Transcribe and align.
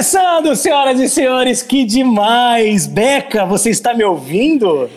Começando, 0.00 0.56
senhoras 0.56 0.98
e 0.98 1.10
senhores, 1.10 1.62
que 1.62 1.84
demais! 1.84 2.86
Beca, 2.86 3.44
você 3.44 3.68
está 3.68 3.92
me 3.92 4.02
ouvindo? 4.02 4.88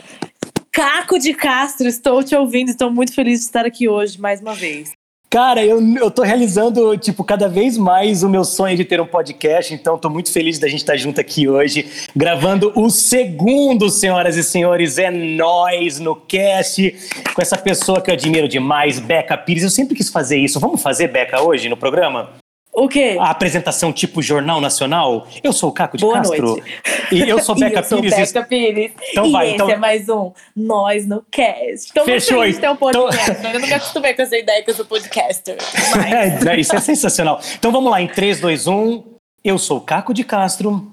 Caco 0.71 1.19
de 1.19 1.33
Castro, 1.33 1.89
estou 1.89 2.23
te 2.23 2.33
ouvindo, 2.33 2.69
estou 2.69 2.89
muito 2.89 3.13
feliz 3.13 3.41
de 3.41 3.45
estar 3.47 3.65
aqui 3.65 3.89
hoje 3.89 4.17
mais 4.17 4.39
uma 4.39 4.53
vez. 4.53 4.93
Cara, 5.29 5.61
eu, 5.61 5.81
eu 5.97 6.09
tô 6.09 6.21
realizando, 6.21 6.97
tipo, 6.97 7.21
cada 7.21 7.49
vez 7.49 7.77
mais 7.77 8.23
o 8.23 8.29
meu 8.29 8.45
sonho 8.45 8.77
de 8.77 8.85
ter 8.85 9.01
um 9.01 9.05
podcast, 9.05 9.73
então 9.73 9.97
tô 9.97 10.09
muito 10.09 10.31
feliz 10.31 10.57
da 10.57 10.69
gente 10.69 10.79
estar 10.79 10.95
junto 10.95 11.19
aqui 11.19 11.49
hoje, 11.49 11.85
gravando 12.15 12.71
o 12.73 12.89
segundo, 12.89 13.89
senhoras 13.89 14.37
e 14.37 14.43
senhores, 14.43 14.97
é 14.97 15.11
nós 15.11 15.99
no 15.99 16.15
cast, 16.15 16.95
com 17.33 17.41
essa 17.41 17.57
pessoa 17.57 17.99
que 17.99 18.09
eu 18.09 18.13
admiro 18.13 18.47
demais, 18.47 19.01
Beca 19.01 19.37
Pires. 19.37 19.63
Eu 19.63 19.69
sempre 19.69 19.97
quis 19.97 20.09
fazer 20.09 20.37
isso. 20.37 20.61
Vamos 20.61 20.81
fazer, 20.81 21.09
Beca, 21.09 21.41
hoje 21.41 21.67
no 21.67 21.75
programa? 21.75 22.41
O 22.75 22.87
quê? 22.89 23.17
A 23.19 23.29
apresentação 23.29 23.93
tipo 23.93 24.21
Jornal 24.21 24.59
Nacional. 24.59 25.27
Eu 25.43 25.53
sou 25.53 25.69
o 25.69 25.71
Caco 25.71 25.95
de 25.95 26.01
Boa 26.03 26.15
Castro. 26.17 26.41
noite. 26.55 26.63
E 27.11 27.21
eu 27.29 27.39
sou 27.39 27.53
Beca 27.59 27.79
eu 27.79 27.83
sou 27.83 28.01
Pires. 28.01 28.31
Beca 28.31 28.43
Pires. 28.47 28.91
Então 29.11 29.25
e 29.27 29.31
vai, 29.31 29.45
esse 29.45 29.53
então- 29.55 29.69
é 29.69 29.75
mais 29.77 30.09
um 30.09 30.31
Nós 30.55 31.07
no 31.07 31.23
Cast. 31.31 31.91
Muito 31.95 32.05
Fechou, 32.05 32.39
feliz 32.41 32.57
ter 32.57 32.67
um 32.69 32.73
então- 32.73 32.77
podcast. 32.91 33.45
Eu 33.53 33.59
me 33.61 33.73
acostumei 33.73 34.13
com 34.15 34.21
essa 34.23 34.35
ideia 34.37 34.63
que 34.63 34.71
eu 34.71 34.75
sou 34.75 34.85
podcaster. 34.85 35.55
Mas... 35.95 36.05
É, 36.13 36.43
né, 36.43 36.59
isso 36.59 36.75
é 36.75 36.79
sensacional. 36.79 37.39
Então 37.57 37.71
vamos 37.71 37.91
lá, 37.91 38.01
em 38.01 38.07
3, 38.07 38.39
2, 38.39 38.65
1. 38.67 39.03
Eu 39.43 39.57
sou 39.59 39.77
o 39.77 39.81
Caco 39.81 40.13
de 40.13 40.23
Castro. 40.23 40.91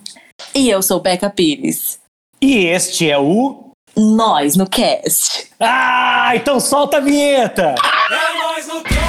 e 0.54 0.68
eu 0.68 0.82
sou 0.82 1.00
Beca 1.00 1.30
Pires. 1.30 1.98
E 2.42 2.66
este 2.66 3.10
é 3.10 3.18
o. 3.18 3.70
Nós 3.96 4.54
no 4.56 4.68
Cast. 4.68 5.48
Ah, 5.58 6.32
então 6.34 6.60
solta 6.60 6.98
a 6.98 7.00
vinheta! 7.00 7.74
É 8.10 8.38
nóis 8.42 8.66
no 8.68 8.80
cast, 8.82 8.99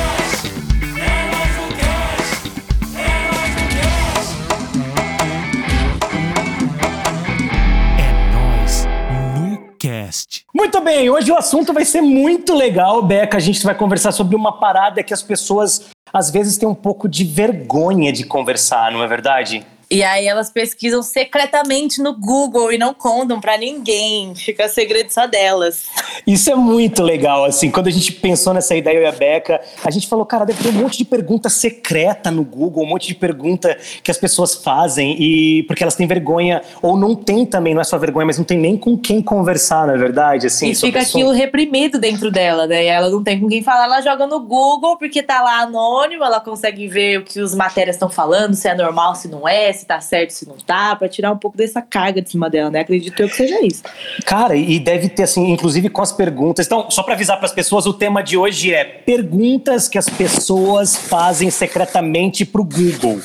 Muito 10.54 10.82
bem, 10.82 11.10
hoje 11.10 11.32
o 11.32 11.38
assunto 11.38 11.72
vai 11.72 11.86
ser 11.86 12.02
muito 12.02 12.54
legal, 12.54 13.02
Beca. 13.02 13.38
A 13.38 13.40
gente 13.40 13.64
vai 13.64 13.74
conversar 13.74 14.12
sobre 14.12 14.36
uma 14.36 14.60
parada 14.60 15.02
que 15.02 15.14
as 15.14 15.22
pessoas 15.22 15.90
às 16.12 16.30
vezes 16.30 16.58
têm 16.58 16.68
um 16.68 16.76
pouco 16.76 17.08
de 17.08 17.24
vergonha 17.24 18.12
de 18.12 18.26
conversar, 18.26 18.92
não 18.92 19.02
é 19.02 19.08
verdade? 19.08 19.66
E 19.92 20.04
aí 20.04 20.26
elas 20.26 20.50
pesquisam 20.50 21.04
secretamente 21.04 22.02
no 22.02 22.14
Google 22.18 22.72
e 22.72 22.78
não 22.78 22.94
contam 22.94 23.42
pra 23.42 23.58
ninguém. 23.58 24.34
Fica 24.34 24.70
segredo 24.70 25.10
só 25.10 25.28
delas. 25.28 25.88
Isso 26.26 26.50
é 26.50 26.56
muito 26.56 27.04
legal, 27.04 27.44
assim, 27.44 27.70
quando 27.70 27.88
a 27.88 27.92
gente 27.92 28.14
pensou 28.14 28.54
nessa 28.54 28.74
ideia, 28.74 29.00
eu 29.00 29.02
e 29.02 29.06
a 29.06 29.12
Beca, 29.12 29.60
a 29.84 29.92
gente 29.92 30.08
falou, 30.08 30.26
cara, 30.26 30.46
deve 30.46 30.64
ter 30.64 30.70
um 30.70 30.82
monte 30.84 30.98
de 30.98 31.04
pergunta 31.04 31.50
secreta 31.50 32.32
no 32.32 32.44
Google, 32.44 32.84
um 32.84 32.88
monte 32.88 33.08
de 33.08 33.16
pergunta 33.16 33.78
que 34.02 34.10
as 34.10 34.18
pessoas 34.18 34.56
fazem, 34.56 35.22
e 35.22 35.64
porque 35.64 35.84
elas 35.84 35.96
têm 35.96 36.08
vergonha, 36.08 36.62
ou 36.82 36.96
não 36.96 37.14
tem 37.14 37.46
também, 37.46 37.74
não 37.74 37.82
é 37.82 37.84
só 37.84 37.98
vergonha, 37.98 38.26
mas 38.26 38.38
não 38.38 38.46
tem 38.46 38.58
nem 38.58 38.78
com 38.78 38.98
quem 38.98 39.22
conversar, 39.22 39.88
não 39.88 39.96
é 39.96 39.98
verdade? 39.98 40.48
Assim, 40.48 40.70
e 40.70 40.76
fica 40.76 41.00
assunto. 41.00 41.18
aquilo 41.18 41.32
reprimido 41.32 42.00
dentro 42.00 42.32
dela, 42.32 42.66
né? 42.66 42.86
Ela 42.86 43.10
não 43.10 43.22
tem 43.22 43.40
com 43.42 43.50
quem 43.50 43.62
falar, 43.62 43.86
ela 43.86 44.00
joga 44.00 44.26
no 44.26 44.40
Google 44.40 44.98
porque 44.98 45.22
tá 45.22 45.42
lá 45.42 45.60
anônimo, 45.62 46.24
ela 46.24 46.40
consegue 46.40 46.88
ver 46.88 47.20
o 47.20 47.26
que 47.26 47.42
os 47.42 47.54
matérias 47.54 47.98
estão 47.98 48.10
falando, 48.10 48.54
se 48.54 48.70
é 48.70 48.76
normal, 48.76 49.16
se 49.16 49.28
não 49.28 49.46
é, 49.46 49.74
se 49.82 49.86
tá 49.86 50.00
certo, 50.00 50.32
se 50.32 50.48
não 50.48 50.56
tá, 50.58 50.96
pra 50.96 51.10
tirar 51.10 51.32
um 51.32 51.38
pouco 51.38 51.58
dessa 51.58 51.82
carga 51.82 52.22
de 52.22 52.30
cima 52.30 52.50
dela, 52.50 52.70
né? 52.70 52.80
Acredito 52.80 53.20
eu 53.22 53.28
que 53.28 53.36
seja 53.36 53.60
isso. 53.66 53.84
Cara, 54.26 54.56
e 54.56 54.80
deve 54.80 55.10
ter, 55.10 55.24
assim, 55.24 55.52
inclusive 55.52 55.90
com 55.90 56.02
as 56.02 56.12
perguntas. 56.12 56.66
Então, 56.66 56.90
só 56.90 57.04
para 57.04 57.14
avisar 57.14 57.38
para 57.38 57.46
as 57.46 57.54
pessoas, 57.54 57.86
o 57.86 57.94
tema 57.94 58.24
de 58.24 58.38
hoje 58.38 58.74
é 58.74 58.84
perguntas 58.84 59.88
que 59.88 59.98
as 59.98 60.10
pessoas 60.10 60.96
fazem 60.96 61.50
secretamente 61.50 62.46
pro 62.46 62.64
Google. 62.64 63.20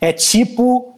É 0.00 0.12
tipo 0.12 0.92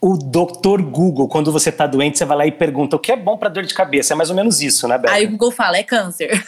o 0.00 0.16
Dr. 0.16 0.82
Google. 0.82 1.28
Quando 1.28 1.52
você 1.52 1.70
tá 1.70 1.86
doente, 1.86 2.18
você 2.18 2.24
vai 2.24 2.36
lá 2.36 2.46
e 2.46 2.50
pergunta 2.50 2.96
o 2.96 2.98
que 2.98 3.12
é 3.12 3.16
bom 3.16 3.38
para 3.38 3.48
dor 3.48 3.62
de 3.62 3.72
cabeça. 3.72 4.14
É 4.14 4.16
mais 4.16 4.30
ou 4.30 4.36
menos 4.36 4.60
isso, 4.60 4.88
né, 4.88 4.98
Beca? 4.98 5.14
Aí 5.14 5.26
o 5.26 5.30
Google 5.30 5.52
fala, 5.52 5.76
é 5.76 5.84
câncer. 5.84 6.30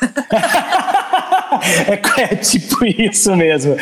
é, 1.86 2.22
é 2.22 2.36
tipo 2.36 2.84
isso 2.84 3.36
mesmo. 3.36 3.76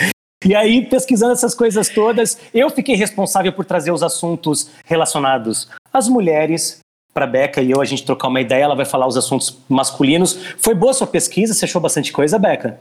E 0.45 0.55
aí, 0.55 0.85
pesquisando 0.85 1.33
essas 1.33 1.55
coisas 1.55 1.89
todas, 1.89 2.39
eu 2.53 2.69
fiquei 2.71 2.97
responsável 2.97 3.53
por 3.53 3.65
trazer 3.65 3.93
os 3.93 4.03
assuntos 4.03 4.71
relacionados 4.85 5.69
às 5.93 6.09
mulheres. 6.09 6.81
Para 7.15 7.27
Beca 7.27 7.61
e 7.61 7.71
eu, 7.71 7.81
a 7.81 7.85
gente 7.85 8.07
trocar 8.07 8.29
uma 8.29 8.41
ideia, 8.41 8.65
ela 8.65 8.75
vai 8.75 8.87
falar 8.87 9.07
os 9.07 9.19
assuntos 9.19 9.59
masculinos. 9.69 10.39
Foi 10.57 10.75
boa 10.75 10.93
a 10.93 10.95
sua 10.95 11.07
pesquisa? 11.07 11.53
Você 11.53 11.67
achou 11.67 11.81
bastante 11.81 12.11
coisa, 12.11 12.39
Beca? 12.39 12.81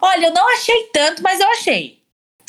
Olha, 0.00 0.26
eu 0.26 0.32
não 0.32 0.48
achei 0.54 0.84
tanto, 0.92 1.22
mas 1.22 1.38
eu 1.38 1.48
achei. 1.48 1.98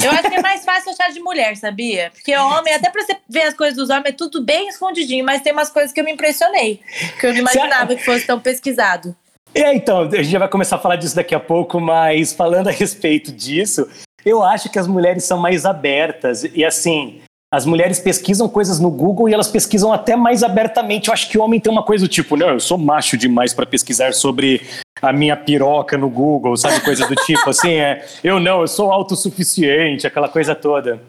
Eu 0.01 0.11
acho 0.11 0.29
que 0.29 0.35
é 0.35 0.41
mais 0.41 0.63
fácil 0.63 0.91
achar 0.91 1.11
de 1.11 1.19
mulher, 1.19 1.57
sabia? 1.57 2.11
Porque 2.13 2.35
homem, 2.37 2.73
até 2.73 2.89
pra 2.89 3.03
você 3.03 3.17
ver 3.27 3.43
as 3.43 3.53
coisas 3.53 3.75
dos 3.75 3.89
homens, 3.89 4.09
é 4.09 4.11
tudo 4.11 4.43
bem 4.43 4.67
escondidinho, 4.67 5.25
mas 5.25 5.41
tem 5.41 5.51
umas 5.51 5.69
coisas 5.69 5.91
que 5.91 5.99
eu 5.99 6.05
me 6.05 6.11
impressionei. 6.11 6.79
Que 7.19 7.27
eu 7.27 7.33
não 7.33 7.39
imaginava 7.39 7.95
que 7.95 8.05
fosse 8.05 8.25
tão 8.25 8.39
pesquisado. 8.39 9.15
É, 9.55 9.73
então, 9.73 10.01
a 10.01 10.15
gente 10.17 10.29
já 10.29 10.39
vai 10.39 10.47
começar 10.47 10.75
a 10.75 10.79
falar 10.79 10.97
disso 10.97 11.15
daqui 11.15 11.33
a 11.33 11.39
pouco, 11.39 11.79
mas 11.79 12.31
falando 12.31 12.67
a 12.67 12.71
respeito 12.71 13.31
disso, 13.31 13.89
eu 14.27 14.43
acho 14.43 14.69
que 14.69 14.79
as 14.79 14.87
mulheres 14.87 15.23
são 15.23 15.37
mais 15.37 15.65
abertas. 15.65 16.43
E 16.43 16.63
assim, 16.65 17.21
as 17.51 17.65
mulheres 17.65 17.99
pesquisam 17.99 18.49
coisas 18.49 18.79
no 18.79 18.91
Google 18.91 19.29
e 19.29 19.33
elas 19.33 19.47
pesquisam 19.47 19.93
até 19.93 20.15
mais 20.15 20.43
abertamente. 20.43 21.07
Eu 21.07 21.13
acho 21.13 21.29
que 21.29 21.37
o 21.37 21.41
homem 21.41 21.59
tem 21.59 21.71
uma 21.71 21.83
coisa 21.83 22.05
do 22.05 22.09
tipo, 22.09 22.35
não, 22.35 22.49
eu 22.49 22.59
sou 22.59 22.77
macho 22.77 23.17
demais 23.17 23.53
para 23.53 23.65
pesquisar 23.65 24.13
sobre 24.13 24.67
a 25.01 25.13
minha 25.13 25.37
piroca 25.37 25.97
no 25.97 26.09
Google, 26.09 26.57
sabe? 26.57 26.81
Coisa 26.81 27.07
do 27.07 27.15
tipo, 27.15 27.49
assim, 27.49 27.73
é, 27.73 28.05
eu 28.23 28.39
não, 28.39 28.61
eu 28.61 28.67
sou 28.67 28.91
autossuficiente, 28.91 30.05
aquela 30.05 30.27
coisa 30.27 30.53
toda. 30.53 31.01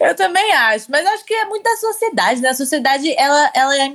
Eu 0.00 0.14
também 0.14 0.52
acho, 0.52 0.90
mas 0.90 1.06
acho 1.06 1.24
que 1.24 1.32
é 1.32 1.44
muito 1.44 1.62
da 1.62 1.76
sociedade, 1.76 2.40
né? 2.40 2.48
A 2.48 2.54
sociedade, 2.54 3.14
ela, 3.16 3.50
ela 3.54 3.76
é. 3.76 3.94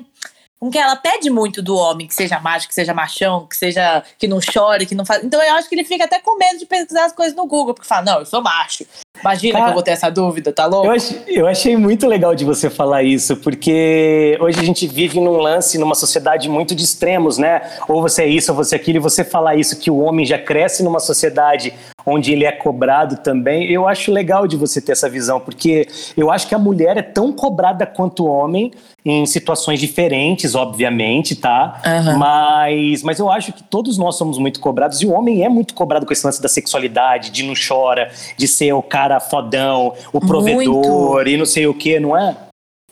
Com 0.60 0.70
que 0.70 0.78
ela 0.78 0.96
pede 0.96 1.30
muito 1.30 1.62
do 1.62 1.76
homem, 1.76 2.06
que 2.06 2.14
seja 2.14 2.40
macho, 2.40 2.68
que 2.68 2.74
seja 2.74 2.94
machão, 2.94 3.48
que 3.48 3.56
seja 3.56 4.04
que 4.18 4.28
não 4.28 4.42
chore, 4.42 4.86
que 4.86 4.94
não 4.94 5.06
faz. 5.06 5.24
Então 5.24 5.42
eu 5.42 5.56
acho 5.56 5.70
que 5.70 5.76
ele 5.76 5.86
fica 5.86 6.04
até 6.04 6.20
com 6.20 6.38
medo 6.38 6.60
de 6.60 6.66
pesquisar 6.66 7.06
as 7.06 7.14
coisas 7.14 7.36
no 7.36 7.48
Google, 7.48 7.74
porque 7.74 7.88
fala, 7.88 8.04
não, 8.04 8.20
eu 8.20 8.26
sou 8.26 8.42
macho. 8.42 8.86
Imagina 9.22 9.54
Cara, 9.54 9.66
que 9.66 9.70
eu 9.70 9.74
vou 9.74 9.84
ter 9.84 9.92
essa 9.92 10.10
dúvida, 10.10 10.52
tá 10.52 10.66
louco? 10.66 10.88
Eu 10.88 10.92
achei, 10.92 11.24
eu 11.28 11.48
achei 11.48 11.78
muito 11.78 12.08
legal 12.08 12.36
de 12.36 12.46
você 12.46 12.70
falar 12.70 13.04
isso, 13.04 13.38
porque 13.38 14.38
hoje 14.42 14.60
a 14.60 14.64
gente 14.64 14.88
vive 14.88 15.20
num 15.20 15.38
lance, 15.38 15.78
numa 15.78 15.96
sociedade 15.96 16.50
muito 16.50 16.74
de 16.74 16.84
extremos, 16.84 17.38
né? 17.38 17.62
Ou 17.88 18.02
você 18.02 18.24
é 18.24 18.28
isso, 18.28 18.52
ou 18.52 18.58
você 18.58 18.76
é 18.76 18.80
aquilo, 18.80 18.98
e 18.98 19.00
você 19.00 19.24
falar 19.24 19.56
isso, 19.56 19.80
que 19.80 19.92
o 19.92 19.98
homem 20.00 20.26
já 20.26 20.38
cresce 20.38 20.84
numa 20.84 21.00
sociedade 21.00 21.74
onde 22.06 22.32
ele 22.32 22.46
é 22.46 22.52
cobrado 22.52 23.18
também, 23.18 23.70
eu 23.72 23.88
acho 23.88 24.12
legal 24.12 24.48
de 24.48 24.56
você 24.56 24.82
ter 24.82 24.94
essa 24.94 25.10
visão, 25.10 25.40
porque 25.40 25.88
eu 26.18 26.32
acho 26.32 26.48
que 26.48 26.56
a 26.56 26.60
mulher 26.60 26.98
é 26.98 27.02
tão 27.02 27.32
cobrada 27.32 27.86
quanto 27.86 28.26
o 28.26 28.28
homem, 28.28 28.72
em 29.06 29.26
situações 29.26 29.80
diferentes, 29.80 30.56
obviamente, 30.56 31.36
tá? 31.36 31.82
Aham. 31.86 32.18
Mas, 32.18 33.04
mas 33.04 33.20
eu 33.20 33.30
acho 33.30 33.54
que 33.54 33.64
todos 33.64 33.98
nós 33.98 34.16
somos 34.16 34.38
muito 34.38 34.60
cobrados, 34.60 35.02
e 35.02 35.06
o 35.06 35.12
homem 35.12 35.44
é 35.44 35.50
muito 35.50 35.74
cobrado 35.74 36.06
com 36.06 36.14
esse 36.14 36.26
lance 36.26 36.42
da 36.42 36.50
sexualidade, 36.50 37.30
de 37.30 37.44
não 37.44 37.54
chora, 37.56 38.12
de 38.38 38.48
ser 38.48 38.74
o 38.74 38.82
cara 38.82 39.09
fodão, 39.18 39.96
o 40.12 40.20
provedor 40.20 41.26
e 41.26 41.38
não 41.38 41.46
sei 41.46 41.66
o 41.68 41.74
que, 41.74 41.98
não 42.02 42.18
é? 42.18 42.36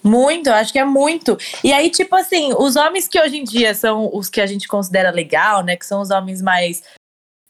Muito, 0.01 0.49
acho 0.49 0.71
que 0.71 0.79
é 0.79 0.85
muito. 0.85 1.37
E 1.61 1.73
aí, 1.73 1.89
tipo 1.89 2.15
assim, 2.15 2.53
os 2.57 2.77
homens 2.77 3.09
que 3.09 3.19
hoje 3.19 3.35
em 3.39 3.43
dia 3.43 3.73
são 3.73 4.09
os 4.13 4.29
que 4.29 4.39
a 4.39 4.45
gente 4.45 4.65
considera 4.65 5.11
legal, 5.11 5.63
né? 5.65 5.75
Que 5.75 5.85
são 5.85 5.99
os 5.99 6.11
homens 6.11 6.41
mais 6.41 6.81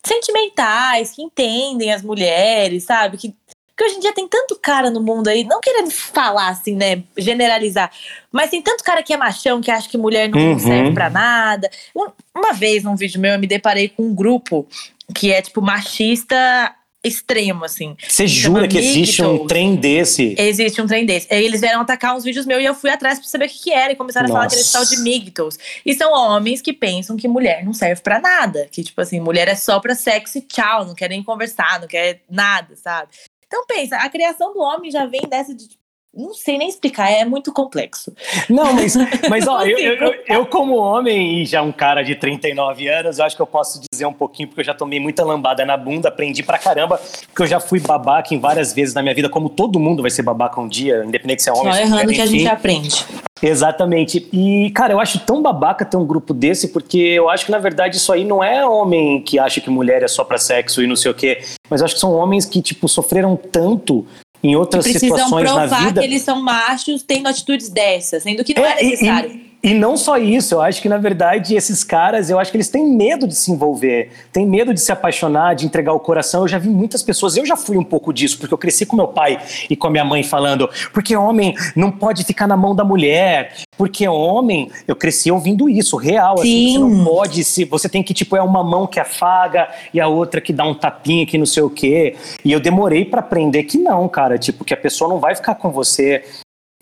sentimentais, 0.03 1.11
que 1.11 1.21
entendem 1.21 1.91
as 1.93 2.01
mulheres, 2.01 2.83
sabe? 2.85 3.17
Que, 3.17 3.29
que 3.77 3.83
hoje 3.83 3.95
em 3.95 3.99
dia 3.99 4.13
tem 4.13 4.27
tanto 4.27 4.55
cara 4.55 4.89
no 4.89 5.01
mundo 5.01 5.27
aí, 5.27 5.43
não 5.43 5.59
querendo 5.59 5.91
falar 5.91 6.47
assim, 6.47 6.75
né? 6.75 7.03
Generalizar, 7.17 7.91
mas 8.31 8.49
tem 8.49 8.61
tanto 8.61 8.83
cara 8.83 9.03
que 9.03 9.13
é 9.13 9.17
machão, 9.17 9.61
que 9.61 9.69
acha 9.69 9.89
que 9.89 9.97
mulher 9.97 10.29
não 10.29 10.39
Uhum. 10.39 10.59
serve 10.59 10.93
pra 10.93 11.09
nada. 11.09 11.69
Um- 11.95 12.07
Uma 12.35 12.53
vez 12.53 12.83
num 12.83 12.95
vídeo 12.95 13.19
meu, 13.19 13.33
eu 13.33 13.39
me 13.39 13.47
deparei 13.47 13.89
com 13.89 14.03
um 14.03 14.15
grupo 14.15 14.67
que 15.15 15.31
é, 15.33 15.41
tipo, 15.41 15.61
machista 15.61 16.73
extremo, 17.07 17.65
assim. 17.65 17.95
Você 18.07 18.27
jura 18.27 18.67
que 18.67 18.77
existe 18.77 19.23
um 19.23 19.47
trem 19.47 19.75
desse? 19.75 20.35
Existe 20.37 20.81
um 20.81 20.87
trem 20.87 21.05
desse. 21.05 21.27
Aí 21.31 21.43
eles 21.43 21.61
vieram 21.61 21.81
atacar 21.81 22.15
uns 22.15 22.23
vídeos 22.23 22.45
meus 22.45 22.61
e 22.61 22.65
eu 22.65 22.75
fui 22.75 22.89
atrás 22.89 23.19
pra 23.19 23.27
saber 23.27 23.45
o 23.45 23.49
que, 23.49 23.59
que 23.59 23.73
era. 23.73 23.93
E 23.93 23.95
começaram 23.95 24.25
a 24.25 24.29
falar 24.29 24.43
Nossa. 24.43 24.55
aquele 24.55 24.71
tal 24.71 24.85
de 24.85 24.97
Migtos. 25.01 25.57
E 25.85 25.93
são 25.93 26.11
homens 26.13 26.61
que 26.61 26.73
pensam 26.73 27.17
que 27.17 27.27
mulher 27.27 27.63
não 27.63 27.73
serve 27.73 28.01
pra 28.01 28.19
nada. 28.19 28.67
Que, 28.71 28.83
tipo 28.83 28.99
assim, 29.01 29.19
mulher 29.19 29.47
é 29.47 29.55
só 29.55 29.79
pra 29.79 29.95
sexo 29.95 30.37
e 30.37 30.41
tchau. 30.41 30.85
Não 30.85 30.95
quer 30.95 31.09
nem 31.09 31.23
conversar, 31.23 31.79
não 31.79 31.87
quer 31.87 32.21
nada, 32.29 32.75
sabe? 32.75 33.09
Então 33.47 33.65
pensa, 33.65 33.95
a 33.97 34.09
criação 34.09 34.53
do 34.53 34.59
homem 34.59 34.91
já 34.91 35.05
vem 35.05 35.21
dessa 35.21 35.53
de. 35.55 35.69
Não 36.17 36.33
sei 36.33 36.57
nem 36.57 36.67
explicar, 36.67 37.11
é 37.11 37.23
muito 37.23 37.53
complexo. 37.53 38.11
Não, 38.49 38.73
mas, 38.73 38.95
mas 39.29 39.47
ó, 39.47 39.61
eu, 39.67 39.77
eu, 39.77 39.93
eu- 39.95 40.13
eu 40.27 40.45
como 40.47 40.75
homem 40.75 41.41
e 41.41 41.45
já 41.45 41.61
um 41.61 41.71
cara 41.71 42.01
de 42.03 42.15
39 42.15 42.87
anos, 42.87 43.19
eu 43.19 43.25
acho 43.25 43.35
que 43.35 43.41
eu 43.41 43.45
posso 43.47 43.79
dizer 43.91 44.05
um 44.07 44.13
pouquinho, 44.13 44.47
porque 44.49 44.61
eu 44.61 44.65
já 44.65 44.73
tomei 44.73 44.99
muita 44.99 45.23
lambada 45.23 45.63
na 45.63 45.77
bunda, 45.77 46.09
aprendi 46.09 46.41
pra 46.41 46.57
caramba, 46.57 46.99
porque 47.27 47.43
eu 47.43 47.47
já 47.47 47.59
fui 47.59 47.79
babaca 47.79 48.33
em 48.33 48.39
várias 48.39 48.73
vezes 48.73 48.95
na 48.95 49.03
minha 49.03 49.13
vida, 49.13 49.29
como 49.29 49.47
todo 49.47 49.79
mundo 49.79 50.01
vai 50.01 50.09
ser 50.09 50.23
babaca 50.23 50.59
um 50.59 50.67
dia, 50.67 51.03
independente 51.05 51.43
se 51.43 51.49
é 51.49 51.53
homem 51.53 51.71
Só 51.71 51.79
é 51.79 51.83
errando 51.83 52.11
que 52.11 52.21
a 52.21 52.25
gente 52.25 52.47
aprende. 52.47 53.05
Exatamente. 53.39 54.27
E, 54.33 54.71
cara, 54.71 54.93
eu 54.93 54.99
acho 54.99 55.19
tão 55.19 55.41
babaca 55.41 55.85
ter 55.85 55.97
um 55.97 56.05
grupo 56.05 56.33
desse, 56.33 56.69
porque 56.69 56.97
eu 56.97 57.29
acho 57.29 57.45
que, 57.45 57.51
na 57.51 57.59
verdade, 57.59 57.97
isso 57.97 58.11
aí 58.11 58.23
não 58.25 58.43
é 58.43 58.65
homem 58.65 59.21
que 59.21 59.37
acha 59.37 59.61
que 59.61 59.69
mulher 59.69 60.01
é 60.03 60.07
só 60.07 60.23
pra 60.23 60.37
sexo 60.39 60.81
e 60.81 60.87
não 60.87 60.95
sei 60.95 61.11
o 61.11 61.13
quê. 61.13 61.41
Mas 61.69 61.81
eu 61.81 61.85
acho 61.85 61.93
que 61.95 61.99
são 62.01 62.13
homens 62.13 62.45
que, 62.45 62.61
tipo, 62.61 62.87
sofreram 62.87 63.35
tanto 63.35 64.05
em 64.49 64.55
outras 64.55 64.83
precisam 64.83 65.17
situações 65.17 65.45
na 65.45 65.67
provar 65.67 65.85
vida. 65.85 66.01
que 66.01 66.07
eles 66.07 66.21
são 66.21 66.41
machos 66.41 67.03
tendo 67.03 67.27
atitudes 67.27 67.69
dessas, 67.69 68.23
sendo 68.23 68.43
que 68.43 68.53
não 68.53 68.65
é, 68.65 68.79
É, 68.79 68.83
necessário. 68.83 69.46
E, 69.63 69.73
não 69.73 69.97
só 69.97 70.17
isso, 70.17 70.55
eu 70.55 70.61
acho 70.61 70.81
que 70.81 70.87
na 70.87 70.97
verdade 70.97 71.55
esses 71.55 71.83
caras, 71.83 72.29
eu 72.29 72.39
acho 72.39 72.51
que 72.51 72.57
eles 72.57 72.69
têm 72.69 72.85
medo 72.85 73.27
de 73.27 73.35
se 73.35 73.51
envolver, 73.51 74.11
têm 74.31 74.45
medo 74.45 74.73
de 74.73 74.79
se 74.79 74.91
apaixonar, 74.91 75.55
de 75.55 75.65
entregar 75.65 75.93
o 75.93 75.99
coração. 75.99 76.41
Eu 76.41 76.47
já 76.47 76.57
vi 76.57 76.69
muitas 76.69 77.01
pessoas, 77.01 77.35
eu 77.35 77.45
já 77.45 77.55
fui 77.55 77.77
um 77.77 77.83
pouco 77.83 78.13
disso, 78.13 78.37
porque 78.37 78.53
eu 78.53 78.57
cresci 78.57 78.85
com 78.85 78.95
meu 78.95 79.07
pai 79.07 79.39
e 79.69 79.75
com 79.75 79.87
a 79.87 79.89
minha 79.89 80.05
mãe 80.05 80.23
falando, 80.23 80.69
porque 80.93 81.15
homem 81.15 81.55
não 81.75 81.91
pode 81.91 82.23
ficar 82.23 82.47
na 82.47 82.55
mão 82.55 82.75
da 82.75 82.83
mulher, 82.83 83.53
porque 83.77 84.07
homem, 84.07 84.71
eu 84.87 84.95
cresci 84.95 85.31
ouvindo 85.31 85.69
isso, 85.69 85.97
real, 85.97 86.35
assim, 86.39 86.67
você 86.67 86.73
Sim. 86.73 86.79
não 86.79 87.05
pode 87.05 87.43
se, 87.43 87.65
você 87.65 87.89
tem 87.89 88.03
que 88.03 88.13
tipo 88.13 88.35
é 88.35 88.41
uma 88.41 88.63
mão 88.63 88.85
que 88.87 88.99
afaga 88.99 89.69
e 89.93 89.99
a 89.99 90.07
outra 90.07 90.39
que 90.39 90.53
dá 90.53 90.63
um 90.63 90.73
tapinha 90.73 91.25
que 91.25 91.37
não 91.37 91.45
sei 91.45 91.63
o 91.63 91.69
quê. 91.69 92.15
E 92.45 92.51
eu 92.51 92.59
demorei 92.59 93.05
pra 93.05 93.19
aprender 93.19 93.63
que 93.63 93.77
não, 93.77 94.07
cara, 94.07 94.37
tipo 94.37 94.63
que 94.63 94.73
a 94.73 94.77
pessoa 94.77 95.09
não 95.09 95.19
vai 95.19 95.35
ficar 95.35 95.55
com 95.55 95.71
você 95.71 96.23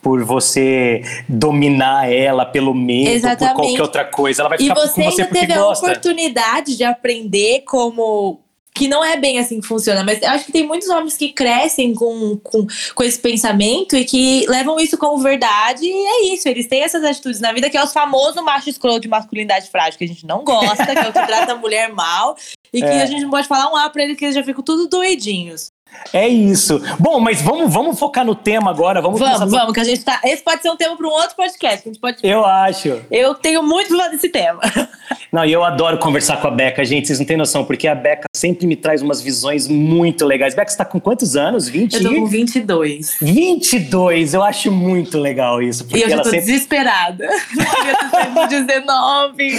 por 0.06 0.24
você 0.24 1.02
dominar 1.28 2.08
ela 2.14 2.46
pelo 2.46 2.76
medo, 2.76 3.10
por 3.10 3.16
Exatamente. 3.16 3.56
qualquer 3.56 3.82
outra 3.82 4.06
coisa. 4.06 4.44
Ela 4.44 4.50
vai 4.50 4.60
E 4.60 4.62
ficar 4.62 4.76
você 4.76 5.04
com 5.04 5.12
você 5.12 5.22
ainda 5.24 5.34
teve 5.34 5.52
a 5.54 5.58
gosta. 5.58 5.84
oportunidade 5.88 6.78
de 6.78 6.84
aprender 6.84 7.62
como. 7.66 8.40
Que 8.76 8.88
não 8.88 9.04
é 9.04 9.16
bem 9.18 9.40
assim 9.40 9.62
que 9.62 9.66
funciona, 9.68 10.04
mas 10.04 10.22
eu 10.22 10.30
acho 10.30 10.46
que 10.46 10.52
tem 10.52 10.68
muitos 10.68 10.90
homens 10.90 11.16
que 11.18 11.30
crescem 11.32 11.94
com, 11.96 12.38
com, 12.44 12.68
com 12.94 13.04
esse 13.06 13.18
pensamento 13.18 13.96
e 13.96 14.04
que 14.06 14.46
levam 14.48 14.78
isso 14.80 14.96
como 14.98 15.18
verdade, 15.24 15.86
e 15.86 15.92
é 15.92 16.34
isso. 16.34 16.48
Eles 16.48 16.68
têm 16.68 16.84
essas 16.84 17.02
atitudes 17.04 17.40
na 17.40 17.52
vida, 17.54 17.70
que 17.70 17.78
é 17.78 17.84
os 17.84 17.94
famosos 17.94 18.44
macho 18.44 18.70
escroto 18.70 19.00
de 19.00 19.08
masculinidade 19.08 19.70
frágil, 19.72 19.98
que 19.98 20.04
a 20.04 20.08
gente 20.08 20.26
não 20.28 20.44
gosta, 20.44 20.86
que 20.86 21.00
é 21.00 21.08
o 21.10 21.14
que 21.14 21.26
trata 21.26 21.54
a 21.54 21.56
mulher 21.56 21.90
mal, 21.94 22.36
e 22.74 22.80
que 22.82 22.86
É. 22.86 23.02
a 23.02 23.06
gente 23.06 23.22
não 23.24 23.30
pode 23.32 23.48
falar 23.48 23.72
um 23.72 23.78
A 23.78 23.90
pra 23.90 24.04
eles, 24.04 24.18
que 24.18 24.26
eles 24.26 24.36
já 24.36 24.44
ficam 24.44 24.62
tudo 24.62 24.88
doidinhos. 24.90 25.68
É 26.14 26.28
isso. 26.28 26.82
Bom, 27.00 27.20
mas 27.20 27.42
vamos, 27.42 27.74
vamos 27.74 28.00
focar 28.00 28.26
no 28.26 28.36
tema 28.36 28.70
agora. 28.70 29.02
Vamos, 29.02 29.20
Vamos, 29.20 29.38
começar- 29.40 29.58
vamos, 29.60 29.74
que 29.74 29.80
a 29.80 29.84
gente 29.84 30.04
tá. 30.04 30.20
Esse 30.24 30.42
pode 30.44 30.62
ser 30.62 30.70
um 30.70 30.78
tema 30.78 30.96
para 30.96 31.06
um 31.08 31.12
outro 31.12 31.36
podcast. 31.36 31.82
que 31.84 31.90
A 31.90 31.92
gente 31.92 32.00
pode. 32.02 32.18
Eu 32.24 32.46
acho. 32.46 33.02
Eu 33.12 33.36
tenho 33.36 33.62
muito 33.64 33.90
falar 33.90 34.08
desse 34.10 34.30
tema. 34.30 34.62
Não, 35.32 35.44
e 35.44 35.52
eu 35.52 35.64
adoro 35.66 35.98
conversar 35.98 36.38
com 36.40 36.48
a 36.48 36.52
Beca, 36.52 36.86
gente. 36.86 37.08
Vocês 37.08 37.20
não 37.20 37.26
têm 37.26 37.36
noção, 37.36 37.66
porque 37.66 37.90
a 37.90 37.96
Beca 37.96 38.24
sempre 38.34 38.66
me 38.66 38.76
traz 38.78 39.02
umas 39.02 39.22
visões 39.22 39.68
muito 39.68 40.26
legais. 40.26 40.56
Beca, 40.56 40.72
você 40.72 40.78
tá 40.78 40.86
com 40.86 40.98
quantos 41.00 41.36
anos? 41.36 41.68
20? 41.68 41.94
Eu 41.96 42.04
tô 42.04 42.16
com 42.16 42.26
22. 42.26 43.18
22, 43.20 44.34
eu 44.34 44.42
acho 44.42 44.72
muito 44.72 45.18
legal 45.20 45.62
isso. 45.62 45.86
E 45.94 46.02
eu 46.02 46.10
já 46.10 46.18
tô 46.20 46.30
sempre. 46.30 46.40
desesperada. 46.46 47.26
Eu 47.56 47.66
queria 47.76 47.96
ter 47.98 48.10
saído 48.10 48.48
19. 48.48 49.52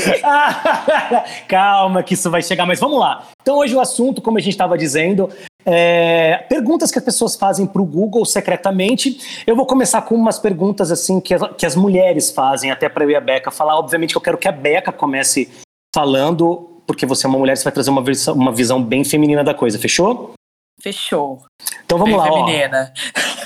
Calma, 1.49 2.03
que 2.03 2.15
isso 2.15 2.31
vai 2.31 2.43
chegar, 2.43 2.67
mas 2.67 2.81
vamos 2.81 2.99
lá. 2.99 3.25
Então, 3.43 3.59
hoje 3.59 3.75
o 3.75 3.81
assunto, 3.81 4.21
como 4.23 4.39
a 4.39 4.41
gente 4.41 4.53
estava 4.53 4.77
dizendo, 4.79 5.29
é 5.67 6.45
perguntas 6.49 6.91
que 6.93 6.99
as 6.99 7.05
pessoas 7.05 7.35
fazem 7.35 7.67
para 7.67 7.83
o 7.83 7.85
Google 7.85 8.25
secretamente. 8.25 9.43
Eu 9.47 9.57
vou 9.57 9.67
começar 9.67 10.01
com 10.03 10.15
umas 10.15 10.39
perguntas 10.39 10.93
assim 10.93 11.21
que, 11.21 11.35
as- 11.35 11.51
que 11.59 11.67
as 11.67 11.75
mulheres 11.75 12.31
fazem, 12.31 12.71
até 12.71 12.89
para 12.89 13.05
eu 13.05 13.11
e 13.11 13.17
a 13.17 13.21
Beca 13.21 13.51
falar. 13.51 13.77
Obviamente 13.77 14.11
que 14.13 14.17
eu 14.17 14.23
quero 14.23 14.39
que 14.39 14.47
a 14.49 14.53
Beca 14.53 14.93
comece 14.93 15.51
falando, 15.95 16.81
porque 16.87 17.05
você 17.05 17.27
é 17.27 17.29
uma 17.29 17.39
mulher, 17.39 17.57
você 17.57 17.65
vai 17.65 17.73
trazer 17.73 17.91
uma 17.91 18.03
visão, 18.03 18.35
uma 18.35 18.53
visão 18.53 18.83
bem 18.83 19.03
feminina 19.05 19.43
da 19.43 19.53
coisa, 19.55 19.79
fechou? 19.79 20.33
Fechou. 20.81 21.43
Então 21.85 21.99
vamos 21.99 22.15
Bem 22.15 22.31
lá, 22.31 22.31
ó. 22.31 22.47
feminina. 22.47 22.93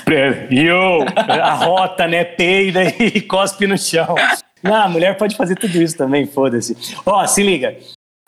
Yo, 0.51 1.05
a 1.15 1.53
rota, 1.53 2.07
né? 2.07 2.23
Peida 2.25 2.83
e 2.83 3.21
cospe 3.23 3.65
no 3.65 3.77
chão. 3.77 4.15
Não, 4.61 4.75
a 4.75 4.89
mulher 4.89 5.17
pode 5.17 5.35
fazer 5.35 5.55
tudo 5.55 5.81
isso 5.81 5.97
também, 5.97 6.27
foda-se. 6.27 6.75
Ó, 7.05 7.25
se 7.25 7.41
liga. 7.41 7.77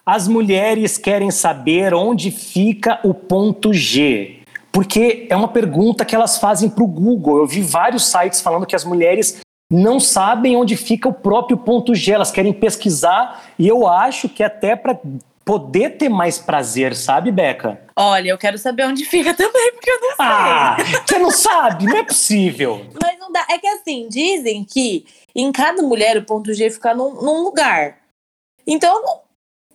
As 0.06 0.28
mulheres 0.28 0.98
querem 0.98 1.32
saber 1.32 1.94
onde 1.94 2.30
fica 2.30 3.00
o 3.04 3.14
ponto 3.14 3.74
G. 3.74 4.42
Porque 4.70 5.28
é 5.30 5.36
uma 5.36 5.48
pergunta 5.48 6.04
que 6.04 6.14
elas 6.14 6.38
fazem 6.38 6.70
para 6.70 6.84
o 6.84 6.88
Google. 6.88 7.38
Eu 7.38 7.48
vi 7.48 7.62
vários 7.62 8.06
sites 8.06 8.42
falando 8.42 8.66
que 8.66 8.76
as 8.76 8.84
mulheres 8.84 9.40
não 9.72 10.02
sabem 10.02 10.58
onde 10.58 10.76
fica 10.76 11.08
o 11.08 11.14
próprio 11.14 11.58
ponto 11.58 11.96
G. 11.96 12.12
Elas 12.12 12.32
querem 12.32 12.52
pesquisar 12.52 13.46
e 13.58 13.66
eu 13.66 13.88
acho 13.88 14.28
que 14.28 14.44
até 14.44 14.76
para 14.76 15.00
poder 15.46 15.92
ter 15.92 16.10
mais 16.10 16.38
prazer, 16.38 16.96
sabe, 16.96 17.32
Beca? 17.32 17.80
Olha, 17.96 18.30
eu 18.30 18.38
quero 18.38 18.58
saber 18.58 18.86
onde 18.86 19.06
fica 19.06 19.32
também, 19.36 19.72
porque 19.72 19.90
eu 19.90 20.02
não 20.02 20.08
sei. 20.10 20.16
Ah, 20.20 20.78
você 21.06 21.20
não 21.20 21.32
sabe? 21.32 21.86
Não 21.86 21.98
é 21.98 22.04
possível. 22.04 22.86
Mas 23.02 23.18
não 23.20 23.32
dá. 23.32 23.46
É 23.50 23.58
que 23.58 23.68
assim, 23.68 24.10
dizem 24.10 24.66
que 24.66 25.06
em 25.34 25.50
cada 25.52 25.82
mulher 25.82 26.18
o 26.18 26.26
ponto 26.26 26.54
G 26.54 26.70
fica 26.70 26.94
num, 26.94 27.22
num 27.22 27.44
lugar. 27.44 28.00
Então, 28.68 29.02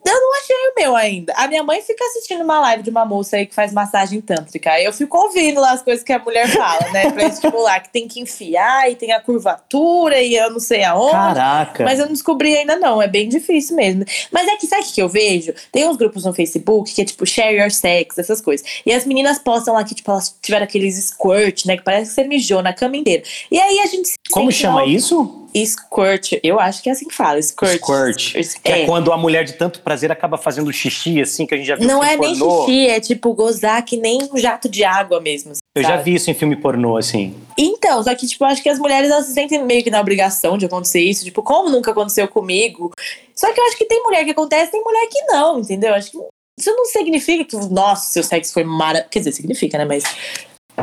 eu 0.09 0.21
não, 0.21 0.35
achei 0.39 0.57
o 0.57 0.81
meu 0.81 0.97
ainda. 0.97 1.33
A 1.35 1.47
minha 1.49 1.63
mãe 1.63 1.81
fica 1.83 2.05
assistindo 2.05 2.43
uma 2.43 2.61
live 2.61 2.83
de 2.83 2.91
uma 2.91 3.05
moça 3.05 3.37
aí 3.37 3.47
que 3.47 3.55
faz 3.55 3.73
massagem 3.73 4.21
tântrica. 4.21 4.81
Eu 4.81 4.93
fico 4.93 5.17
ouvindo 5.17 5.61
lá 5.61 5.73
as 5.73 5.83
coisas 5.83 6.05
que 6.05 6.13
a 6.13 6.19
mulher 6.19 6.49
fala, 6.49 6.91
né? 6.91 7.11
Pra 7.11 7.25
estimular, 7.25 7.81
que 7.81 7.91
tem 7.91 8.09
que 8.09 8.21
enfiar 8.21 8.91
e 8.91 8.97
tem 8.97 9.13
a 9.13 9.21
curvatura 9.21 10.21
e 10.21 10.35
eu 10.35 10.51
não 10.51 10.61
sei 10.61 10.85
aonde. 10.85 11.13
Caraca. 11.13 11.85
Mas 11.85 11.99
eu 11.99 12.07
não 12.07 12.13
descobri 12.13 12.57
ainda 12.57 12.77
não, 12.77 13.01
é 13.01 13.09
bem 13.09 13.29
difícil 13.29 13.77
mesmo. 13.77 14.05
Mas 14.31 14.49
é 14.49 14.57
que 14.57 14.67
sabe 14.67 14.83
o 14.83 14.93
que 14.93 15.03
eu 15.03 15.09
vejo? 15.09 15.53
Tem 15.73 15.87
uns 15.87 15.97
grupos 15.97 16.25
no 16.25 16.33
Facebook 16.33 16.93
que 16.93 17.03
é 17.03 17.05
tipo 17.05 17.27
share 17.27 17.57
your 17.57 17.71
sex, 17.71 18.19
essas 18.19 18.41
coisas. 18.41 18.67
E 18.85 18.93
as 18.93 19.05
meninas 19.05 19.39
postam 19.39 19.75
lá 19.75 19.85
que 19.85 19.95
tipo 19.95 20.11
elas 20.11 20.37
tiveram 20.43 20.65
aqueles 20.65 20.97
squirt, 20.97 21.67
né, 21.67 21.77
que 21.77 21.83
parece 21.83 22.11
que 22.11 22.15
você 22.15 22.25
mijou 22.25 22.63
na 22.63 22.73
cama 22.73 22.97
inteira. 22.97 23.23
E 23.51 23.59
aí 23.59 23.81
a 23.81 23.87
gente 23.87 24.09
se 24.09 24.17
Como 24.31 24.51
chama 24.53 24.85
isso? 24.85 25.48
Squirt, 25.67 26.39
eu 26.43 26.59
acho 26.59 26.83
que 26.83 26.89
é 26.89 26.93
assim 26.93 27.07
que 27.07 27.15
fala, 27.15 27.41
squirt. 27.41 27.81
Squirt. 27.81 28.33
Que 28.63 28.73
é. 28.73 28.83
É. 28.83 28.87
quando 28.87 29.13
a 29.13 29.17
mulher 29.17 29.45
de 29.45 29.55
tanto 29.55 29.81
prazer 29.81 30.11
acaba 30.11 30.37
fazendo 30.37 30.73
xixi, 30.73 31.21
assim, 31.21 31.47
que 31.47 31.55
a 31.55 31.57
gente 31.57 31.67
já 31.67 31.77
viu 31.77 31.87
Não 31.87 32.03
é 32.03 32.11
filme 32.11 32.27
nem 32.27 32.39
pornô. 32.39 32.67
xixi, 32.67 32.87
é 32.89 33.01
tipo 33.01 33.33
gozar 33.35 33.85
que 33.85 33.97
nem 33.97 34.29
um 34.33 34.37
jato 34.37 34.69
de 34.69 34.85
água 34.85 35.21
mesmo. 35.21 35.53
Eu 35.75 35.83
já 35.83 35.91
sabe? 35.91 36.03
vi 36.05 36.15
isso 36.15 36.31
em 36.31 36.35
filme 36.35 36.57
pornô, 36.57 36.97
assim. 36.97 37.35
Então, 37.57 38.03
só 38.03 38.15
que, 38.15 38.27
tipo, 38.27 38.45
eu 38.45 38.49
acho 38.49 38.63
que 38.63 38.69
as 38.69 38.79
mulheres 38.79 39.11
elas 39.11 39.27
se 39.27 39.35
sentem 39.35 39.63
meio 39.65 39.83
que 39.83 39.91
na 39.91 40.01
obrigação 40.01 40.59
de 40.59 40.67
acontecer 40.67 41.01
isso. 41.01 41.25
Tipo, 41.25 41.43
como 41.43 41.71
nunca 41.71 41.91
aconteceu 41.93 42.27
comigo. 42.27 42.91
Só 43.35 43.53
que 43.53 43.61
eu 43.61 43.65
acho 43.67 43.79
que 43.79 43.85
tem 43.85 44.03
mulher 44.03 44.25
que 44.25 44.33
acontece, 44.33 44.73
tem 44.73 44.83
mulher 44.83 45.07
que 45.09 45.23
não, 45.27 45.61
entendeu? 45.61 45.95
Acho 45.95 46.11
que 46.11 46.19
isso 46.59 46.75
não 46.75 46.85
significa 46.87 47.45
que, 47.45 47.57
nossa, 47.73 48.11
seu 48.11 48.25
sexo 48.25 48.53
foi 48.53 48.65
maravilhoso. 48.65 49.11
Quer 49.11 49.21
dizer, 49.21 49.33
significa, 49.33 49.79
né? 49.79 49.85
Mas, 49.85 50.03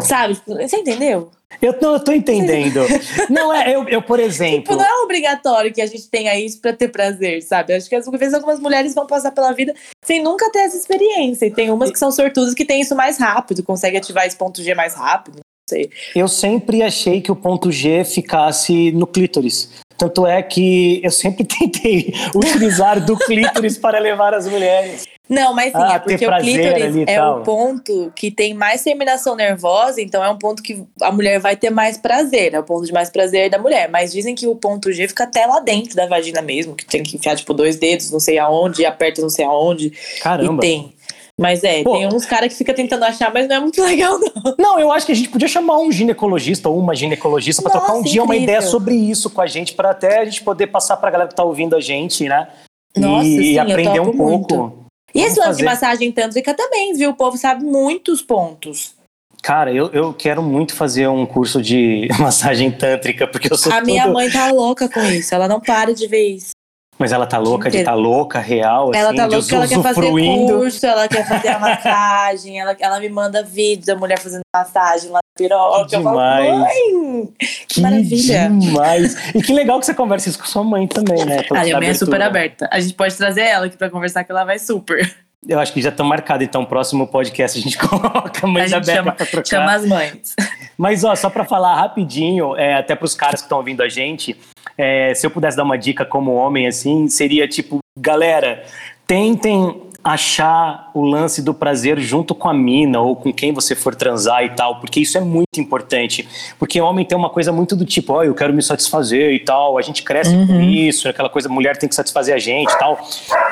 sabe? 0.01 0.39
Você 0.45 0.77
entendeu? 0.77 1.31
Eu 1.61 1.73
tô, 1.73 1.95
eu 1.95 1.99
tô 1.99 2.11
entendendo. 2.11 2.81
não, 3.29 3.53
é, 3.53 3.73
eu, 3.73 3.87
eu, 3.87 4.01
por 4.01 4.19
exemplo. 4.19 4.59
Tipo, 4.63 4.75
não 4.75 4.85
é 4.85 5.03
obrigatório 5.03 5.73
que 5.73 5.81
a 5.81 5.85
gente 5.85 6.09
tenha 6.09 6.37
isso 6.39 6.59
pra 6.59 6.73
ter 6.73 6.89
prazer, 6.89 7.41
sabe? 7.41 7.73
Acho 7.73 7.87
que 7.87 7.95
às 7.95 8.05
vezes 8.07 8.33
algumas 8.33 8.59
mulheres 8.59 8.93
vão 8.93 9.07
passar 9.07 9.31
pela 9.31 9.51
vida 9.53 9.73
sem 10.03 10.21
nunca 10.21 10.51
ter 10.51 10.59
essa 10.59 10.77
experiência. 10.77 11.45
E 11.45 11.51
tem 11.51 11.71
umas 11.71 11.91
que 11.91 11.99
são 11.99 12.11
sortudas 12.11 12.53
que 12.53 12.65
têm 12.65 12.81
isso 12.81 12.95
mais 12.95 13.17
rápido, 13.17 13.63
conseguem 13.63 13.99
ativar 13.99 14.25
esse 14.25 14.35
ponto 14.35 14.61
G 14.61 14.75
mais 14.75 14.95
rápido. 14.95 15.35
Não 15.35 15.43
sei. 15.69 15.89
Eu 16.15 16.27
sempre 16.27 16.83
achei 16.83 17.21
que 17.21 17.31
o 17.31 17.35
ponto 17.35 17.71
G 17.71 18.03
ficasse 18.03 18.91
no 18.91 19.07
clítoris. 19.07 19.69
Tanto 19.97 20.27
é 20.27 20.41
que 20.41 21.01
eu 21.03 21.11
sempre 21.11 21.43
tentei 21.45 22.13
utilizar 22.35 23.03
do 23.03 23.17
clítoris 23.17 23.77
para 23.77 23.99
levar 23.99 24.33
as 24.33 24.47
mulheres. 24.47 25.05
Não, 25.27 25.55
mas 25.55 25.71
sim, 25.71 25.71
Ah, 25.75 25.95
é 25.95 25.99
porque 25.99 26.27
o 26.27 26.37
clítoris 26.37 26.95
é 27.07 27.23
o 27.23 27.41
ponto 27.41 28.11
que 28.15 28.29
tem 28.29 28.53
mais 28.53 28.83
terminação 28.83 29.35
nervosa, 29.35 29.99
então 29.99 30.23
é 30.23 30.29
um 30.29 30.37
ponto 30.37 30.61
que 30.61 30.83
a 31.01 31.11
mulher 31.11 31.39
vai 31.39 31.55
ter 31.55 31.71
mais 31.71 31.97
prazer, 31.97 32.53
é 32.53 32.59
o 32.59 32.63
ponto 32.63 32.85
de 32.85 32.93
mais 32.93 33.09
prazer 33.09 33.49
da 33.49 33.57
mulher. 33.57 33.89
Mas 33.89 34.11
dizem 34.11 34.35
que 34.35 34.45
o 34.45 34.55
ponto 34.55 34.91
G 34.91 35.07
fica 35.07 35.23
até 35.23 35.45
lá 35.47 35.59
dentro 35.59 35.95
da 35.95 36.05
vagina 36.05 36.41
mesmo, 36.43 36.75
que 36.75 36.85
tem 36.85 37.01
que 37.01 37.17
enfiar, 37.17 37.35
tipo, 37.35 37.53
dois 37.55 37.77
dedos, 37.77 38.11
não 38.11 38.19
sei 38.19 38.37
aonde, 38.37 38.83
e 38.83 38.85
aperta 38.85 39.19
não 39.19 39.29
sei 39.29 39.45
aonde, 39.45 39.91
Caramba. 40.21 40.63
e 40.63 40.67
tem. 40.67 40.93
Mas 41.39 41.63
é, 41.65 41.83
Pô. 41.83 41.93
tem 41.93 42.07
uns 42.07 42.25
caras 42.25 42.49
que 42.53 42.57
fica 42.57 42.73
tentando 42.73 43.03
achar, 43.03 43.33
mas 43.33 43.47
não 43.47 43.55
é 43.57 43.59
muito 43.59 43.81
legal, 43.83 44.17
não. 44.17 44.55
Não, 44.57 44.79
eu 44.79 44.91
acho 44.91 45.05
que 45.05 45.11
a 45.11 45.15
gente 45.15 45.27
podia 45.29 45.47
chamar 45.47 45.77
um 45.79 45.91
ginecologista 45.91 46.69
ou 46.69 46.79
uma 46.79 46.95
ginecologista 46.95 47.61
para 47.61 47.71
trocar 47.71 47.93
um 47.93 47.97
Nossa, 47.97 48.09
dia 48.09 48.23
uma 48.23 48.35
incrível. 48.35 48.55
ideia 48.55 48.61
sobre 48.71 48.95
isso 48.95 49.29
com 49.29 49.41
a 49.41 49.47
gente, 49.47 49.73
para 49.73 49.91
até 49.91 50.19
a 50.19 50.25
gente 50.25 50.41
poder 50.43 50.67
passar 50.67 50.95
para 50.97 51.09
a 51.09 51.11
galera 51.11 51.29
que 51.29 51.35
tá 51.35 51.43
ouvindo 51.43 51.75
a 51.75 51.81
gente, 51.81 52.23
né? 52.29 52.47
Nossa, 52.95 53.27
e 53.27 53.37
sim, 53.37 53.53
eu 53.55 53.61
aprender 53.63 53.99
um 53.99 54.05
pouco. 54.15 54.23
muito. 54.23 54.85
E 55.13 55.19
Vamos 55.19 55.31
esse 55.31 55.39
lance 55.39 55.57
de 55.57 55.63
fazer. 55.63 55.65
massagem 55.65 56.11
tântrica 56.11 56.53
também, 56.53 56.93
viu? 56.93 57.09
O 57.11 57.15
povo 57.15 57.37
sabe 57.37 57.63
muitos 57.65 58.21
pontos. 58.21 58.95
Cara, 59.43 59.71
eu, 59.73 59.89
eu 59.91 60.13
quero 60.13 60.41
muito 60.41 60.73
fazer 60.73 61.07
um 61.07 61.25
curso 61.25 61.61
de 61.61 62.07
massagem 62.19 62.71
tântrica, 62.71 63.27
porque 63.27 63.51
eu 63.51 63.57
sou 63.57 63.71
A 63.73 63.81
minha 63.81 64.03
tudo- 64.03 64.13
mãe 64.13 64.29
tá 64.31 64.49
louca 64.51 64.87
com 64.89 65.03
isso, 65.03 65.35
ela 65.35 65.47
não 65.49 65.59
para 65.59 65.93
de 65.93 66.07
ver 66.07 66.29
isso. 66.29 66.51
Mas 66.97 67.11
ela 67.11 67.25
tá 67.27 67.37
louca 67.37 67.69
de 67.69 67.83
tá 67.83 67.93
louca, 67.93 68.39
real, 68.39 68.91
Ela 68.95 69.09
assim, 69.09 69.17
tá 69.17 69.25
louca, 69.25 69.55
ela 69.55 69.67
quer 69.67 69.81
fazer 69.81 70.09
curso, 70.11 70.85
ela 70.85 71.07
quer 71.09 71.27
fazer 71.27 71.47
a 71.49 71.59
massagem, 71.59 72.59
ela, 72.59 72.75
ela 72.79 72.99
me 73.01 73.09
manda 73.09 73.43
vídeo 73.43 73.85
da 73.85 73.95
mulher 73.97 74.17
fazendo 74.17 74.41
massagem 74.55 75.09
lá 75.09 75.15
na 75.19 75.37
piroca. 75.37 75.87
Que 75.89 75.95
Eu 75.97 76.01
falo, 76.01 76.17
demais. 76.17 76.59
mãe! 76.59 77.29
Que 77.67 77.81
maravilha. 77.81 78.49
demais. 78.49 79.35
E 79.35 79.41
que 79.41 79.53
legal 79.53 79.77
que 79.79 79.85
você 79.85 79.93
conversa 79.93 80.29
isso 80.29 80.39
com 80.39 80.45
sua 80.45 80.63
mãe 80.63 80.87
também, 80.87 81.25
né? 81.25 81.39
A 81.39 81.43
te 81.43 81.53
minha 81.63 81.79
mãe 81.79 81.89
é 81.89 81.93
super 81.93 82.21
aberta. 82.21 82.69
A 82.71 82.79
gente 82.79 82.93
pode 82.93 83.13
trazer 83.15 83.41
ela 83.41 83.65
aqui 83.65 83.75
pra 83.75 83.89
conversar 83.89 84.23
que 84.23 84.31
ela 84.31 84.45
vai 84.45 84.57
super. 84.57 85.13
Eu 85.47 85.59
acho 85.59 85.73
que 85.73 85.81
já 85.81 85.91
tá 85.91 86.03
marcado, 86.03 86.43
então, 86.43 86.65
próximo 86.65 87.05
podcast 87.07 87.59
a 87.59 87.61
gente 87.61 87.77
coloca 87.87 88.31
a 88.41 88.47
mãe 88.47 88.63
A 88.63 88.67
da 88.67 88.79
Beca 88.79 88.93
chama, 88.93 89.11
pra 89.11 89.25
trocar. 89.25 89.45
chama 89.45 89.73
as 89.73 89.85
mães. 89.85 90.35
Mas, 90.77 91.03
ó, 91.03 91.15
só 91.15 91.29
pra 91.29 91.45
falar 91.45 91.75
rapidinho, 91.75 92.55
é, 92.55 92.73
até 92.75 92.95
pros 92.95 93.13
caras 93.13 93.41
que 93.41 93.45
estão 93.45 93.59
ouvindo 93.59 93.83
a 93.83 93.87
gente, 93.89 94.35
é, 94.77 95.13
se 95.13 95.25
eu 95.25 95.31
pudesse 95.31 95.55
dar 95.57 95.63
uma 95.63 95.77
dica 95.77 96.05
como 96.05 96.33
homem, 96.33 96.67
assim, 96.67 97.07
seria 97.07 97.47
tipo, 97.47 97.79
galera, 97.99 98.63
tentem 99.07 99.81
achar 100.03 100.91
o 100.93 101.03
lance 101.03 101.41
do 101.41 101.51
prazer 101.51 101.99
junto 101.99 102.35
com 102.35 102.47
a 102.47 102.53
mina 102.53 103.01
ou 103.01 103.15
com 103.15 103.33
quem 103.33 103.51
você 103.51 103.73
for 103.75 103.95
transar 103.95 104.43
e 104.43 104.49
tal, 104.49 104.79
porque 104.79 104.99
isso 104.99 105.17
é 105.17 105.21
muito 105.21 105.57
importante. 105.57 106.27
Porque 106.59 106.79
homem 106.79 107.03
tem 107.03 107.17
uma 107.17 107.29
coisa 107.31 107.51
muito 107.51 107.75
do 107.75 107.83
tipo, 107.85 108.13
ó, 108.13 108.23
eu 108.23 108.35
quero 108.35 108.53
me 108.53 108.61
satisfazer 108.61 109.31
e 109.33 109.39
tal, 109.39 109.79
a 109.79 109.81
gente 109.81 110.03
cresce 110.03 110.29
com 110.45 110.53
Uhum. 110.53 110.61
isso, 110.61 111.09
aquela 111.09 111.27
coisa, 111.29 111.49
mulher 111.49 111.75
tem 111.77 111.89
que 111.89 111.95
satisfazer 111.95 112.35
a 112.35 112.37
gente 112.37 112.71
e 112.71 112.77
tal. 112.77 112.99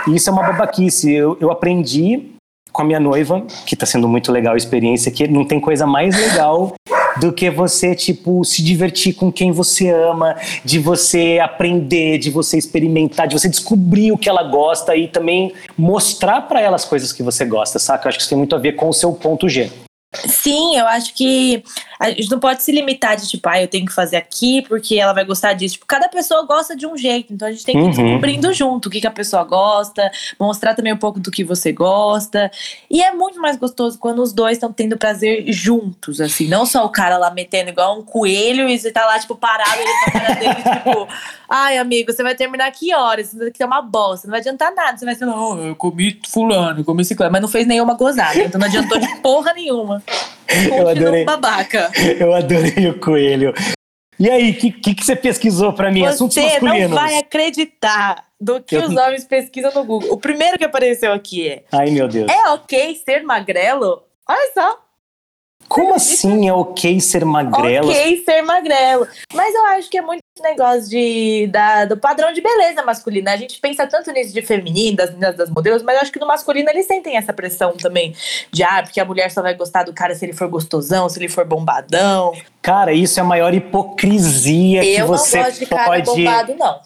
E 0.08 0.15
isso 0.15 0.30
é 0.30 0.34
uma 0.34 0.44
babaquice. 0.44 1.12
Eu, 1.12 1.36
eu 1.42 1.50
aprendi 1.51 2.22
com 2.72 2.84
a 2.84 2.86
minha 2.86 3.00
noiva, 3.00 3.42
que 3.65 3.75
tá 3.75 3.86
sendo 3.88 4.08
muito 4.08 4.32
legal 4.32 4.53
a 4.53 4.58
experiência, 4.58 5.12
que 5.12 5.27
não 5.27 5.46
tem 5.46 5.60
coisa 5.60 5.88
mais 5.88 6.15
legal 6.15 6.74
do 7.20 7.32
que 7.32 7.50
você, 7.50 7.96
tipo, 7.96 8.43
se 8.43 8.63
divertir 8.63 9.13
com 9.13 9.32
quem 9.32 9.51
você 9.51 9.89
ama, 9.89 10.36
de 10.63 10.79
você 10.79 11.39
aprender, 11.41 12.17
de 12.17 12.29
você 12.29 12.58
experimentar, 12.58 13.27
de 13.27 13.39
você 13.39 13.50
descobrir 13.50 14.12
o 14.12 14.17
que 14.17 14.29
ela 14.29 14.43
gosta 14.43 14.96
e 14.96 15.08
também 15.08 15.53
mostrar 15.77 16.41
pra 16.41 16.62
ela 16.62 16.75
as 16.75 16.86
coisas 16.86 17.12
que 17.12 17.24
você 17.24 17.46
gosta, 17.46 17.79
saca? 17.79 18.05
Eu 18.05 18.10
acho 18.10 18.17
que 18.17 18.22
isso 18.24 18.29
tem 18.29 18.38
muito 18.38 18.55
a 18.55 18.60
ver 18.60 18.74
com 18.74 18.89
o 18.89 18.93
seu 18.93 19.12
ponto 19.13 19.48
G. 19.50 19.83
Sim, 20.27 20.77
eu 20.77 20.88
acho 20.88 21.13
que 21.13 21.63
a 22.00 22.10
gente 22.10 22.29
não 22.29 22.39
pode 22.39 22.62
se 22.63 22.72
limitar 22.72 23.15
de 23.15 23.27
tipo, 23.27 23.48
ah, 23.50 23.62
eu 23.62 23.67
tenho 23.67 23.86
que 23.86 23.93
fazer 23.93 24.15
aqui 24.17 24.62
porque 24.67 24.96
ela 25.00 25.13
vai 25.13 25.24
gostar 25.25 25.53
disso. 25.53 25.74
Tipo, 25.75 25.86
cada 25.86 26.08
pessoa 26.10 26.46
gosta 26.46 26.75
de 26.75 26.86
um 26.86 26.98
jeito, 26.98 27.34
então 27.34 27.48
a 27.48 27.51
gente 27.51 27.63
tem 27.65 27.75
que 27.75 27.82
ir 27.82 27.84
Uhum. 27.86 27.91
descobrindo 27.91 28.53
junto 28.53 28.88
o 28.88 28.89
que, 28.91 29.01
que 29.01 29.08
a 29.08 29.12
pessoa 29.12 29.43
gosta, 29.43 30.12
mostrar 30.39 30.75
também 30.75 30.93
um 30.93 30.98
pouco 30.98 31.20
do 31.20 31.32
que 31.32 31.43
você 31.43 31.72
gosta. 31.72 32.51
E 32.89 33.01
é 33.01 33.12
muito 33.12 33.39
mais 33.41 33.58
gostoso 33.58 33.98
quando 33.98 34.22
os 34.22 34.34
dois 34.34 34.58
estão 34.58 34.72
tendo 34.72 34.98
prazer 34.98 35.46
juntos, 35.51 36.20
assim, 36.22 36.48
não 36.48 36.65
só 36.65 36.86
o 36.86 36.89
cara 36.89 37.17
lá 37.17 37.32
metendo 37.32 37.70
igual 37.70 37.98
um 38.00 38.03
coelho 38.03 38.67
e 38.70 38.77
você 38.77 38.91
tá 38.91 39.05
lá, 39.05 39.17
tipo, 39.20 39.36
parado 39.36 39.79
ele 39.79 39.89
na 40.05 40.12
cara 40.12 40.34
dele, 40.36 40.55
tipo, 40.77 41.08
ai, 41.50 41.77
amigo, 41.77 42.12
você 42.12 42.22
vai 42.22 42.36
terminar 42.36 42.70
que 42.72 42.93
horas? 42.93 43.27
Isso 43.29 43.39
daqui 43.39 43.63
é 43.63 43.65
uma 43.65 43.82
bosta, 43.82 44.27
não 44.27 44.32
vai 44.32 44.39
adiantar 44.41 44.74
nada. 44.75 44.98
Você 44.98 45.05
vai 45.05 45.15
ser, 45.15 45.25
não, 45.25 45.58
eu 45.60 45.75
comi 45.75 46.20
fulano, 46.29 46.82
eu 46.82 46.86
comi 46.86 47.03
ciclano, 47.05 47.32
mas 47.32 47.41
não 47.41 47.50
fez 47.50 47.65
nenhuma 47.65 47.93
gozada, 47.96 48.38
então 48.43 48.60
não 48.60 48.67
adiantou 48.67 49.00
de 49.00 49.08
porra 49.22 49.53
nenhuma. 49.53 50.02
Eu 50.77 50.88
adorei. 50.88 51.25
babaca. 51.25 51.91
Eu 52.19 52.33
adorei 52.33 52.88
o 52.89 53.00
coelho. 53.00 53.53
E 54.19 54.29
aí, 54.29 54.51
o 54.51 54.55
que, 54.55 54.72
que, 54.72 54.93
que 54.95 55.03
você 55.05 55.15
pesquisou 55.15 55.74
pra 55.74 55.91
mim? 55.91 56.05
Assuntos 56.05 56.36
Você 56.36 56.43
masculinos. 56.43 56.89
não 56.91 56.95
vai 56.98 57.17
acreditar 57.17 58.25
do 58.39 58.62
que 58.62 58.75
Eu- 58.75 58.83
os 58.83 58.95
homens 58.95 59.24
pesquisam 59.25 59.72
no 59.74 59.83
Google. 59.83 60.12
O 60.13 60.17
primeiro 60.17 60.57
que 60.57 60.63
apareceu 60.63 61.12
aqui 61.12 61.48
é: 61.50 61.63
Ai, 61.72 61.89
meu 61.89 62.07
Deus. 62.07 62.29
é 62.29 62.50
ok 62.50 63.01
ser 63.03 63.24
magrelo? 63.24 64.03
Olha 64.29 64.51
só, 64.53 64.79
Como 65.67 65.96
assim 65.96 66.48
é 66.48 66.53
ok 66.53 67.00
ser 67.00 67.25
magrelo? 67.25 67.89
ok 67.89 68.24
ser 68.24 68.41
magrelo. 68.41 69.08
Mas 69.34 69.53
eu 69.53 69.65
acho 69.67 69.89
que 69.89 69.98
é 69.98 70.01
muito 70.01 70.24
negócio 70.41 70.89
de, 70.89 71.48
da, 71.48 71.86
do 71.86 71.98
padrão 71.98 72.34
de 72.34 72.41
beleza 72.41 72.84
masculina. 72.84 73.32
A 73.32 73.38
gente 73.38 73.60
pensa 73.60 73.86
tanto 73.86 74.12
nisso 74.12 74.34
de 74.34 74.41
feminino, 74.41 74.98
das 74.98 75.10
meninas, 75.12 75.36
das 75.36 75.50
modelos, 75.50 75.84
mas 75.84 75.96
eu 75.96 76.01
acho 76.01 76.12
que 76.12 76.20
no 76.20 76.27
masculino 76.27 76.70
eles 76.70 76.88
sentem 76.88 77.17
essa 77.17 77.34
pressão 77.34 77.74
também. 77.74 78.15
De, 78.51 78.63
ah, 78.63 78.82
porque 78.84 79.00
a 79.00 79.05
mulher 79.05 79.32
só 79.32 79.41
vai 79.41 79.53
gostar 79.53 79.84
do 79.84 79.93
cara 79.93 80.15
se 80.15 80.25
ele 80.25 80.34
for 80.34 80.48
gostosão, 80.48 81.08
se 81.08 81.20
ele 81.20 81.29
for 81.29 81.46
bombadão. 81.46 82.34
Cara, 82.62 82.93
isso 82.93 83.20
é 83.20 83.22
a 83.22 83.25
maior 83.25 83.53
hipocrisia 83.53 84.82
que 84.82 84.93
eu 84.93 85.00
não 85.01 85.08
você 85.08 85.43
gosto 85.43 85.60
de 85.60 85.65
cara 85.65 85.86
pode. 85.86 86.05
bombado, 86.05 86.55
não. 86.55 86.79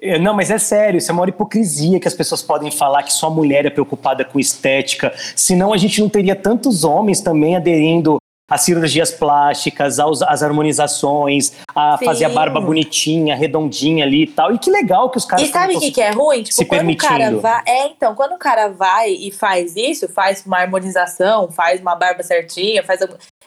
É, 0.00 0.18
Não, 0.18 0.34
mas 0.34 0.50
é 0.50 0.58
sério, 0.58 0.98
isso 0.98 1.10
é 1.10 1.12
a 1.12 1.14
maior 1.14 1.28
hipocrisia 1.28 2.00
que 2.00 2.08
as 2.08 2.14
pessoas 2.14 2.42
podem 2.42 2.70
falar 2.70 3.02
que 3.02 3.12
só 3.12 3.30
mulher 3.30 3.66
é 3.66 3.70
preocupada 3.70 4.24
com 4.24 4.38
estética. 4.38 5.12
Senão 5.34 5.72
a 5.72 5.76
gente 5.76 6.00
não 6.00 6.08
teria 6.08 6.36
tantos 6.36 6.84
homens 6.84 7.20
também 7.20 7.56
aderindo 7.56 8.18
às 8.48 8.60
cirurgias 8.60 9.10
plásticas, 9.10 9.98
aos, 9.98 10.22
às 10.22 10.42
harmonizações, 10.42 11.52
a 11.74 11.96
Sim. 11.98 12.04
fazer 12.04 12.24
a 12.26 12.28
barba 12.28 12.60
bonitinha, 12.60 13.34
redondinha 13.34 14.04
ali 14.04 14.24
e 14.24 14.26
tal. 14.26 14.54
E 14.54 14.58
que 14.58 14.70
legal 14.70 15.10
que 15.10 15.16
os 15.16 15.24
caras 15.24 15.48
E 15.48 15.50
sabe 15.50 15.76
o 15.76 15.80
que, 15.80 15.90
que 15.90 16.00
é 16.00 16.10
ruim? 16.10 16.42
Tipo, 16.42 16.54
se 16.54 16.64
quando 16.64 16.90
o 16.90 16.96
cara 16.96 17.36
vai. 17.36 17.62
É, 17.66 17.86
então, 17.86 18.14
quando 18.14 18.32
o 18.32 18.38
cara 18.38 18.68
vai 18.68 19.10
e 19.10 19.32
faz 19.32 19.74
isso, 19.76 20.08
faz 20.08 20.44
uma 20.44 20.58
harmonização, 20.58 21.50
faz 21.50 21.80
uma 21.80 21.94
barba 21.94 22.22
certinha, 22.22 22.82
faz 22.82 23.00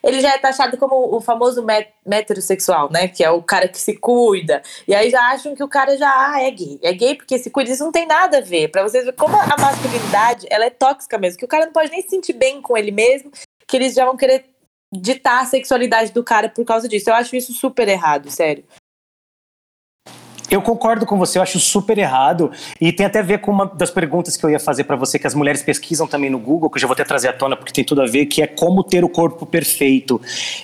Ele 0.04 0.22
já 0.22 0.34
é 0.34 0.38
taxado 0.38 0.78
como 0.78 1.16
o 1.16 1.20
famoso 1.22 1.64
met- 1.64 1.94
heterossexual, 2.10 2.92
né? 2.92 3.08
Que 3.08 3.24
é 3.24 3.30
o 3.32 3.42
cara 3.42 3.68
que 3.68 3.80
se 3.80 3.98
cuida. 3.98 4.62
E 4.88 4.94
aí 4.94 5.10
já 5.10 5.22
acham 5.32 5.56
que 5.56 5.64
o 5.64 5.68
cara 5.68 5.98
já 5.98 6.10
ah, 6.10 6.42
é 6.42 6.52
gay. 6.52 6.80
É 6.82 6.94
gay 6.94 7.16
porque 7.16 7.38
se 7.38 7.50
cuida. 7.50 7.72
Isso 7.72 7.84
não 7.84 7.92
tem 7.92 8.06
nada 8.06 8.38
a 8.38 8.42
ver. 8.42 8.70
Pra 8.70 8.84
vocês 8.84 9.04
verem 9.06 9.18
como 9.18 9.36
a 9.36 9.56
masculinidade 9.60 10.48
ela 10.50 10.66
é 10.66 10.70
tóxica 10.70 11.18
mesmo. 11.18 11.40
Que 11.40 11.46
o 11.46 11.48
cara 11.48 11.66
não 11.66 11.74
pode 11.74 11.92
nem 11.92 12.02
se 12.02 12.10
sentir 12.10 12.34
bem 12.34 12.62
com 12.62 12.78
ele 12.78 12.92
mesmo, 12.92 13.32
que 13.68 13.78
eles 13.78 13.94
já 13.94 14.06
vão 14.06 14.16
querer 14.18 14.46
ditar 14.94 15.42
a 15.42 15.46
sexualidade 15.46 16.12
do 16.12 16.24
cara 16.24 16.50
por 16.50 16.64
causa 16.66 16.88
disso. 16.88 17.10
Eu 17.10 17.16
acho 17.16 17.36
isso 17.36 17.54
super 17.54 17.88
errado, 17.88 18.30
sério. 18.30 18.64
Eu 20.50 20.62
concordo 20.62 21.06
com 21.06 21.18
você, 21.18 21.38
eu 21.38 21.42
acho 21.42 21.60
super 21.60 21.98
errado. 21.98 22.52
E 22.80 22.92
tem 22.92 23.06
até 23.06 23.20
a 23.20 23.24
ver 23.24 23.40
com 23.40 23.52
uma 23.52 23.66
das 23.66 23.92
perguntas 23.92 24.38
que 24.38 24.46
eu 24.46 24.50
ia 24.50 24.60
fazer 24.60 24.86
pra 24.86 24.96
você, 24.96 25.20
que 25.20 25.28
as 25.28 25.34
mulheres 25.36 25.62
pesquisam 25.62 26.08
também 26.08 26.30
no 26.30 26.40
Google, 26.40 26.70
que 26.70 26.78
eu 26.78 26.82
já 26.82 26.88
vou 26.88 26.94
até 26.94 27.04
trazer 27.04 27.28
à 27.28 27.34
tona 27.34 27.56
porque 27.56 27.74
tem 27.74 27.84
tudo 27.84 28.02
a 28.02 28.06
ver, 28.06 28.26
que 28.28 28.42
é 28.42 28.48
como 28.48 28.84
ter 28.84 29.04
o 29.04 29.10
corpo 29.10 29.46
perfeito. 29.46 30.22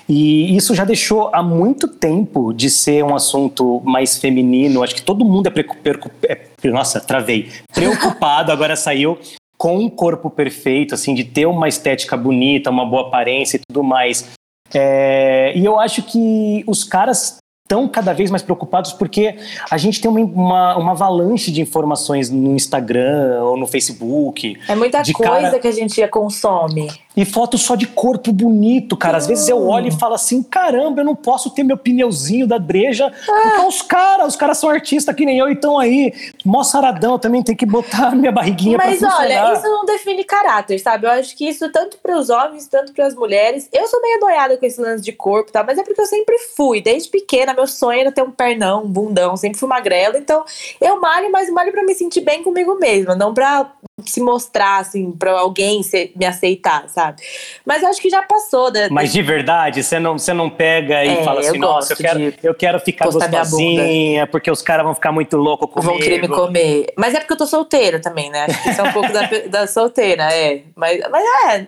E 0.07 0.55
isso 0.55 0.73
já 0.73 0.85
deixou 0.85 1.29
há 1.33 1.43
muito 1.43 1.87
tempo 1.87 2.53
de 2.53 2.69
ser 2.69 3.03
um 3.03 3.13
assunto 3.15 3.81
mais 3.83 4.17
feminino. 4.17 4.83
Acho 4.83 4.95
que 4.95 5.01
todo 5.01 5.25
mundo 5.25 5.47
é, 5.47 5.49
precu- 5.49 5.77
percu- 5.77 6.11
é 6.27 6.47
nossa, 6.65 7.01
travei. 7.01 7.49
Preocupado, 7.73 8.51
agora 8.53 8.75
saiu 8.75 9.17
com 9.57 9.77
um 9.77 9.89
corpo 9.89 10.29
perfeito, 10.29 10.93
assim, 10.95 11.13
de 11.13 11.23
ter 11.23 11.45
uma 11.45 11.67
estética 11.67 12.15
bonita, 12.17 12.69
uma 12.69 12.85
boa 12.85 13.03
aparência 13.07 13.57
e 13.57 13.61
tudo 13.67 13.83
mais. 13.83 14.29
É, 14.73 15.53
e 15.55 15.63
eu 15.63 15.79
acho 15.79 16.01
que 16.03 16.63
os 16.67 16.83
caras 16.83 17.37
estão 17.73 17.87
cada 17.87 18.13
vez 18.13 18.29
mais 18.29 18.41
preocupados 18.41 18.93
porque 18.93 19.35
a 19.69 19.77
gente 19.77 19.99
tem 20.01 20.09
uma, 20.09 20.21
uma, 20.21 20.77
uma 20.77 20.91
avalanche 20.91 21.51
de 21.51 21.61
informações 21.61 22.29
no 22.29 22.55
Instagram 22.55 23.41
ou 23.43 23.57
no 23.57 23.67
Facebook 23.67 24.57
É 24.67 24.75
muita 24.75 25.01
coisa 25.13 25.13
cara- 25.49 25.59
que 25.59 25.67
a 25.67 25.71
gente 25.71 26.05
consome. 26.07 26.91
e 27.15 27.25
foto 27.25 27.57
só 27.57 27.75
de 27.75 27.87
corpo 27.87 28.31
bonito, 28.31 28.95
cara. 28.97 29.17
Às 29.17 29.27
vezes 29.27 29.47
eu 29.47 29.67
olho 29.67 29.87
e 29.87 29.91
falo 29.91 30.13
assim: 30.15 30.41
caramba, 30.43 31.01
eu 31.01 31.05
não 31.05 31.15
posso 31.15 31.49
ter 31.49 31.63
meu 31.63 31.77
pneuzinho 31.77 32.47
da 32.47 32.57
breja, 32.59 33.11
porque 33.25 33.61
os 33.67 33.81
caras, 33.81 34.27
os 34.29 34.35
caras 34.35 34.57
são 34.57 34.69
artistas 34.69 35.15
que 35.15 35.25
nem 35.25 35.37
eu 35.39 35.47
e 35.49 35.53
estão 35.53 35.77
aí, 35.77 36.13
mó 36.45 36.63
saradão, 36.63 37.17
também 37.19 37.41
tem 37.43 37.55
que 37.55 37.65
botar 37.65 38.11
minha 38.15 38.31
barriguinha 38.31 38.77
Mas 38.77 38.99
pra 38.99 39.09
funcionar. 39.09 39.45
olha, 39.49 39.57
isso 39.57 39.67
não 39.67 39.85
define 39.85 40.23
caráter, 40.23 40.79
sabe? 40.79 41.05
Eu 41.07 41.11
acho 41.11 41.35
que 41.37 41.47
isso 41.47 41.71
tanto 41.71 41.97
para 42.01 42.17
os 42.17 42.29
homens, 42.29 42.67
tanto 42.67 42.93
para 42.93 43.05
as 43.05 43.15
mulheres. 43.15 43.67
Eu 43.71 43.87
sou 43.87 44.01
meio 44.01 44.19
noiada 44.19 44.57
com 44.57 44.65
esse 44.65 44.79
lance 44.81 45.03
de 45.03 45.11
corpo, 45.11 45.51
tá? 45.51 45.63
Mas 45.63 45.77
é 45.77 45.83
porque 45.83 46.01
eu 46.01 46.05
sempre 46.05 46.37
fui, 46.55 46.81
desde 46.81 47.09
pequena, 47.09 47.53
meu 47.53 47.62
sonho 47.67 48.00
era 48.01 48.12
ter 48.12 48.22
um 48.22 48.32
pernão, 48.32 48.84
um 48.84 48.88
bundão, 48.88 49.36
sempre 49.38 49.60
fui 49.60 49.67
magrela. 49.67 50.17
Então, 50.17 50.43
eu 50.82 51.00
malho, 51.00 51.32
mas 51.32 51.50
malho 51.50 51.72
para 51.72 51.84
me 51.84 51.93
sentir 51.96 52.22
bem 52.22 52.43
comigo 52.43 52.75
mesma, 52.75 53.15
não 53.15 53.34
pra 53.34 53.72
se 54.05 54.20
mostrar 54.22 54.79
assim 54.79 55.12
para 55.12 55.32
alguém 55.39 55.82
se- 55.84 56.12
me 56.15 56.25
aceitar, 56.25 56.89
sabe? 56.89 57.22
Mas 57.65 57.84
eu 57.84 57.89
acho 57.89 58.01
que 58.01 58.10
já 58.10 58.22
passou 58.24 58.72
da 58.72 58.89
Mas 58.89 59.13
de 59.13 59.22
verdade, 59.22 59.84
você 59.84 60.00
não, 60.00 60.17
você 60.17 60.34
não 60.34 60.50
pega 60.50 61.05
e 61.05 61.10
É, 61.10 61.24
fala 61.24 61.39
assim, 61.41 61.50
eu 61.50 61.55
nossa, 61.62 61.93
eu 61.93 61.98
quero, 61.98 62.34
eu 62.43 62.55
quero 62.55 62.79
ficar 62.79 63.05
gostosinha, 63.10 64.27
porque 64.27 64.50
os 64.51 64.62
caras 64.62 64.84
vão 64.86 64.96
ficar 64.96 65.12
muito 65.12 65.38
loucos 65.38 65.70
comigo. 65.70 65.91
vão 65.93 66.00
querer 66.01 66.20
me 66.22 66.27
comer. 66.27 66.88
Mas 66.98 67.13
é 67.13 67.20
porque 67.20 67.34
eu 67.34 67.38
tô 67.38 67.46
solteira 67.46 68.00
também, 68.01 68.29
né? 68.29 68.46
Acho 68.46 68.62
que 68.63 68.70
isso 68.70 68.82
é 68.82 68.84
um 68.84 68.91
pouco 68.91 69.12
da, 69.13 69.22
da 69.50 69.67
solteira, 69.67 70.24
é. 70.34 70.63
Mas, 70.75 71.00
mas 71.10 71.24
é. 71.51 71.67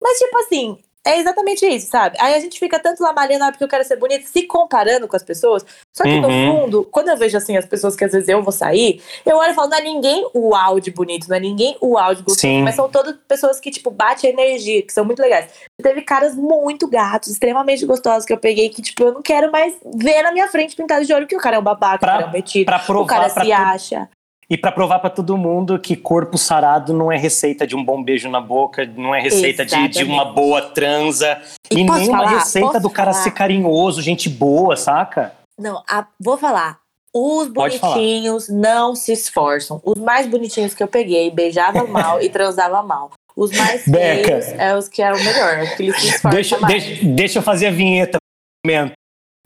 Mas, 0.00 0.18
tipo 0.18 0.38
assim, 0.38 0.78
é 1.06 1.18
exatamente 1.18 1.66
isso, 1.66 1.88
sabe? 1.90 2.16
Aí 2.20 2.34
a 2.34 2.40
gente 2.40 2.58
fica 2.58 2.78
tanto 2.78 3.02
lá 3.02 3.12
malhando, 3.12 3.44
ah, 3.44 3.50
porque 3.50 3.62
eu 3.64 3.68
quero 3.68 3.84
ser 3.84 3.96
bonita, 3.96 4.26
se 4.26 4.42
comparando 4.46 5.06
com 5.06 5.14
as 5.16 5.22
pessoas. 5.22 5.64
Só 5.96 6.02
que 6.04 6.18
no 6.20 6.28
Uhum. 6.28 6.60
fundo, 6.62 6.84
quando 6.90 7.08
eu 7.10 7.16
vejo 7.16 7.36
assim 7.36 7.56
as 7.56 7.66
pessoas 7.66 7.94
que 7.94 8.04
às 8.04 8.12
vezes 8.12 8.28
eu 8.28 8.42
vou 8.42 8.52
sair, 8.52 9.02
eu 9.24 9.36
olho 9.36 9.52
e 9.52 9.54
falo, 9.54 9.68
não 9.68 9.78
é 9.78 9.82
ninguém 9.82 10.26
uau 10.34 10.80
de 10.80 10.90
bonito, 10.90 11.28
não 11.28 11.36
é 11.36 11.40
ninguém 11.40 11.76
uau 11.82 12.14
de 12.14 12.22
gostoso, 12.22 12.40
Sim. 12.40 12.62
mas 12.62 12.74
são 12.74 12.88
todas 12.88 13.14
pessoas 13.28 13.60
que, 13.60 13.70
tipo, 13.70 13.90
bate 13.90 14.26
energia, 14.26 14.82
que 14.82 14.92
são 14.92 15.04
muito 15.04 15.20
legais. 15.20 15.50
Teve 15.82 16.02
caras 16.02 16.34
muito 16.34 16.88
gatos, 16.88 17.28
extremamente 17.30 17.84
gostosos 17.84 18.24
que 18.24 18.32
eu 18.32 18.38
peguei, 18.38 18.68
que, 18.70 18.80
tipo, 18.82 19.02
eu 19.04 19.12
não 19.12 19.22
quero 19.22 19.50
mais 19.52 19.74
ver 19.94 20.22
na 20.22 20.32
minha 20.32 20.48
frente 20.48 20.74
pintado 20.74 21.04
de 21.04 21.12
olho, 21.12 21.26
que 21.26 21.36
o 21.36 21.40
cara 21.40 21.56
é 21.56 21.58
um 21.58 21.62
babaca, 21.62 21.98
Pra- 21.98 22.08
o 22.08 22.16
cara 22.18 22.26
é 22.26 22.28
um 22.28 22.32
metido. 22.32 22.66
Pra 22.66 22.78
O 22.78 22.86
provar 22.86 23.06
cara 23.08 23.30
pra 23.30 23.44
se 23.44 23.52
acha. 23.52 24.08
E 24.48 24.56
pra 24.58 24.70
provar 24.70 24.98
pra 24.98 25.08
todo 25.10 25.36
mundo 25.38 25.78
que 25.78 25.96
corpo 25.96 26.36
sarado 26.36 26.92
não 26.92 27.10
é 27.10 27.16
receita 27.16 27.66
de 27.66 27.74
um 27.74 27.82
bom 27.84 28.02
beijo 28.02 28.28
na 28.28 28.40
boca, 28.40 28.84
não 28.96 29.14
é 29.14 29.20
receita 29.20 29.64
de, 29.64 29.88
de 29.88 30.04
uma 30.04 30.24
boa 30.26 30.60
transa, 30.60 31.40
e, 31.70 31.74
E 31.80 31.84
nem 31.84 32.08
uma 32.08 32.18
falar? 32.18 32.38
receita 32.38 32.68
Posso 32.68 32.80
do 32.80 32.90
cara 32.90 33.12
falar? 33.12 33.24
ser 33.24 33.30
carinhoso, 33.30 34.02
gente 34.02 34.28
boa, 34.28 34.76
saca? 34.76 35.32
Não, 35.58 35.82
a- 35.88 36.06
vou 36.20 36.36
falar. 36.36 36.78
Os 37.16 37.48
bonitinhos 37.48 38.48
não 38.48 38.94
se 38.96 39.12
esforçam. 39.12 39.80
Os 39.84 39.98
mais 39.98 40.26
bonitinhos 40.26 40.74
que 40.74 40.82
eu 40.82 40.88
peguei 40.88 41.30
beijavam 41.30 41.86
mal 41.88 42.20
e 42.20 42.28
transavam 42.28 42.84
mal. 42.86 43.10
Os 43.36 43.50
mais 43.56 43.86
Beca. 43.86 44.40
feios 44.42 44.46
é 44.60 44.76
os 44.76 44.88
que 44.88 45.00
eram 45.02 45.16
melhor, 45.18 45.58
é 45.58 45.66
que 45.74 45.82
eles 45.84 45.96
se 46.00 46.06
esforçam 46.08 46.30
Deixa, 46.30 46.58
mais. 46.58 46.72
deixa, 46.84 47.04
deixa 47.06 47.38
eu 47.38 47.42
fazer 47.42 47.66
a 47.68 47.70
vinheta. 47.70 48.18
Momento, 48.66 48.92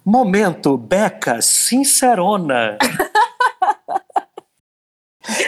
Momento 0.04 0.76
Beca, 0.76 1.40
sincerona. 1.42 2.78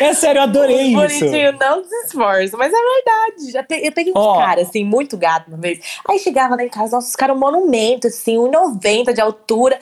é 0.01 0.15
sério, 0.15 0.39
eu 0.41 0.43
adorei 0.45 0.83
isso. 0.89 0.97
bonitinhos 0.97 1.59
não 1.59 1.85
se 1.85 1.95
esforçam, 2.07 2.59
mas 2.59 2.73
é 2.73 2.77
verdade. 2.77 3.53
Já 3.53 3.63
pe- 3.63 3.81
eu 3.87 3.93
peguei 3.93 4.13
uns 4.13 4.17
Ó. 4.19 4.39
caras, 4.39 4.69
assim, 4.69 4.85
muito 4.85 5.17
gato 5.17 5.49
uma 5.49 5.59
vez. 5.59 5.79
Aí 6.09 6.19
chegava 6.19 6.57
lá 6.57 6.65
em 6.65 6.69
casa, 6.69 6.97
nossa, 6.97 7.09
os 7.09 7.17
caras 7.17 7.37
um 7.37 7.41
monumento, 7.41 8.07
assim, 8.07 8.37
1,90 8.37 9.13
de 9.13 9.21
altura, 9.21 9.79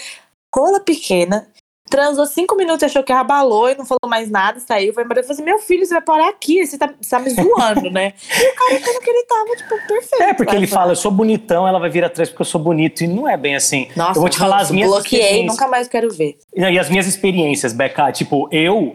cola 0.51 0.81
pequena, 0.81 1.49
transou 1.91 2.27
cinco 2.27 2.55
minutos, 2.55 2.83
achou 2.83 3.03
que 3.03 3.11
abalou 3.13 3.71
e 3.71 3.75
não 3.75 3.87
falou 3.87 3.99
mais 4.07 4.29
nada, 4.31 4.61
saiu, 4.61 4.93
foi 4.93 5.05
embora. 5.05 5.21
Eu 5.21 5.25
falei 5.25 5.35
assim, 5.37 5.43
meu 5.45 5.59
filho, 5.59 5.87
você 5.87 5.95
vai 5.95 6.03
parar 6.03 6.29
aqui, 6.29 6.67
você 6.67 6.77
tá, 6.77 6.93
você 7.01 7.09
tá 7.09 7.19
me 7.19 7.31
zoando, 7.31 7.91
né? 7.91 8.13
E 8.39 8.51
o 8.51 8.55
cara 8.55 8.75
achando 8.77 9.01
que 9.01 9.09
ele 9.11 9.25
tava, 9.25 9.57
tipo, 9.57 9.87
perfeito. 9.89 10.23
É, 10.23 10.35
porque 10.35 10.55
ele 10.55 10.67
Vai, 10.67 10.79
fala, 10.79 10.93
eu 10.93 10.97
sou 10.97 11.11
bonitão, 11.11 11.67
ela 11.67 11.79
vai 11.79 11.89
vir 11.89 12.05
atrás 12.05 12.29
porque 12.29 12.43
eu 12.43 12.47
sou 12.47 12.61
bonito. 12.61 13.03
E 13.03 13.07
não 13.07 13.27
é 13.27 13.39
bem 13.39 13.57
assim. 13.57 13.89
Nossa, 13.97 14.19
eu 14.19 14.21
vou 14.21 14.29
te 14.29 14.37
falar 14.37 14.59
as 14.59 14.71
minhas 14.71 14.91
bloqueei, 14.91 15.21
experiências. 15.23 15.53
nunca 15.57 15.67
mais 15.69 15.89
quero 15.89 16.11
ver. 16.11 16.37
E 16.55 16.79
as 16.79 16.91
minhas 16.91 17.07
experiências, 17.07 17.73
Beca, 17.73 18.13
tipo, 18.13 18.47
eu 18.53 18.95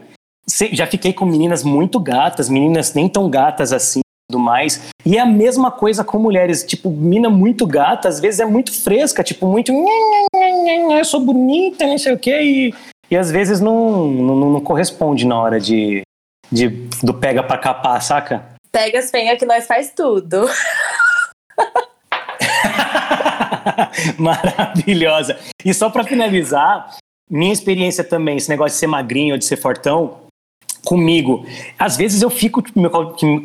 já 0.71 0.88
fiquei 0.88 1.13
com 1.13 1.25
meninas 1.25 1.63
muito 1.63 2.00
gatas, 2.00 2.50
meninas 2.50 2.93
nem 2.93 3.07
tão 3.07 3.29
gatas 3.29 3.71
assim 3.71 4.00
e 4.00 4.31
tudo 4.31 4.43
mais. 4.43 4.89
E 5.05 5.17
é 5.17 5.21
a 5.21 5.25
mesma 5.25 5.71
coisa 5.71 6.03
com 6.03 6.17
mulheres, 6.19 6.63
tipo, 6.63 6.89
mina 6.89 7.29
muito 7.29 7.65
gata, 7.65 8.07
às 8.07 8.19
vezes 8.19 8.39
é 8.39 8.45
muito 8.45 8.71
fresca, 8.73 9.23
tipo, 9.23 9.47
muito. 9.47 9.71
Eu 10.91 11.05
sou 11.05 11.19
bonita, 11.19 11.85
não 11.85 11.97
sei 11.97 12.13
o 12.13 12.19
quê, 12.19 12.41
e, 12.41 12.73
e 13.12 13.17
às 13.17 13.31
vezes 13.31 13.59
não, 13.59 14.07
não, 14.07 14.35
não 14.35 14.62
corresponde 14.62 15.25
na 15.25 15.39
hora 15.39 15.59
de, 15.59 16.01
de 16.51 16.67
do 17.01 17.13
pega 17.13 17.43
pra 17.43 17.57
capar, 17.57 18.01
saca? 18.01 18.43
Pega 18.71 19.00
as 19.00 19.12
fenhas 19.12 19.38
que 19.38 19.45
nós 19.45 19.67
faz 19.67 19.93
tudo. 19.95 20.47
Maravilhosa. 24.17 25.38
E 25.63 25.73
só 25.73 25.89
pra 25.89 26.03
finalizar, 26.03 26.95
minha 27.29 27.53
experiência 27.53 28.03
também, 28.03 28.38
esse 28.38 28.50
negócio 28.50 28.75
de 28.75 28.79
ser 28.79 28.88
magrinho 28.88 29.33
ou 29.33 29.38
de 29.38 29.45
ser 29.45 29.57
fortão, 29.57 30.23
comigo. 30.85 31.45
Às 31.77 31.97
vezes 31.97 32.21
eu 32.21 32.29
fico 32.29 32.61
tipo, 32.61 32.81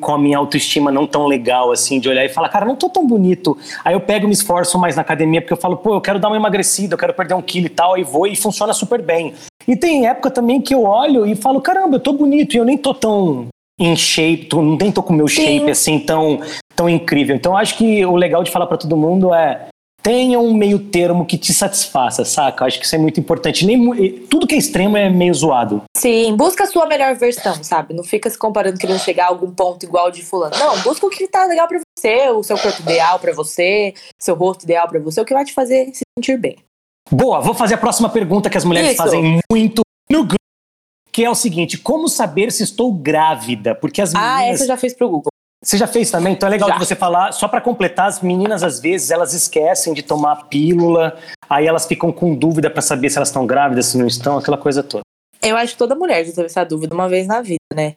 com 0.01 0.13
a 0.13 0.19
minha 0.19 0.39
autoestima 0.39 0.91
não 0.91 1.07
tão 1.07 1.27
legal, 1.27 1.71
assim, 1.71 2.01
de 2.01 2.09
olhar 2.09 2.25
e 2.25 2.29
falar, 2.29 2.49
cara, 2.49 2.67
não 2.67 2.77
tô 2.77 2.89
tão 2.89 3.07
bonito. 3.07 3.57
Aí 3.85 3.95
eu 3.95 4.01
pego 4.01 4.25
e 4.25 4.29
me 4.29 4.35
esforço 4.35 4.79
mais 4.79 4.97
na 4.97 5.03
academia, 5.03 5.41
porque 5.41 5.53
eu 5.53 5.59
falo, 5.59 5.77
pô, 5.77 5.95
eu 5.95 6.01
quero 6.01 6.19
dar 6.19 6.29
uma 6.29 6.37
emagrecida, 6.37 6.95
eu 6.95 6.99
quero 6.99 7.15
perder 7.15 7.35
um 7.35 7.43
quilo 7.43 7.67
e 7.67 7.71
tal, 7.71 7.95
aí 7.95 8.03
vou 8.03 8.27
e 8.27 8.37
funciona 8.37 8.73
super 8.73 9.01
bem. 9.03 9.35
E 9.67 9.77
tem 9.77 10.07
época 10.07 10.31
também 10.31 10.61
que 10.61 10.75
eu 10.75 10.85
olho 10.85 11.27
e 11.27 11.35
falo, 11.35 11.61
caramba, 11.61 11.97
eu 11.97 12.01
tô 12.01 12.13
bonito 12.13 12.55
e 12.55 12.59
eu 12.59 12.65
nem 12.65 12.77
tô 12.77 12.95
tão 12.95 13.49
em 13.79 13.95
shape, 13.95 14.47
tô, 14.47 14.61
nem 14.61 14.91
tô 14.91 15.03
com 15.03 15.13
o 15.13 15.17
meu 15.17 15.29
Sim. 15.29 15.45
shape 15.45 15.71
assim 15.71 16.01
tão, 16.01 16.41
tão 16.75 16.89
incrível. 16.89 17.37
Então 17.37 17.57
acho 17.57 17.77
que 17.77 18.05
o 18.05 18.17
legal 18.17 18.43
de 18.43 18.51
falar 18.51 18.67
pra 18.67 18.77
todo 18.77 18.97
mundo 18.97 19.33
é 19.33 19.69
tenha 20.03 20.39
um 20.39 20.55
meio 20.55 20.79
termo 20.79 21.27
que 21.27 21.37
te 21.37 21.53
satisfaça, 21.53 22.25
saca? 22.25 22.65
Acho 22.65 22.79
que 22.79 22.87
isso 22.87 22.95
é 22.95 22.99
muito 22.99 23.21
importante. 23.21 23.67
Nem, 23.67 24.13
tudo 24.31 24.47
que 24.47 24.55
é 24.55 24.59
extremo 24.59 24.97
é 24.97 25.11
meio 25.11 25.35
zoado. 25.35 25.83
Sim, 25.99 26.37
busca 26.37 26.63
a 26.63 26.67
sua 26.67 26.87
melhor 26.87 27.17
versão, 27.17 27.63
sabe? 27.65 27.93
Não 27.93 28.05
fica 28.05 28.31
se 28.31 28.39
comparando 28.39 28.79
querendo 28.79 29.01
chegar 29.01 29.25
a 29.25 29.29
algum 29.29 29.51
ponto 29.51 29.85
igual 29.85 30.13
de 30.13 30.25
fulano. 30.25 30.57
Não, 30.57 30.79
busca 30.83 31.05
o 31.05 31.11
que 31.11 31.27
tá 31.27 31.45
legal 31.47 31.67
pra 31.67 31.81
você, 31.81 32.29
o 32.31 32.43
seu 32.45 32.57
corpo 32.57 32.81
ideal 32.83 33.19
pra 33.19 33.35
você, 33.35 33.93
seu 34.17 34.37
rosto 34.37 34.63
ideal 34.63 34.87
pra 34.87 35.01
você, 35.01 35.21
o 35.21 35.25
que 35.25 35.35
vai 35.35 35.45
te 35.45 35.53
fazer 35.53 35.91
se 35.93 36.03
sentir 36.17 36.39
bem. 36.39 36.57
Boa, 37.11 37.41
vou 37.41 37.53
fazer 37.53 37.75
a 37.75 37.79
próxima 37.79 38.09
pergunta 38.09 38.49
que 38.49 38.57
as 38.57 38.65
mulheres 38.65 38.91
Isso. 38.91 39.03
fazem 39.03 39.41
muito 39.51 39.83
no 40.09 40.21
grupo, 40.21 40.37
que 41.11 41.25
é 41.25 41.31
o 41.31 41.35
seguinte: 41.35 41.77
como 41.77 42.09
saber 42.09 42.53
se 42.53 42.63
estou 42.63 42.93
grávida? 42.93 43.75
Porque 43.75 44.01
as 44.01 44.13
meninas. 44.13 44.35
Ah, 44.35 44.45
essa 44.45 44.63
eu 44.63 44.69
já 44.69 44.77
fiz 44.77 44.95
pro 44.95 45.09
Google. 45.09 45.33
Você 45.65 45.77
já 45.77 45.89
fez 45.89 46.09
também? 46.09 46.35
Então 46.35 46.47
é 46.47 46.51
legal 46.51 46.69
Já. 46.69 46.77
de 46.77 46.87
você 46.87 46.95
falar. 46.95 47.33
Só 47.33 47.49
pra 47.49 47.61
completar, 47.61 48.07
as 48.07 48.21
meninas 48.21 48.63
às 48.63 48.79
vezes 48.79 49.11
elas 49.11 49.35
esquecem 49.35 49.93
de 49.93 50.05
tomar 50.05 50.33
a 50.33 50.37
pílula, 50.45 51.19
aí 51.51 51.67
elas 51.67 51.85
ficam 51.85 52.13
com 52.13 52.37
dúvida 52.37 52.71
pra 52.71 52.81
saber 52.81 53.11
se 53.11 53.19
elas 53.19 53.29
estão 53.29 53.45
grávidas, 53.45 53.87
se 53.87 53.99
não 53.99 54.07
estão, 54.07 54.39
aquela 54.39 54.57
coisa 54.57 54.85
toda. 54.85 55.03
Eu 55.43 55.57
acho 55.57 55.73
que 55.73 55.79
toda 55.79 55.95
mulher 55.95 56.25
já 56.25 56.33
teve 56.33 56.47
essa 56.47 56.65
dúvida 56.65 56.95
uma 56.95 57.09
vez 57.09 57.27
na 57.27 57.41
vida, 57.41 57.59
né? 57.75 57.97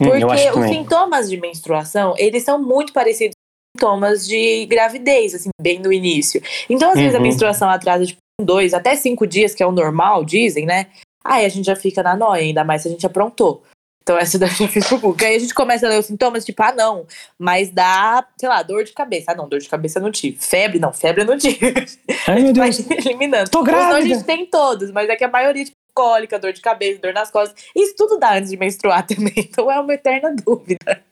Hum, 0.00 0.04
Porque 0.10 0.24
acho 0.24 0.58
os 0.58 0.66
sintomas 0.68 1.28
de 1.30 1.36
menstruação, 1.40 2.14
eles 2.18 2.42
são 2.44 2.62
muito 2.62 2.92
parecidos 2.92 3.34
com 3.34 3.78
sintomas 3.86 4.26
de 4.26 4.66
gravidez, 4.66 5.34
assim, 5.34 5.50
bem 5.60 5.78
no 5.80 5.92
início. 5.92 6.42
Então, 6.68 6.90
às 6.90 6.98
vezes, 6.98 7.14
a 7.14 7.18
Uhum. 7.18 7.22
menstruação 7.24 7.68
atrasa, 7.68 8.04
tipo, 8.06 8.18
dois, 8.40 8.74
até 8.74 8.94
cinco 8.94 9.26
dias, 9.26 9.54
que 9.54 9.62
é 9.62 9.66
o 9.66 9.72
normal, 9.72 10.24
dizem, 10.24 10.66
né? 10.66 10.86
Aí 11.24 11.44
a 11.44 11.48
gente 11.48 11.64
já 11.64 11.74
fica 11.74 12.02
na 12.02 12.14
noia, 12.14 12.42
ainda 12.42 12.62
mais 12.62 12.82
se 12.82 12.88
a 12.88 12.90
gente 12.90 13.04
aprontou. 13.06 13.62
Então, 14.02 14.16
essa 14.16 14.38
daí 14.38 14.50
eu 14.60 14.68
fiz 14.68 14.88
Google. 14.88 15.16
Aí 15.20 15.34
a 15.34 15.38
gente 15.38 15.52
começa 15.54 15.84
a 15.86 15.88
ler 15.90 15.98
os 15.98 16.06
sintomas, 16.06 16.44
tipo, 16.44 16.62
ah, 16.62 16.72
não, 16.72 17.06
mas 17.38 17.70
dá, 17.70 18.24
sei 18.38 18.48
lá, 18.48 18.62
dor 18.62 18.84
de 18.84 18.92
cabeça. 18.92 19.32
Ah, 19.32 19.34
não, 19.34 19.48
dor 19.48 19.58
de 19.58 19.68
cabeça 19.68 19.98
eu 19.98 20.02
não 20.02 20.12
tive. 20.12 20.38
Febre, 20.40 20.78
não, 20.78 20.92
febre 20.92 21.22
eu 21.22 21.26
não 21.26 21.36
tive. 21.36 21.58
Ai, 22.28 22.42
meu 22.42 22.52
Vai 22.54 22.70
Deus. 22.70 22.88
eliminando. 22.90 23.50
Tô 23.50 23.62
Os 23.62 23.66
não 23.66 23.74
a 23.74 23.78
grávida. 23.88 24.14
gente 24.14 24.24
tem 24.24 24.46
todos, 24.46 24.90
mas 24.92 25.08
é 25.08 25.16
que 25.16 25.24
a 25.24 25.28
maioria, 25.28 25.64
tipo, 25.64 25.76
cólica, 25.96 26.38
dor 26.38 26.52
de 26.52 26.60
cabeça, 26.60 27.00
dor 27.00 27.14
nas 27.14 27.30
costas. 27.30 27.64
Isso 27.74 27.94
tudo 27.96 28.18
dá 28.18 28.34
antes 28.34 28.50
de 28.50 28.56
menstruar 28.58 29.04
também. 29.08 29.32
Então 29.36 29.70
é 29.72 29.80
uma 29.80 29.94
eterna 29.94 30.34
dúvida. 30.34 31.02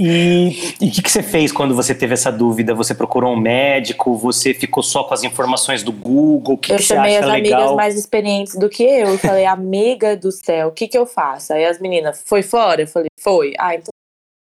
E 0.00 0.76
o 0.80 0.90
que, 0.92 1.02
que 1.02 1.10
você 1.10 1.24
fez 1.24 1.50
quando 1.50 1.74
você 1.74 1.92
teve 1.92 2.14
essa 2.14 2.30
dúvida? 2.30 2.72
Você 2.72 2.94
procurou 2.94 3.32
um 3.32 3.36
médico? 3.36 4.16
Você 4.16 4.54
ficou 4.54 4.80
só 4.80 5.02
com 5.02 5.12
as 5.12 5.24
informações 5.24 5.82
do 5.82 5.90
Google? 5.90 6.54
O 6.54 6.58
que, 6.58 6.72
eu 6.72 6.76
que 6.76 6.84
você 6.84 6.94
chamei 6.94 7.16
acha 7.16 7.26
as 7.26 7.32
legal? 7.32 7.60
amigas 7.60 7.76
mais 7.76 7.96
experientes 7.96 8.54
do 8.54 8.68
que 8.68 8.84
eu. 8.84 9.08
Eu 9.08 9.18
falei, 9.18 9.44
amiga 9.44 10.16
do 10.16 10.30
céu, 10.30 10.68
o 10.68 10.72
que 10.72 10.86
que 10.86 10.96
eu 10.96 11.04
faço? 11.04 11.52
Aí 11.52 11.64
as 11.64 11.80
meninas, 11.80 12.22
foi 12.24 12.44
fora? 12.44 12.82
Eu 12.82 12.86
falei, 12.86 13.08
foi. 13.18 13.54
Ah, 13.58 13.74
então 13.74 13.90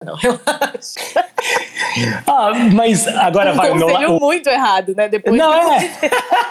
não, 0.03 0.13
relaxa. 0.15 1.25
Ah, 2.27 2.53
mas 2.71 3.07
agora 3.07 3.53
vai, 3.53 3.71
o 3.71 3.75
meu, 3.75 4.19
muito 4.19 4.47
errado, 4.47 4.93
né? 4.95 5.10
Depois 5.10 5.36
Não, 5.36 5.73
é. 5.73 5.89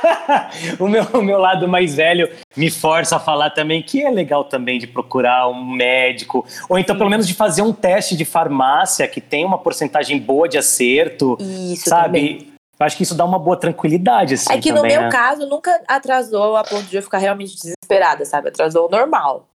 o, 0.81 0.89
meu, 0.89 1.05
o 1.05 1.23
meu 1.23 1.39
lado 1.39 1.69
mais 1.69 1.95
velho 1.95 2.29
me 2.57 2.71
força 2.71 3.17
a 3.17 3.21
falar 3.21 3.51
também 3.51 3.83
que 3.83 4.05
é 4.05 4.11
legal 4.11 4.45
também 4.45 4.79
de 4.79 4.87
procurar 4.89 5.49
um 5.49 5.65
médico, 5.65 6.45
ou 6.69 6.79
então 6.79 6.97
pelo 6.97 7.09
menos 7.09 7.27
de 7.27 7.35
fazer 7.35 7.63
um 7.63 7.73
teste 7.73 8.17
de 8.17 8.25
farmácia 8.25 9.07
que 9.07 9.21
tem 9.21 9.45
uma 9.45 9.59
porcentagem 9.59 10.19
boa 10.19 10.49
de 10.49 10.59
acerto, 10.59 11.37
Isso 11.41 11.89
também. 11.89 12.41
sabe? 12.41 12.53
Eu 12.79 12.85
acho 12.85 12.97
que 12.97 13.05
isso 13.05 13.15
dá 13.15 13.25
uma 13.25 13.39
boa 13.39 13.57
tranquilidade, 13.57 14.35
assim, 14.35 14.53
É 14.53 14.61
que 14.61 14.71
no 14.71 14.79
também, 14.83 14.93
meu 14.93 15.03
né? 15.03 15.11
caso 15.11 15.47
nunca 15.47 15.81
atrasou 15.89 16.57
a 16.57 16.65
ponto 16.65 16.83
de 16.85 16.97
eu 16.97 17.03
ficar 17.03 17.19
realmente 17.19 17.55
desesperada, 17.55 18.25
sabe? 18.25 18.49
Atrasou 18.49 18.87
o 18.87 18.91
normal. 18.91 19.49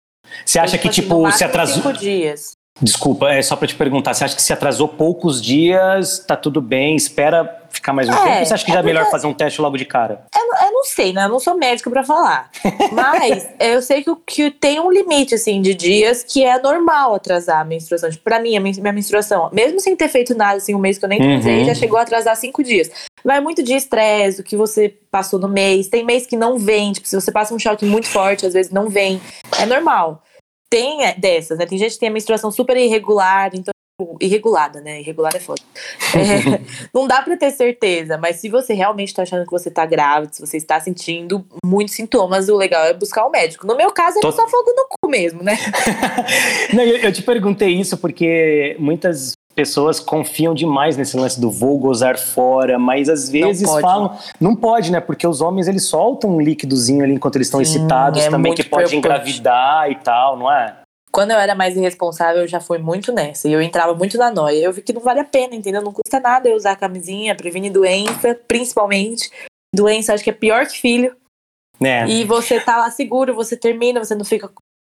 Você 0.46 0.60
acha 0.60 0.78
que, 0.78 0.88
assim, 0.88 1.02
no 1.02 1.08
tipo, 1.08 1.32
se 1.32 1.44
atrasou... 1.44 1.76
Cinco 1.82 1.92
dias. 1.94 2.52
Desculpa, 2.82 3.30
é 3.32 3.42
só 3.42 3.56
pra 3.56 3.68
te 3.68 3.76
perguntar, 3.76 4.14
você 4.14 4.24
acha 4.24 4.36
que 4.36 4.42
se 4.42 4.54
atrasou 4.54 4.88
poucos 4.88 5.42
dias, 5.42 6.20
tá 6.20 6.36
tudo 6.36 6.62
bem, 6.62 6.96
espera 6.96 7.58
ficar 7.70 7.94
mais 7.94 8.08
um 8.10 8.14
É, 8.14 8.16
tempo, 8.16 8.40
ou 8.40 8.46
você 8.46 8.54
acha 8.54 8.66
que 8.66 8.72
já 8.72 8.78
é 8.78 8.82
é 8.82 8.84
melhor 8.84 9.10
fazer 9.12 9.28
um 9.28 9.34
teste 9.34 9.62
logo 9.62 9.78
de 9.78 9.86
cara? 9.86 10.24
Eu, 10.36 10.48
não- 10.48 10.66
eu 10.68 10.72
não 10.72 10.84
sei, 10.86 11.14
né? 11.14 11.26
Eu 11.26 11.30
não 11.30 11.40
sou 11.40 11.56
médico 11.56 11.90
pra 11.92 12.04
falar. 12.04 12.50
Mas 12.92 13.48
eu 13.60 13.82
sei 13.82 14.02
que, 14.02 14.12
que 14.26 14.50
tem 14.52 14.80
um 14.80 14.90
limite, 14.90 15.36
assim, 15.36 15.62
de 15.62 15.74
dias 15.76 16.24
que 16.24 16.44
é 16.44 16.58
normal 16.60 17.14
atrasar 17.16 17.60
a 17.60 17.64
menstruação. 17.66 18.10
Tipo, 18.10 18.24
pra 18.24 18.40
mim, 18.40 18.56
a 18.58 18.60
min- 18.60 18.80
minha 18.80 18.94
menstruação, 18.94 19.50
mesmo 19.54 19.80
sem 19.80 19.96
ter 19.96 20.08
feito 20.08 20.34
nada, 20.34 20.58
assim, 20.58 20.74
um 20.74 20.80
mês 20.80 20.98
que 20.98 21.06
eu 21.06 21.10
nem 21.10 21.22
Uhum. 21.22 21.38
usei, 21.40 21.66
já 21.66 21.76
chegou 21.76 22.00
a 22.00 22.04
atrasar 22.04 22.36
cinco 22.38 22.64
dias. 22.64 22.90
Vai 23.24 23.40
muito 23.42 23.62
de 23.62 23.74
estresse, 23.74 24.40
o 24.42 24.44
que 24.44 24.56
você 24.56 24.94
passou 25.12 25.38
no 25.40 25.48
mês. 25.50 25.88
Tem 25.90 26.04
mês 26.06 26.26
que 26.26 26.38
não 26.38 26.58
vem. 26.58 26.94
Tipo, 26.94 27.08
se 27.08 27.16
você 27.20 27.32
passa 27.32 27.54
um 27.54 27.60
choque 27.60 27.86
muito 27.86 28.08
forte, 28.08 28.46
às 28.46 28.54
vezes 28.54 28.72
não 28.72 28.90
vem. 28.90 29.22
É 29.62 29.66
normal. 29.66 30.24
Tem 30.70 31.04
é, 31.04 31.16
dessas, 31.16 31.58
né? 31.58 31.66
Tem 31.66 31.78
gente 31.78 31.94
que 31.94 32.00
tem 32.00 32.10
a 32.10 32.12
menstruação 32.12 32.52
super 32.52 32.78
irregular, 32.78 33.50
então. 33.54 33.72
tipo, 34.00 34.18
Irregulada, 34.22 34.80
né? 34.82 35.02
Irregular 35.02 35.32
é 35.36 35.40
foda. 35.40 35.62
É, 36.16 36.62
não 36.94 37.08
dá 37.08 37.22
pra 37.22 37.36
ter 37.36 37.52
certeza, 37.52 38.18
mas 38.18 38.38
se 38.38 38.48
você 38.50 38.74
realmente 38.74 39.14
tá 39.14 39.24
achando 39.24 39.46
que 39.46 39.52
você 39.52 39.70
tá 39.72 39.86
grávida, 39.86 40.32
se 40.34 40.40
você 40.40 40.58
está 40.58 40.80
sentindo 40.80 41.46
muitos 41.66 41.96
sintomas, 41.96 42.48
o 42.50 42.56
legal 42.56 42.86
é 42.86 42.94
buscar 42.94 43.26
um 43.26 43.32
médico. 43.32 43.66
No 43.68 43.76
meu 43.76 43.92
caso, 43.92 44.20
é 44.20 44.22
Tô- 44.22 44.32
só 44.32 44.48
fogo 44.48 44.72
no 44.76 44.88
cu 44.90 45.10
mesmo, 45.10 45.44
né? 45.44 45.58
Não, 46.74 46.84
eu, 46.84 46.98
eu 46.98 47.12
te 47.12 47.22
perguntei 47.24 47.70
isso 47.70 47.98
porque 47.98 48.76
muitas 48.80 49.34
pessoas 49.60 50.00
confiam 50.00 50.54
demais 50.54 50.96
nesse 50.96 51.18
lance 51.18 51.38
do 51.38 51.52
vou 51.52 51.78
gozar 51.78 52.18
fora, 52.18 52.80
mas 52.80 53.10
às 53.10 53.30
vezes 53.30 53.68
pode. 53.68 53.82
falam. 53.82 54.18
Não 54.40 54.56
pode, 54.56 54.90
né? 54.90 55.02
Porque 55.02 55.28
os 55.28 55.42
homens 55.42 55.68
eles 55.68 55.84
soltam 55.84 56.38
um 56.38 56.40
líquidozinho 56.40 57.04
ali 57.04 57.14
enquanto 57.14 57.36
eles 57.36 57.48
estão 57.48 57.62
Sim, 57.62 57.70
excitados 57.70 58.22
é 58.22 58.30
também, 58.30 58.54
que 58.56 58.64
pode 58.64 58.96
engravidar 58.96 59.92
e 59.92 59.96
tal, 59.96 60.38
não 60.38 60.50
é? 60.50 60.78
Quando 61.12 61.32
eu 61.32 61.38
era 61.38 61.54
mais 61.56 61.76
irresponsável, 61.76 62.44
eu 62.44 62.48
já 62.48 62.62
fui 62.62 62.78
muito 62.78 63.12
nessa. 63.12 63.50
E 63.50 63.52
eu 63.52 63.62
entrava 63.62 63.94
muito 63.94 64.18
na 64.18 64.32
noia. 64.32 64.64
Eu 64.64 64.72
vi 64.72 64.82
que 64.82 64.94
não 64.94 65.02
vale 65.02 65.20
a 65.20 65.26
pena, 65.26 65.56
entendeu? 65.56 65.82
Não 65.82 65.92
custa 65.92 66.22
nada 66.22 66.48
eu 66.48 66.56
usar 66.56 66.78
camisinha, 66.78 67.36
prevenir 67.36 67.72
doença, 67.72 68.40
principalmente. 68.48 69.30
Doença, 69.76 70.14
acho 70.14 70.24
que 70.24 70.30
é 70.30 70.34
pior 70.34 70.66
que 70.68 70.80
filho. 70.80 71.18
Né? 71.82 72.08
E 72.08 72.24
você 72.24 72.62
tá 72.62 72.78
lá 72.78 72.90
seguro, 72.92 73.36
você 73.36 73.58
termina, 73.58 74.02
você 74.02 74.16
não 74.16 74.24
fica. 74.24 74.50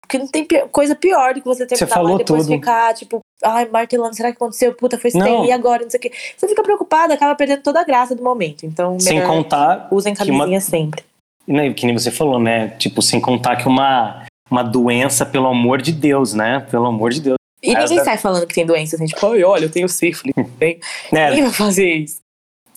Porque 0.07 0.17
não 0.19 0.27
tem 0.27 0.47
coisa 0.71 0.95
pior 0.95 1.33
do 1.33 1.41
que 1.41 1.47
você 1.47 1.65
terminar 1.65 1.89
lá 1.89 1.95
falou 1.95 2.15
e 2.15 2.17
depois 2.19 2.43
tudo. 2.45 2.53
ficar, 2.55 2.93
tipo, 2.93 3.19
ai, 3.43 3.67
martelando, 3.71 4.15
será 4.15 4.29
que 4.31 4.35
aconteceu? 4.37 4.73
Puta, 4.73 4.97
foi 4.99 5.11
Não. 5.13 5.19
estranho, 5.21 5.45
e 5.45 5.51
agora? 5.51 5.83
Não 5.83 5.89
sei 5.89 5.97
o 5.97 6.01
quê. 6.01 6.11
Você 6.37 6.47
fica 6.47 6.61
preocupada, 6.63 7.13
acaba 7.13 7.33
perdendo 7.35 7.61
toda 7.63 7.81
a 7.81 7.83
graça 7.83 8.13
do 8.15 8.23
momento. 8.23 8.65
Então, 8.65 8.99
Sem 8.99 9.21
contar 9.23 9.87
usem 9.91 10.13
que 10.13 10.21
uma- 10.29 10.39
camisinha 10.45 10.61
sempre. 10.61 11.03
né, 11.47 11.73
que 11.73 11.85
nem 11.85 11.97
você 11.97 12.11
falou, 12.11 12.39
né? 12.39 12.69
Tipo, 12.77 13.01
sem 13.01 13.19
contar 13.19 13.55
que 13.55 13.67
uma, 13.67 14.25
uma 14.49 14.63
doença, 14.63 15.25
pelo 15.25 15.47
amor 15.47 15.81
de 15.81 15.91
Deus, 15.91 16.33
né? 16.33 16.59
Pelo 16.71 16.85
amor 16.85 17.11
de 17.11 17.21
Deus. 17.21 17.35
E 17.63 17.71
Essa- 17.71 17.81
ninguém 17.87 18.03
sai 18.03 18.17
falando 18.17 18.45
que 18.45 18.53
tem 18.53 18.65
doença, 18.65 18.95
assim, 18.95 19.05
tipo, 19.05 19.25
olha, 19.25 19.65
eu 19.65 19.71
tenho 19.71 19.89
sífilis. 19.89 20.35
Tem. 20.59 20.79
Né? 21.11 21.29
Ninguém 21.29 21.43
vai 21.45 21.53
fazer 21.53 21.89
isso. 21.95 22.19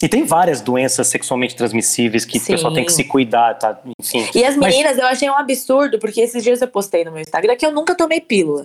E 0.03 0.09
tem 0.09 0.25
várias 0.25 0.61
doenças 0.61 1.07
sexualmente 1.09 1.57
transmissíveis 1.57 2.25
que 2.25 2.39
Sim. 2.39 2.53
o 2.53 2.57
pessoal 2.57 2.73
tem 2.75 2.85
que 2.85 2.93
se 2.93 3.05
cuidar, 3.05 3.55
tá? 3.59 3.81
Enfim. 4.01 4.29
E 4.35 4.45
as 4.45 4.57
Mas- 4.57 4.73
meninas, 4.75 4.97
eu 4.99 5.07
achei 5.07 5.29
um 5.29 5.35
absurdo, 5.37 5.99
porque 5.99 6.21
esses 6.21 6.43
dias 6.43 6.61
eu 6.63 6.69
postei 6.69 7.05
no 7.05 7.11
meu 7.11 7.21
Instagram 7.21 7.57
que 7.57 7.67
eu 7.67 7.73
nunca 7.73 7.95
tomei 7.95 8.21
pílula. 8.21 8.63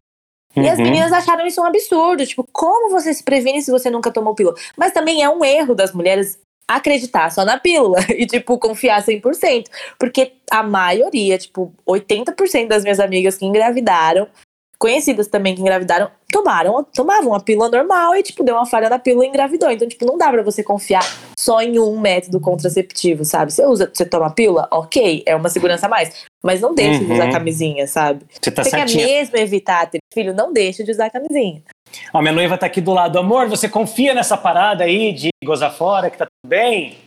E 0.55 0.69
as 0.69 0.77
Uhum. 0.77 0.83
meninas 0.85 1.11
acharam 1.11 1.47
isso 1.47 1.59
um 1.59 1.65
absurdo. 1.65 2.23
Tipo, 2.25 2.45
como 2.53 2.91
você 2.91 3.11
se 3.13 3.23
previne 3.23 3.61
se 3.63 3.71
você 3.71 3.89
nunca 3.89 4.11
tomou 4.11 4.35
pílula? 4.35 4.55
Mas 4.77 4.91
também 4.91 5.23
é 5.23 5.29
um 5.29 5.43
erro 5.43 5.73
das 5.73 5.91
mulheres 5.91 6.37
acreditar 6.67 7.31
só 7.31 7.43
na 7.43 7.57
pílula 7.59 7.97
e, 8.15 8.25
tipo, 8.27 8.59
confiar 8.59 9.01
100%. 9.03 9.65
Porque 9.99 10.33
a 10.51 10.61
maioria, 10.61 11.39
tipo, 11.39 11.73
80% 11.87 12.67
das 12.67 12.83
minhas 12.83 12.99
amigas 12.99 13.35
que 13.35 13.45
engravidaram, 13.45 14.27
conhecidas 14.83 15.27
também 15.29 15.55
que 15.55 15.61
engravidaram, 15.61 16.09
tomaram, 16.29 16.83
tomavam 16.93 17.33
a 17.33 17.39
pílula 17.39 17.69
normal 17.69 18.13
e, 18.17 18.21
tipo, 18.21 18.43
deu 18.43 18.53
uma 18.55 18.65
falha 18.65 18.89
na 18.89 18.99
pílula 18.99 19.25
e 19.25 19.29
engravidou. 19.29 19.71
Então, 19.71 19.87
tipo, 19.87 20.05
não 20.05 20.17
dá 20.17 20.29
pra 20.29 20.43
você 20.43 20.61
confiar 20.61 21.01
só 21.39 21.61
em 21.61 21.79
um 21.79 21.97
método 21.97 22.37
contraceptivo, 22.41 23.23
sabe? 23.23 23.53
Você 23.53 23.65
usa, 23.65 23.89
você 23.93 24.05
toma 24.05 24.29
pílula, 24.29 24.67
ok, 24.69 25.23
é 25.25 25.33
uma 25.37 25.47
segurança 25.47 25.85
a 25.85 25.89
mais. 25.89 26.25
Mas 26.43 26.59
não 26.59 26.75
deixe 26.75 26.99
de 26.99 27.05
Uhum. 27.05 27.13
usar 27.13 27.31
camisinha, 27.31 27.87
sabe? 27.87 28.25
Você 28.41 28.51
tá 28.51 28.61
você 28.65 28.71
quer 28.71 28.85
mesmo 28.93 29.37
evitar 29.37 29.89
ter 29.89 29.99
filho, 30.13 30.33
não 30.33 30.51
deixe 30.51 30.83
de 30.83 30.91
usar 30.91 31.09
camisinha. 31.09 31.63
Ó, 32.13 32.21
minha 32.21 32.33
noiva 32.33 32.57
tá 32.57 32.65
aqui 32.65 32.81
do 32.81 32.91
lado. 32.91 33.17
Amor, 33.17 33.47
você 33.47 33.69
confia 33.69 34.13
nessa 34.13 34.35
parada 34.35 34.83
aí 34.83 35.13
de 35.13 35.29
gozar 35.45 35.71
fora, 35.73 36.09
que 36.09 36.17
tá 36.17 36.25
tudo 36.25 36.49
bem? 36.49 36.97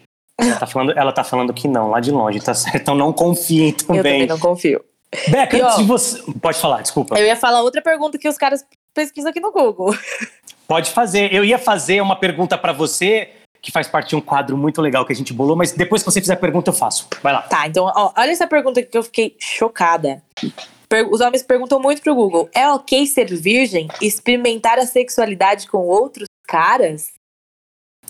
Ela 0.41 0.57
tá 0.57 0.67
falando, 0.67 0.93
ela 0.97 1.13
tá 1.13 1.25
falando 1.25 1.53
que 1.53 1.69
não, 1.69 1.91
lá 1.91 2.01
de 2.01 2.11
longe, 2.11 2.41
tá 2.41 2.55
certo? 2.55 2.77
Então 2.81 2.95
não 2.95 3.13
confiem 3.13 3.69
Eu 3.69 3.75
também 3.87 4.03
também. 4.03 4.27
não 4.27 4.39
confio. 4.39 4.83
Beca, 5.29 5.57
E, 5.57 5.63
ó, 5.63 5.67
antes 5.67 5.79
de 5.79 5.85
você. 5.85 6.23
Pode 6.41 6.59
falar, 6.59 6.83
desculpa. 6.83 7.19
Eu 7.19 7.25
ia 7.27 7.37
falar 7.37 7.63
outra 7.63 7.81
pergunta 7.81 8.19
que 8.19 8.29
os 8.29 8.37
caras 8.37 8.65
pesquisam 8.95 9.31
aqui 9.31 9.41
no 9.41 9.53
Google. 9.53 9.97
Pode 10.67 10.91
fazer. 10.91 11.33
Eu 11.33 11.45
ia 11.45 11.59
fazer 11.59 12.01
uma 12.01 12.17
pergunta 12.17 12.59
pra 12.59 12.73
você, 12.73 13.31
que 13.63 13.71
faz 13.71 13.87
parte 13.87 14.11
de 14.11 14.17
um 14.17 14.21
quadro 14.21 14.57
muito 14.57 14.83
legal 14.83 15.05
que 15.07 15.13
a 15.13 15.17
gente 15.17 15.33
bolou, 15.33 15.55
mas 15.57 15.73
depois 15.73 16.03
que 16.03 16.11
você 16.11 16.21
fizer 16.21 16.35
a 16.35 16.39
pergunta, 16.39 16.71
eu 16.71 16.75
faço. 16.75 17.09
Vai 17.23 17.33
lá. 17.33 17.43
Tá, 17.43 17.67
então, 17.69 17.85
ó, 17.85 18.13
olha 18.17 18.31
essa 18.31 18.47
pergunta 18.49 18.83
que 18.83 18.97
eu 18.99 19.03
fiquei 19.05 19.37
chocada. 19.39 20.23
Per- 20.89 21.09
os 21.13 21.21
homens 21.21 21.43
perguntam 21.43 21.81
muito 21.81 22.03
pro 22.03 22.15
Google: 22.15 22.49
é 22.53 22.69
ok 22.69 23.07
ser 23.07 23.27
virgem? 23.35 23.87
Experimentar 24.03 24.79
a 24.79 24.87
sexualidade 24.87 25.69
com 25.69 25.79
outros 25.79 26.27
caras? 26.49 27.13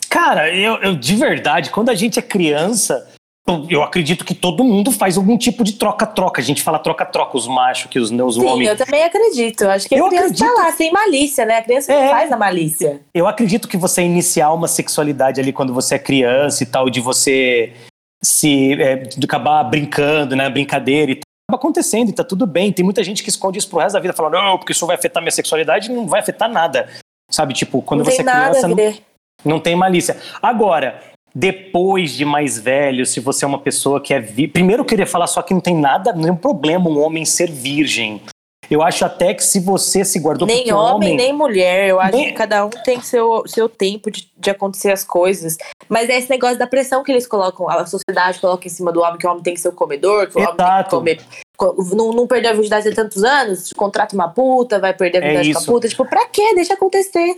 Cara, 0.08 0.54
eu, 0.54 0.76
eu 0.76 0.94
de 0.96 1.14
verdade, 1.14 1.70
quando 1.70 1.90
a 1.90 1.94
gente 1.94 2.18
é 2.18 2.22
criança, 2.22 3.06
eu- 3.48 3.66
eu 3.70 3.82
acredito 3.82 4.24
que 4.24 4.34
todo 4.34 4.64
mundo 4.64 4.90
faz 4.90 5.16
algum 5.16 5.36
tipo 5.38 5.62
de 5.62 5.74
troca-troca. 5.74 6.40
A 6.40 6.44
gente 6.44 6.62
fala 6.62 6.78
troca-troca, 6.78 7.36
os 7.36 7.46
machos, 7.46 7.88
que 7.90 7.98
os, 7.98 8.10
os 8.10 8.34
Sim, 8.34 8.44
homens. 8.44 8.68
eu 8.70 8.76
também 8.76 9.04
acredito. 9.04 9.62
Acho 9.68 9.88
que 9.88 9.94
a 9.94 9.98
Eu 9.98 10.08
criança 10.08 10.26
acredito. 10.26 10.54
tá 10.54 10.62
lá, 10.62 10.72
sem 10.72 10.92
malícia, 10.92 11.44
né? 11.46 11.58
A 11.58 11.62
criança 11.62 11.92
não 11.92 12.02
É. 12.02 12.08
faz 12.10 12.32
a 12.32 12.36
malícia. 12.36 13.00
Eu 13.14 13.26
acredito 13.26 13.68
que 13.68 13.76
você 13.76 14.02
iniciar 14.02 14.52
uma 14.52 14.66
sexualidade 14.68 15.40
ali 15.40 15.52
quando 15.52 15.72
você 15.72 15.94
é 15.94 15.98
criança 15.98 16.62
e 16.62 16.66
tal, 16.66 16.90
de 16.90 17.00
você 17.00 17.72
se 18.24 18.72
é, 18.80 18.96
de 18.96 19.24
acabar 19.24 19.62
brincando, 19.64 20.34
né, 20.34 20.48
brincadeira 20.50 21.12
e 21.12 21.14
tal, 21.16 21.22
acaba 21.48 21.60
acontecendo 21.60 22.08
e 22.08 22.12
tá 22.12 22.24
tudo 22.24 22.46
bem. 22.46 22.72
Tem 22.72 22.84
muita 22.84 23.04
gente 23.04 23.22
que 23.22 23.28
esconde 23.28 23.58
isso 23.58 23.68
pro 23.68 23.78
resto 23.78 23.92
da 23.94 24.00
vida, 24.00 24.12
falando, 24.12 24.32
não, 24.34 24.58
porque 24.58 24.72
isso 24.72 24.86
vai 24.86 24.96
afetar 24.96 25.22
minha 25.22 25.30
sexualidade, 25.30 25.90
não 25.92 26.06
vai 26.08 26.20
afetar 26.20 26.48
nada. 26.50 26.88
Sabe, 27.30 27.54
tipo, 27.54 27.80
quando 27.82 28.00
não 28.00 28.10
você 28.10 28.22
é 28.22 28.24
criança, 28.24 28.66
não, 28.68 28.76
não 29.44 29.60
tem 29.60 29.76
malícia. 29.76 30.16
Agora, 30.42 31.00
depois 31.38 32.12
de 32.12 32.24
mais 32.24 32.58
velho, 32.58 33.04
se 33.04 33.20
você 33.20 33.44
é 33.44 33.48
uma 33.48 33.58
pessoa 33.58 34.00
que 34.00 34.14
é 34.14 34.18
vi... 34.20 34.48
primeiro 34.48 34.80
eu 34.80 34.86
queria 34.86 35.06
falar 35.06 35.26
só 35.26 35.42
que 35.42 35.52
não 35.52 35.60
tem 35.60 35.74
nada, 35.76 36.10
nenhum 36.14 36.34
problema 36.34 36.88
um 36.88 36.98
homem 36.98 37.26
ser 37.26 37.50
virgem. 37.50 38.22
Eu 38.70 38.82
acho 38.82 39.04
até 39.04 39.34
que 39.34 39.44
se 39.44 39.60
você 39.60 40.02
se 40.02 40.18
guardou 40.18 40.48
Nem 40.48 40.72
o 40.72 40.76
homem, 40.76 41.14
nem 41.14 41.34
mulher. 41.34 41.88
Eu 41.90 42.00
acho 42.00 42.16
Nem- 42.16 42.28
que 42.28 42.32
cada 42.32 42.64
um 42.64 42.70
tem 42.70 43.02
seu, 43.02 43.44
seu 43.46 43.68
tempo 43.68 44.10
de, 44.10 44.28
de 44.36 44.50
acontecer 44.50 44.90
as 44.90 45.04
coisas. 45.04 45.58
Mas 45.90 46.08
é 46.08 46.16
esse 46.18 46.30
negócio 46.30 46.58
da 46.58 46.66
pressão 46.66 47.04
que 47.04 47.12
eles 47.12 47.26
colocam, 47.28 47.68
a 47.68 47.84
sociedade 47.86 48.40
coloca 48.40 48.66
em 48.66 48.70
cima 48.70 48.90
do 48.90 49.02
homem, 49.02 49.18
que 49.18 49.26
o 49.26 49.30
homem 49.30 49.42
tem 49.42 49.52
que 49.54 49.60
ser 49.60 49.68
o 49.68 49.72
comedor, 49.72 50.28
que 50.28 50.38
o 50.38 50.40
homem 50.40 50.46
tem 50.48 50.56
que 50.56 50.62
Exato. 50.62 50.96
comer. 50.96 51.20
co- 51.56 51.76
Não, 51.94 52.12
não 52.12 52.26
perdeu 52.26 52.50
a 52.50 52.54
virgindade 52.54 52.88
há 52.88 52.94
tantos 52.94 53.22
anos, 53.22 53.72
contrata 53.74 54.16
uma 54.16 54.28
puta, 54.28 54.80
vai 54.80 54.94
perder 54.94 55.22
a 55.22 55.26
É 55.26 55.34
virgindade 55.34 55.64
com 55.66 55.70
a 55.70 55.74
puta. 55.74 55.88
Tipo, 55.88 56.04
pra 56.06 56.26
quê? 56.26 56.54
Deixa 56.54 56.72
acontecer. 56.74 57.36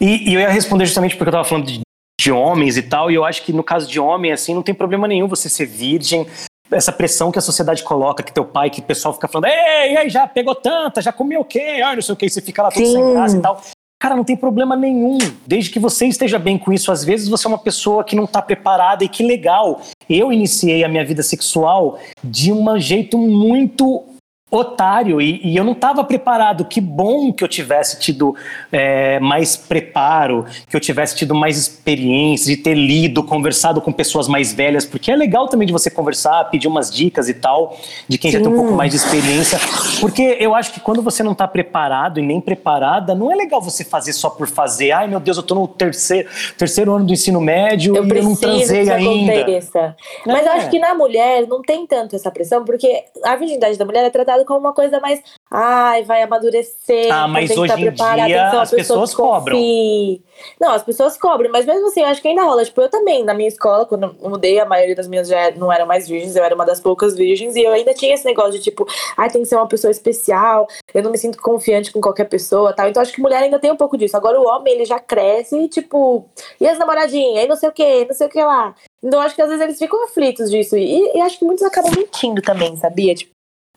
E, 0.00 0.30
e 0.30 0.34
eu 0.34 0.40
ia 0.40 0.48
responder 0.48 0.86
justamente 0.86 1.16
porque 1.16 1.28
eu 1.28 1.32
tava 1.32 1.44
falando 1.44 1.66
de, 1.66 1.80
de 2.22 2.30
homens 2.30 2.76
e 2.76 2.82
tal, 2.82 3.10
e 3.10 3.14
eu 3.14 3.24
acho 3.24 3.42
que 3.42 3.52
no 3.52 3.64
caso 3.64 3.88
de 3.88 3.98
homem, 3.98 4.30
assim, 4.30 4.54
não 4.54 4.62
tem 4.62 4.74
problema 4.74 5.08
nenhum 5.08 5.26
você 5.26 5.48
ser 5.48 5.66
virgem. 5.66 6.26
Essa 6.70 6.92
pressão 6.92 7.32
que 7.32 7.38
a 7.38 7.42
sociedade 7.42 7.82
coloca, 7.82 8.22
que 8.22 8.32
teu 8.32 8.44
pai, 8.44 8.70
que 8.70 8.80
o 8.80 8.84
pessoal 8.84 9.12
fica 9.12 9.28
falando, 9.28 9.46
ei, 9.46 9.98
ei, 9.98 10.08
já 10.08 10.26
pegou 10.26 10.54
tanta, 10.54 11.02
já 11.02 11.12
comeu 11.12 11.40
o 11.40 11.44
quê? 11.44 11.82
Ai, 11.84 11.96
não 11.96 12.02
sei 12.02 12.12
o 12.12 12.16
que, 12.16 12.30
você 12.30 12.40
fica 12.40 12.62
lá 12.62 12.70
todo 12.70 12.84
sem 12.84 12.94
Sim. 12.94 13.12
graça 13.12 13.36
e 13.36 13.40
tal. 13.40 13.60
Cara, 14.00 14.16
não 14.16 14.24
tem 14.24 14.36
problema 14.36 14.74
nenhum. 14.74 15.18
Desde 15.46 15.70
que 15.70 15.78
você 15.78 16.06
esteja 16.06 16.38
bem 16.38 16.58
com 16.58 16.72
isso, 16.72 16.90
às 16.90 17.04
vezes 17.04 17.28
você 17.28 17.46
é 17.46 17.50
uma 17.50 17.58
pessoa 17.58 18.02
que 18.02 18.16
não 18.16 18.26
tá 18.26 18.40
preparada 18.40 19.04
e 19.04 19.08
que 19.08 19.22
legal. 19.22 19.80
Eu 20.08 20.32
iniciei 20.32 20.82
a 20.82 20.88
minha 20.88 21.04
vida 21.04 21.22
sexual 21.22 21.98
de 22.22 22.52
um 22.52 22.78
jeito 22.78 23.18
muito 23.18 24.04
otário 24.52 25.18
e, 25.18 25.40
e 25.42 25.56
eu 25.56 25.64
não 25.64 25.72
estava 25.72 26.04
preparado. 26.04 26.66
Que 26.66 26.78
bom 26.80 27.32
que 27.32 27.42
eu 27.42 27.48
tivesse 27.48 27.98
tido 27.98 28.36
é, 28.70 29.18
mais 29.18 29.56
preparo, 29.56 30.44
que 30.68 30.76
eu 30.76 30.80
tivesse 30.80 31.16
tido 31.16 31.34
mais 31.34 31.56
experiência, 31.56 32.54
de 32.54 32.62
ter 32.62 32.74
lido, 32.74 33.24
conversado 33.24 33.80
com 33.80 33.90
pessoas 33.90 34.28
mais 34.28 34.52
velhas, 34.52 34.84
porque 34.84 35.10
é 35.10 35.16
legal 35.16 35.48
também 35.48 35.66
de 35.66 35.72
você 35.72 35.90
conversar, 35.90 36.44
pedir 36.50 36.68
umas 36.68 36.90
dicas 36.90 37.30
e 37.30 37.34
tal, 37.34 37.78
de 38.06 38.18
quem 38.18 38.30
já 38.30 38.38
tem 38.38 38.48
um 38.48 38.50
Sim. 38.50 38.56
pouco 38.58 38.72
mais 38.74 38.90
de 38.90 38.98
experiência, 38.98 39.58
porque 40.00 40.36
eu 40.38 40.54
acho 40.54 40.70
que 40.72 40.80
quando 40.80 41.00
você 41.00 41.22
não 41.22 41.32
está 41.32 41.48
preparado 41.48 42.20
e 42.20 42.22
nem 42.22 42.38
preparada, 42.40 43.14
não 43.14 43.32
é 43.32 43.34
legal 43.34 43.62
você 43.62 43.82
fazer 43.84 44.12
só 44.12 44.28
por 44.28 44.46
fazer. 44.46 44.90
Ai 44.92 45.08
meu 45.08 45.18
Deus, 45.18 45.38
eu 45.38 45.42
tô 45.42 45.54
no 45.54 45.66
terceiro, 45.66 46.28
terceiro 46.58 46.92
ano 46.94 47.06
do 47.06 47.12
ensino 47.12 47.40
médio 47.40 47.96
Eu 47.96 48.04
e 48.04 48.10
eu 48.18 48.22
não 48.22 48.36
transei 48.36 48.90
ainda. 48.90 49.32
aconteça. 49.32 49.96
Mas 50.26 50.44
É. 50.44 50.48
eu 50.48 50.52
acho 50.52 50.68
que 50.70 50.78
na 50.78 50.94
mulher 50.94 51.46
não 51.48 51.62
tem 51.62 51.86
tanto 51.86 52.14
essa 52.14 52.30
pressão, 52.30 52.64
porque 52.64 53.04
a 53.24 53.34
virgindade 53.36 53.78
da 53.78 53.84
mulher 53.86 54.04
é 54.04 54.10
tratada 54.10 54.41
como 54.44 54.60
uma 54.60 54.72
coisa 54.72 55.00
mais. 55.00 55.22
Ai, 55.50 56.02
vai 56.04 56.22
amadurecer. 56.22 57.12
Ah, 57.12 57.28
mas 57.28 57.50
que 57.50 57.58
hoje 57.58 57.88
estar 57.88 58.18
em 58.18 58.26
dia 58.26 58.48
as 58.48 58.70
pessoa 58.70 58.78
pessoas 58.78 59.10
que 59.10 59.16
cobram. 59.16 59.56
confie. 59.56 60.22
Não, 60.60 60.70
as 60.70 60.82
pessoas 60.82 61.16
cobram, 61.16 61.50
mas 61.52 61.66
mesmo 61.66 61.86
assim, 61.88 62.00
eu 62.00 62.06
acho 62.06 62.22
que 62.22 62.28
ainda 62.28 62.42
rola. 62.42 62.64
Tipo, 62.64 62.80
eu 62.80 62.88
também, 62.88 63.24
na 63.24 63.34
minha 63.34 63.48
escola, 63.48 63.86
quando 63.86 64.16
eu 64.20 64.30
mudei, 64.30 64.58
a 64.58 64.64
maioria 64.64 64.94
das 64.94 65.06
minhas 65.06 65.28
já 65.28 65.50
não 65.52 65.72
eram 65.72 65.86
mais 65.86 66.08
virgens, 66.08 66.36
eu 66.36 66.44
era 66.44 66.54
uma 66.54 66.64
das 66.64 66.80
poucas 66.80 67.14
virgens, 67.14 67.54
e 67.56 67.62
eu 67.62 67.72
ainda 67.72 67.94
tinha 67.94 68.14
esse 68.14 68.24
negócio 68.24 68.52
de 68.52 68.60
tipo, 68.60 68.86
ai, 69.16 69.30
tem 69.30 69.42
que 69.42 69.48
ser 69.48 69.56
uma 69.56 69.68
pessoa 69.68 69.90
especial, 69.90 70.66
eu 70.94 71.02
não 71.02 71.10
me 71.10 71.18
sinto 71.18 71.38
confiante 71.40 71.92
com 71.92 72.00
qualquer 72.00 72.24
pessoa 72.24 72.72
tal. 72.72 72.88
Então 72.88 73.02
acho 73.02 73.12
que 73.12 73.20
mulher 73.20 73.42
ainda 73.42 73.58
tem 73.58 73.70
um 73.70 73.76
pouco 73.76 73.96
disso. 73.96 74.16
Agora 74.16 74.40
o 74.40 74.46
homem, 74.46 74.74
ele 74.74 74.84
já 74.84 74.98
cresce 74.98 75.56
e, 75.56 75.68
tipo, 75.68 76.28
e 76.60 76.66
as 76.66 76.78
namoradinhas, 76.78 77.44
e 77.44 77.48
não 77.48 77.56
sei 77.56 77.68
o 77.68 77.72
que, 77.72 78.04
não 78.06 78.14
sei 78.14 78.26
o 78.26 78.30
que 78.30 78.42
lá. 78.42 78.74
Então 79.02 79.20
acho 79.20 79.34
que 79.34 79.42
às 79.42 79.48
vezes 79.48 79.62
eles 79.62 79.78
ficam 79.78 80.04
aflitos 80.04 80.50
disso. 80.50 80.76
E, 80.76 81.16
e 81.16 81.20
acho 81.20 81.38
que 81.38 81.44
muitos 81.44 81.64
acabam 81.64 81.92
mentindo 81.96 82.40
também, 82.40 82.76
sabia? 82.76 83.14
Tipo, 83.14 83.31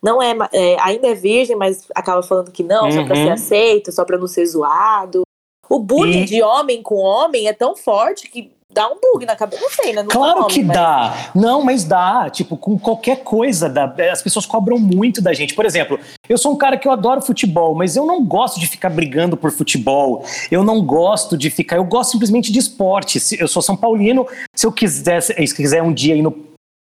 não 0.06 0.22
é, 0.22 0.36
é, 0.54 0.78
ainda 0.82 1.08
é 1.08 1.15
virgem, 1.15 1.56
mas 1.56 1.86
acaba 1.96 2.22
falando 2.22 2.52
que 2.52 2.62
não, 2.63 2.91
só 2.91 3.04
pra 3.04 3.18
Uhum. 3.18 3.26
ser 3.26 3.32
aceito, 3.32 3.91
só 3.91 4.06
pra 4.06 4.18
não 4.20 4.28
ser 4.28 4.46
zoado. 4.46 5.24
O 5.68 5.80
bullying 5.80 6.22
E- 6.22 6.26
de 6.26 6.44
homem 6.44 6.84
com 6.84 6.96
homem 6.96 7.48
é 7.48 7.54
tão 7.54 7.76
forte 7.76 8.30
que 8.30 8.52
dá 8.72 8.88
um 8.88 8.98
bug 9.02 9.26
na 9.26 9.36
cabeça. 9.36 9.62
Não 9.63 9.70
sei, 9.72 9.94
né? 9.94 10.04
Não 10.04 10.10
Claro 10.10 10.39
homem, 10.41 10.50
que 10.50 10.63
mas- 10.63 10.78
dá. 10.78 11.32
Não, 11.34 11.63
mas 11.63 11.84
dá. 11.84 12.30
Tipo, 12.30 12.56
com 12.56 12.78
qualquer 12.78 13.24
coisa, 13.24 13.68
dá. 13.68 13.86
as 14.12 14.22
pessoas 14.22 14.46
cobram 14.46 14.78
muito 14.78 15.22
da 15.24 15.34
gente. 15.34 15.56
Por 15.56 15.65
exemplo, 15.65 15.98
eu 16.30 16.38
sou 16.38 16.52
um 16.52 16.56
cara 16.58 16.78
que 16.78 16.88
eu 16.88 16.91
adoro 16.91 17.20
futebol, 17.22 17.74
mas 17.74 17.96
eu 17.96 18.06
não 18.06 18.24
gosto 18.24 18.60
de 18.60 18.68
ficar 18.68 18.89
brigando 18.89 19.36
por 19.36 19.50
futebol. 19.52 20.24
Eu 20.52 20.63
não 20.63 20.86
gosto 20.86 21.36
de 21.36 21.50
ficar. 21.50 21.78
Eu 21.78 21.86
gosto 21.86 22.12
simplesmente 22.12 22.52
de 22.52 22.60
esporte. 22.60 23.18
Eu 23.39 23.48
sou 23.48 23.62
São 23.62 23.76
Paulino. 23.76 24.28
Se 24.56 24.68
eu 24.68 24.72
quiser, 24.72 25.20
se 25.22 25.34
quiser 25.56 25.82
um 25.82 25.91
dia 25.94 26.13
ir 26.15 26.22
no 26.22 26.32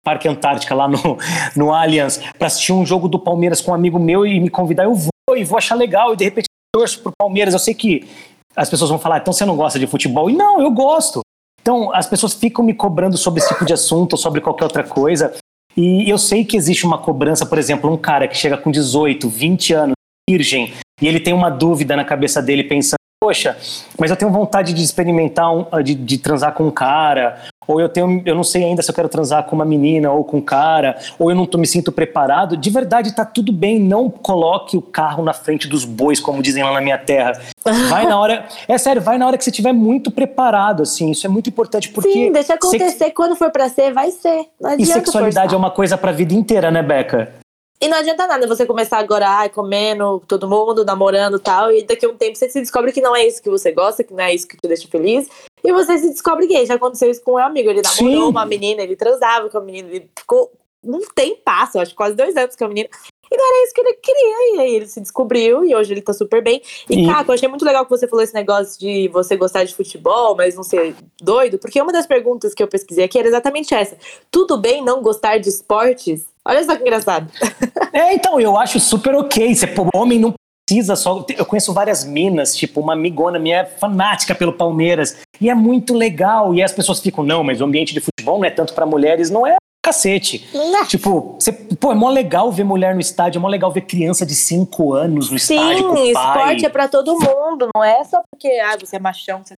Parque 0.05 0.27
Antártica, 0.27 0.75
lá 0.75 0.87
no, 0.87 1.17
no 1.57 1.73
Allianz, 1.73 2.21
pra 2.37 2.45
assistir 2.45 2.71
um 2.71 2.85
jogo 2.85 3.09
do 3.09 3.17
Palmeiras 3.17 3.59
com 3.59 3.71
um 3.71 3.73
amigo 3.73 3.97
meu 3.97 4.25
e 4.25 4.39
me 4.39 4.49
convidar, 4.49 4.83
eu 4.83 4.93
vou 4.93 5.35
e 5.35 5.43
vou 5.43 5.57
achar 5.57 5.73
legal. 5.73 6.13
E 6.13 6.15
de 6.15 6.23
repente 6.23 6.45
torço 6.71 7.01
pro 7.01 7.11
Palmeiras. 7.17 7.53
Eu 7.53 7.59
sei 7.59 7.73
que 7.73 8.07
as 8.55 8.69
pessoas 8.69 8.89
vão 8.89 8.99
falar, 8.99 9.17
então 9.17 9.33
você 9.33 9.43
não 9.45 9.55
gosta 9.55 9.79
de 9.79 9.87
futebol? 9.87 10.29
E 10.29 10.33
não, 10.33 10.61
eu 10.61 10.69
gosto. 10.69 11.21
Então, 11.61 11.91
as 11.93 12.05
pessoas 12.05 12.33
ficam 12.33 12.63
me 12.63 12.75
cobrando 12.75 13.17
sobre 13.17 13.39
esse 13.39 13.49
tipo 13.49 13.65
de 13.65 13.73
assunto 13.73 14.13
ou 14.13 14.19
sobre 14.19 14.39
qualquer 14.39 14.65
outra 14.65 14.83
coisa. 14.83 15.33
E 15.75 16.07
eu 16.09 16.17
sei 16.17 16.45
que 16.45 16.55
existe 16.55 16.85
uma 16.85 16.99
cobrança, 16.99 17.45
por 17.45 17.57
exemplo, 17.57 17.91
um 17.91 17.97
cara 17.97 18.27
que 18.27 18.37
chega 18.37 18.55
com 18.55 18.69
18, 18.69 19.27
20 19.27 19.73
anos, 19.73 19.95
virgem, 20.29 20.73
e 21.01 21.07
ele 21.07 21.19
tem 21.19 21.33
uma 21.33 21.49
dúvida 21.49 21.95
na 21.95 22.05
cabeça 22.05 22.41
dele 22.41 22.63
pensando, 22.63 22.99
poxa, 23.19 23.57
mas 23.99 24.11
eu 24.11 24.15
tenho 24.17 24.31
vontade 24.31 24.73
de 24.73 24.83
experimentar, 24.83 25.51
um, 25.51 25.65
de, 25.83 25.95
de 25.95 26.17
transar 26.17 26.53
com 26.53 26.65
um 26.65 26.71
cara, 26.71 27.37
ou 27.67 27.81
eu 27.81 27.89
tenho, 27.89 28.21
eu 28.23 28.35
não 28.35 28.43
sei 28.43 28.63
ainda 28.63 28.83
se 28.83 28.91
eu 28.91 28.93
quero 28.93 29.09
transar 29.09 29.43
com 29.45 29.55
uma 29.55 29.65
menina 29.65 30.11
ou 30.11 30.23
com 30.23 30.37
um 30.37 30.41
cara, 30.41 30.95
ou 31.17 31.31
eu 31.31 31.35
não 31.35 31.47
tô, 31.47 31.57
me 31.57 31.65
sinto 31.65 31.91
preparado. 31.91 32.55
De 32.55 32.69
verdade, 32.69 33.15
tá 33.15 33.25
tudo 33.25 33.51
bem, 33.51 33.79
não 33.79 34.09
coloque 34.11 34.77
o 34.77 34.81
carro 34.81 35.23
na 35.23 35.33
frente 35.33 35.67
dos 35.67 35.83
bois, 35.85 36.19
como 36.19 36.43
dizem 36.43 36.63
lá 36.63 36.71
na 36.71 36.81
minha 36.81 36.99
terra. 36.99 37.31
Vai 37.89 38.05
na 38.05 38.19
hora, 38.19 38.45
é 38.67 38.77
sério, 38.77 39.01
vai 39.01 39.17
na 39.17 39.25
hora 39.25 39.37
que 39.37 39.43
você 39.43 39.49
estiver 39.49 39.73
muito 39.73 40.11
preparado, 40.11 40.83
assim, 40.83 41.09
isso 41.09 41.25
é 41.25 41.29
muito 41.29 41.49
importante, 41.49 41.89
porque 41.89 42.11
Sim, 42.11 42.31
deixa 42.31 42.53
sex- 42.53 42.59
acontecer. 42.63 43.11
Quando 43.11 43.35
for 43.35 43.49
pra 43.49 43.69
ser, 43.69 43.91
vai 43.91 44.11
ser. 44.11 44.45
E 44.77 44.85
sexualidade 44.85 45.47
é 45.47 45.49
forçar. 45.49 45.57
uma 45.57 45.71
coisa 45.71 45.97
pra 45.97 46.11
vida 46.11 46.33
inteira, 46.35 46.69
né, 46.69 46.83
Beca? 46.83 47.33
E 47.79 47.87
não 47.87 47.97
adianta 47.97 48.25
nada 48.25 48.47
você 48.47 48.65
começar 48.65 48.97
agora, 48.99 49.27
ai, 49.27 49.49
comendo 49.49 50.21
todo 50.27 50.47
mundo, 50.49 50.85
namorando 50.85 51.37
e 51.37 51.39
tal, 51.41 51.71
e 51.71 51.83
daqui 51.83 52.05
a 52.05 52.09
um 52.09 52.15
tempo 52.15 52.35
você 52.37 52.49
se 52.49 52.61
descobre 52.61 52.91
que 52.91 53.01
não 53.01 53.15
é 53.15 53.27
isso 53.27 53.41
que 53.43 53.49
você 53.49 53.71
gosta, 53.71 54.03
que 54.03 54.13
não 54.13 54.23
é 54.23 54.33
isso 54.33 54.47
que 54.47 54.55
te 54.57 54.67
deixa 54.67 54.87
feliz, 54.87 55.27
e 55.63 55.71
você 55.73 55.97
se 55.97 56.09
descobre 56.09 56.47
gay. 56.47 56.65
Já 56.65 56.75
aconteceu 56.75 57.11
isso 57.11 57.21
com 57.21 57.33
um 57.33 57.37
amigo, 57.37 57.69
ele 57.69 57.81
namorou 57.81 58.23
Sim. 58.25 58.29
uma 58.29 58.45
menina, 58.45 58.81
ele 58.81 58.95
transava 58.95 59.49
com 59.49 59.57
a 59.57 59.61
menina, 59.61 59.89
ele 59.89 60.09
ficou 60.17 60.51
um 60.83 60.99
tempasso, 61.13 61.79
acho 61.79 61.91
que 61.91 61.97
quase 61.97 62.15
dois 62.15 62.35
anos 62.37 62.55
com 62.55 62.63
a 62.65 62.67
menina, 62.67 62.87
E 63.31 63.35
não 63.37 63.43
era 63.47 63.63
isso 63.65 63.73
que 63.73 63.81
ele 63.81 63.93
queria. 63.95 64.55
E 64.55 64.59
aí 64.61 64.75
ele 64.75 64.87
se 64.87 65.01
descobriu 65.01 65.65
e 65.65 65.75
hoje 65.75 65.91
ele 65.91 66.01
tá 66.01 66.13
super 66.13 66.43
bem. 66.43 66.61
E, 66.87 67.01
E- 67.01 67.07
Caco, 67.07 67.31
eu 67.31 67.33
achei 67.33 67.49
muito 67.49 67.65
legal 67.65 67.83
que 67.83 67.89
você 67.89 68.07
falou 68.07 68.23
esse 68.23 68.35
negócio 68.35 68.79
de 68.79 69.07
você 69.09 69.35
gostar 69.35 69.63
de 69.63 69.73
futebol, 69.75 70.35
mas 70.35 70.55
não 70.55 70.61
ser 70.63 70.95
doido, 71.19 71.57
porque 71.57 71.81
uma 71.81 71.91
das 71.91 72.05
perguntas 72.05 72.53
que 72.53 72.61
eu 72.61 72.67
pesquisei 72.67 73.03
aqui 73.03 73.17
era 73.17 73.27
exatamente 73.27 73.73
essa. 73.73 73.97
Tudo 74.29 74.57
bem 74.57 74.83
não 74.83 75.01
gostar 75.01 75.39
de 75.39 75.49
esportes? 75.49 76.23
Olha 76.47 76.63
só 76.63 76.75
que 76.75 76.81
engraçado. 76.81 77.31
É, 77.91 78.13
então, 78.13 78.39
eu 78.39 78.57
acho 78.57 78.79
super 78.79 79.15
ok. 79.15 79.55
Você, 79.55 79.65
pô, 79.65 79.87
homem 79.95 80.19
não 80.19 80.33
precisa 80.67 80.95
só. 80.95 81.25
Eu 81.37 81.45
conheço 81.45 81.73
várias 81.73 82.03
minas, 82.03 82.55
tipo, 82.55 82.81
uma 82.81 82.93
amigona 82.93 83.39
minha 83.39 83.59
é 83.59 83.65
fanática 83.65 84.35
pelo 84.35 84.53
Palmeiras. 84.53 85.17
E 85.39 85.49
é 85.49 85.55
muito 85.55 85.93
legal. 85.93 86.53
E 86.53 86.61
as 86.61 86.71
pessoas 86.71 86.99
ficam, 86.99 87.23
não, 87.23 87.43
mas 87.43 87.61
o 87.61 87.65
ambiente 87.65 87.93
de 87.93 88.01
futebol 88.01 88.37
não 88.37 88.45
é 88.45 88.49
tanto 88.49 88.73
pra 88.73 88.85
mulheres, 88.85 89.29
não 89.29 89.47
é 89.47 89.55
cacete. 89.85 90.47
Tipo, 90.87 91.35
você, 91.39 91.51
pô, 91.51 91.91
é 91.91 91.95
mó 91.95 92.09
legal 92.09 92.51
ver 92.51 92.63
mulher 92.63 92.95
no 92.95 93.01
estádio, 93.01 93.37
é 93.37 93.41
mó 93.41 93.47
legal 93.47 93.71
ver 93.71 93.81
criança 93.81 94.25
de 94.25 94.33
5 94.33 94.93
anos 94.93 95.29
no 95.29 95.37
estádio 95.37 95.77
Sim, 95.77 95.85
o 95.85 95.93
pai. 95.93 96.07
esporte 96.09 96.65
é 96.65 96.69
pra 96.69 96.87
todo 96.87 97.13
mundo, 97.13 97.69
não 97.75 97.83
é 97.83 98.03
só 98.03 98.21
porque 98.31 98.47
ah, 98.59 98.75
você 98.79 98.95
é 98.95 98.99
machão. 98.99 99.43
Você... 99.43 99.53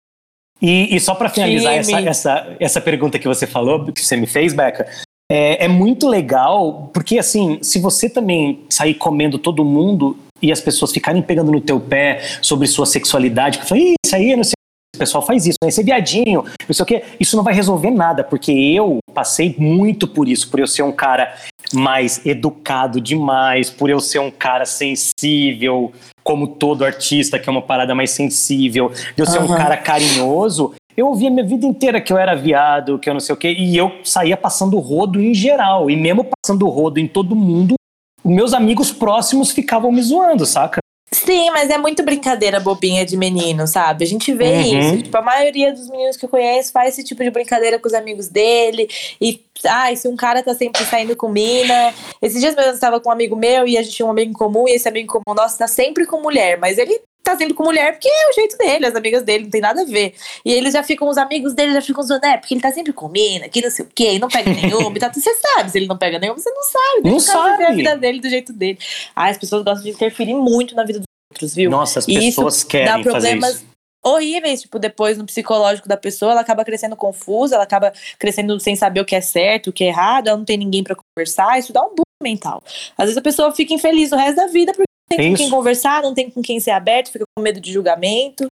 E, 0.62 0.96
e 0.96 1.00
só 1.00 1.16
pra 1.16 1.30
finalizar 1.30 1.76
essa, 1.76 2.00
essa, 2.02 2.58
essa 2.60 2.82
pergunta 2.82 3.18
que 3.18 3.28
você 3.28 3.48
falou, 3.48 3.86
que 3.92 4.04
você 4.04 4.18
me 4.18 4.28
fez, 4.28 4.54
Beca, 4.54 4.86
é, 5.32 5.66
é 5.66 5.68
muito 5.68 6.08
legal, 6.08 6.90
porque 6.94 7.20
assim, 7.20 7.60
se 7.62 7.80
você 7.80 8.10
também 8.10 8.62
sair 8.70 8.94
comendo 8.94 9.38
todo 9.38 9.64
mundo 9.66 10.18
e 10.42 10.52
as 10.52 10.62
pessoas 10.62 10.92
ficarem 10.92 11.22
pegando 11.22 11.52
no 11.52 11.60
teu 11.60 11.80
pé 11.80 12.22
sobre 12.42 12.68
sua 12.68 12.86
sexualidade, 12.86 13.60
que 13.60 13.66
fala, 13.66 13.82
"Ih, 13.82 13.96
isso 14.06 14.16
aí, 14.16 14.36
não 14.36 14.44
sei 14.44 14.54
o 14.96 15.00
pessoal 15.00 15.24
faz 15.24 15.46
isso, 15.46 15.58
né? 15.62 15.70
Esse 15.70 15.82
é 15.82 15.84
viadinho, 15.84 16.44
não 16.68 16.74
sei 16.74 16.84
o 16.84 16.86
quê. 16.86 17.04
Isso 17.20 17.38
não 17.38 17.44
vai 17.44 17.54
resolver 17.54 17.92
nada, 17.92 18.24
porque 18.24 18.52
eu 18.52 18.98
passei 19.14 19.56
muito 19.60 20.08
por 20.08 20.28
isso, 20.28 20.50
por 20.50 20.60
eu 20.60 20.66
ser 20.66 20.82
um 20.82 20.92
cara 20.92 21.36
mais 21.72 22.26
educado 22.26 23.00
demais, 23.00 23.70
por 23.70 23.92
eu 23.92 24.00
ser 24.00 24.20
um 24.20 24.32
cara 24.32 24.66
sensível, 24.66 25.92
como 26.24 26.48
todo 26.48 26.84
artista, 26.84 27.38
que 27.38 27.48
é 27.48 27.52
uma 27.52 27.62
parada 27.62 27.94
mais 27.94 28.10
sensível, 28.12 28.90
de 28.90 29.22
eu 29.22 29.26
ser 29.28 29.40
um 29.40 29.46
Aham. 29.46 29.58
cara 29.58 29.78
carinhoso. 29.78 30.74
Eu 30.98 31.08
ouvia 31.10 31.30
minha 31.30 31.46
vida 31.46 31.64
inteira 31.64 32.02
que 32.02 32.12
eu 32.12 32.18
era 32.18 32.34
viado, 32.36 32.98
que 32.98 33.08
eu 33.08 33.14
não 33.14 33.20
sei 33.20 33.34
o 33.36 33.38
quê, 33.38 33.54
e 33.56 33.78
eu 33.78 33.92
saía 34.04 34.36
passando 34.36 34.80
rodo 34.80 35.22
em 35.22 35.32
geral. 35.32 35.92
E 35.92 35.96
mesmo 35.96 36.26
passando 36.26 36.68
rodo 36.68 37.00
em 37.00 37.08
todo 37.08 37.36
mundo, 37.36 37.76
os 38.24 38.32
meus 38.32 38.52
amigos 38.52 38.92
próximos 38.92 39.52
ficavam 39.52 39.92
me 39.92 40.02
zoando, 40.02 40.44
saca? 40.44 40.80
Sim, 41.14 41.52
mas 41.52 41.70
é 41.70 41.78
muito 41.78 42.04
brincadeira 42.04 42.60
bobinha 42.60 43.06
de 43.06 43.16
menino, 43.16 43.66
sabe? 43.68 44.04
A 44.04 44.08
gente 44.08 44.34
vê 44.34 44.50
Uhum. 44.50 44.80
isso. 44.80 45.04
Tipo, 45.04 45.18
a 45.18 45.22
maioria 45.22 45.72
dos 45.72 45.88
meninos 45.90 46.18
que 46.18 46.26
eu 46.26 46.30
conheço 46.30 46.72
faz 46.72 46.90
esse 46.90 47.04
tipo 47.04 47.24
de 47.24 47.30
brincadeira 47.30 47.80
com 47.80 47.88
os 47.88 47.94
amigos 47.94 48.28
dele. 48.28 48.90
E, 49.22 49.40
ai, 49.66 49.96
se 49.96 50.08
um 50.08 50.16
cara 50.18 50.42
tá 50.44 50.54
sempre 50.56 50.84
saindo 50.84 51.16
com 51.16 51.30
mina. 51.30 51.94
Esses 52.22 52.42
dias 52.42 52.56
mesmo 52.56 52.72
eu 52.72 52.74
estava 52.76 53.00
com 53.00 53.08
um 53.10 53.12
amigo 53.12 53.36
meu 53.38 53.66
e 53.68 53.78
a 53.78 53.84
gente 53.84 53.96
tinha 53.96 54.06
um 54.06 54.12
amigo 54.12 54.32
em 54.32 54.34
comum, 54.34 54.68
e 54.68 54.72
esse 54.72 54.90
amigo 54.90 55.06
em 55.06 55.08
comum 55.08 55.36
nosso 55.36 55.58
tá 55.60 55.68
sempre 55.68 56.06
com 56.08 56.22
mulher, 56.22 56.58
mas 56.58 56.78
ele 56.78 57.00
tá 57.30 57.38
sempre 57.38 57.54
com 57.54 57.64
mulher 57.64 57.92
porque 57.94 58.08
é 58.08 58.30
o 58.30 58.34
jeito 58.34 58.58
dele, 58.58 58.86
as 58.86 58.96
amigas 58.96 59.24
dele, 59.24 59.44
não 59.46 59.52
tem 59.52 59.62
nada 59.62 59.82
a 59.82 59.86
ver. 59.86 60.14
E 60.46 60.52
eles 60.52 60.74
já 60.74 60.84
ficam, 60.84 61.08
os 61.10 61.18
amigos 61.18 61.54
dele 61.54 61.74
já 61.74 61.82
ficam 61.82 62.04
zoando, 62.04 62.26
é, 62.26 62.38
porque 62.38 62.54
ele 62.54 62.62
tá 62.62 62.72
sempre 62.72 62.94
com 62.94 63.08
mina, 63.10 63.48
que 63.50 63.62
não 63.62 63.70
sei 63.70 63.86
o 63.86 63.90
quê, 63.94 64.14
e 64.14 64.20
não 64.20 64.28
pega 64.28 64.52
nenhuma. 64.52 64.96
e 64.96 65.00
tá, 65.00 65.12
você 65.14 65.34
sabe 65.36 65.70
se 65.72 65.78
ele 65.78 65.88
não 65.88 65.98
pega 65.98 66.18
nenhuma, 66.20 66.40
você 66.40 66.50
não 66.52 66.64
sabe. 66.64 67.02
Não 67.04 67.12
Deixa 67.18 67.32
o 67.32 67.34
cara 67.34 67.52
viver 67.52 67.64
a 67.64 67.68
sabe. 67.68 67.78
vida 67.78 67.98
dele 67.98 68.20
do 68.22 68.30
jeito 68.30 68.54
dele. 68.54 68.80
Ai, 69.16 69.32
as 69.32 69.38
pessoas 69.38 69.64
gostam 69.64 69.84
de 69.84 69.90
interferir 69.92 70.34
muito 70.34 70.76
na 70.76 70.84
vida 70.84 71.00
dos 71.00 71.06
outros, 71.34 71.54
viu? 71.54 71.70
Nossa, 71.70 72.00
as 72.00 72.08
E 72.08 72.14
pessoas 72.20 72.64
dá 72.64 72.70
querem 72.70 73.04
fazer 73.04 73.04
problemas 73.12 73.56
isso. 73.56 73.66
horríveis, 74.04 74.62
tipo, 74.62 74.80
depois 74.80 75.18
no 75.18 75.26
psicológico 75.26 75.88
da 75.88 75.98
pessoa, 75.98 76.32
ela 76.32 76.42
acaba 76.42 76.64
crescendo 76.64 76.96
confusa, 76.96 77.56
ela 77.56 77.64
acaba 77.64 77.92
crescendo 78.18 78.60
sem 78.60 78.76
saber 78.76 79.02
o 79.02 79.06
que 79.06 79.16
é 79.16 79.22
certo, 79.22 79.68
o 79.70 79.74
que 79.74 79.84
é 79.84 79.88
errado, 79.88 80.28
ela 80.28 80.38
não 80.38 80.46
tem 80.46 80.58
ninguém 80.58 80.84
pra 80.84 80.96
conversar, 80.96 81.60
isso 81.60 81.74
dá 81.74 81.82
um 81.82 81.90
boom 81.90 82.04
mental. 82.24 82.64
Às 82.98 83.06
vezes 83.06 83.18
a 83.18 83.22
pessoa 83.22 83.52
fica 83.52 83.74
infeliz 83.74 84.12
o 84.12 84.16
resto 84.16 84.38
da 84.38 84.48
vida 84.48 84.72
porque 84.72 84.82
não 84.82 84.87
tem 85.10 85.20
É 85.20 85.22
com 85.24 85.34
isso. 85.34 85.44
quem 85.44 85.50
conversar, 85.50 86.02
não 86.04 86.14
tem 86.14 86.30
com 86.30 86.42
quem 86.42 86.60
ser 86.60 86.72
aberto, 86.72 87.12
fica 87.12 87.24
com 87.36 87.42
medo 87.44 87.60
de 87.62 87.72
julgamento. 87.72 88.48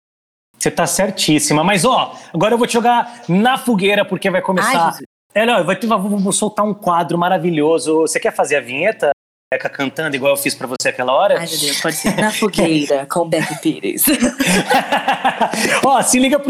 Você 0.60 0.70
tá 0.70 0.86
certíssima. 0.86 1.64
Mas, 1.64 1.86
ó, 1.86 2.16
agora 2.34 2.54
eu 2.54 2.58
vou 2.58 2.68
te 2.68 2.74
jogar 2.74 3.24
na 3.28 3.58
fogueira, 3.58 4.06
porque 4.06 4.30
vai 4.30 4.42
começar. 4.42 4.94
Ai, 4.96 5.04
é, 5.34 5.46
não, 5.46 5.58
eu 5.60 5.66
vou, 5.66 6.00
vou- 6.10 6.20
vou 6.20 6.32
soltar 6.34 6.66
um 6.66 6.74
quadro 6.74 7.18
maravilhoso. 7.18 8.02
Você 8.02 8.20
quer 8.20 8.34
fazer 8.36 8.58
a 8.58 8.62
vinheta? 8.62 9.10
Beca 9.54 9.70
cantando, 9.70 10.16
igual 10.16 10.32
eu 10.34 10.38
fiz 10.38 10.54
pra 10.56 10.68
você 10.68 10.90
aquela 10.90 11.12
hora? 11.14 11.38
Ai, 11.40 11.48
meu 11.48 11.60
Deus, 11.60 11.82
pode 11.82 11.96
ser 11.96 12.16
na 12.16 12.32
fogueira 12.32 13.06
com 13.12 13.28
Becky 13.28 13.60
Pires. 13.60 14.04
Ó, 15.84 16.02
se 16.04 16.20
liga 16.20 16.40
pro 16.40 16.50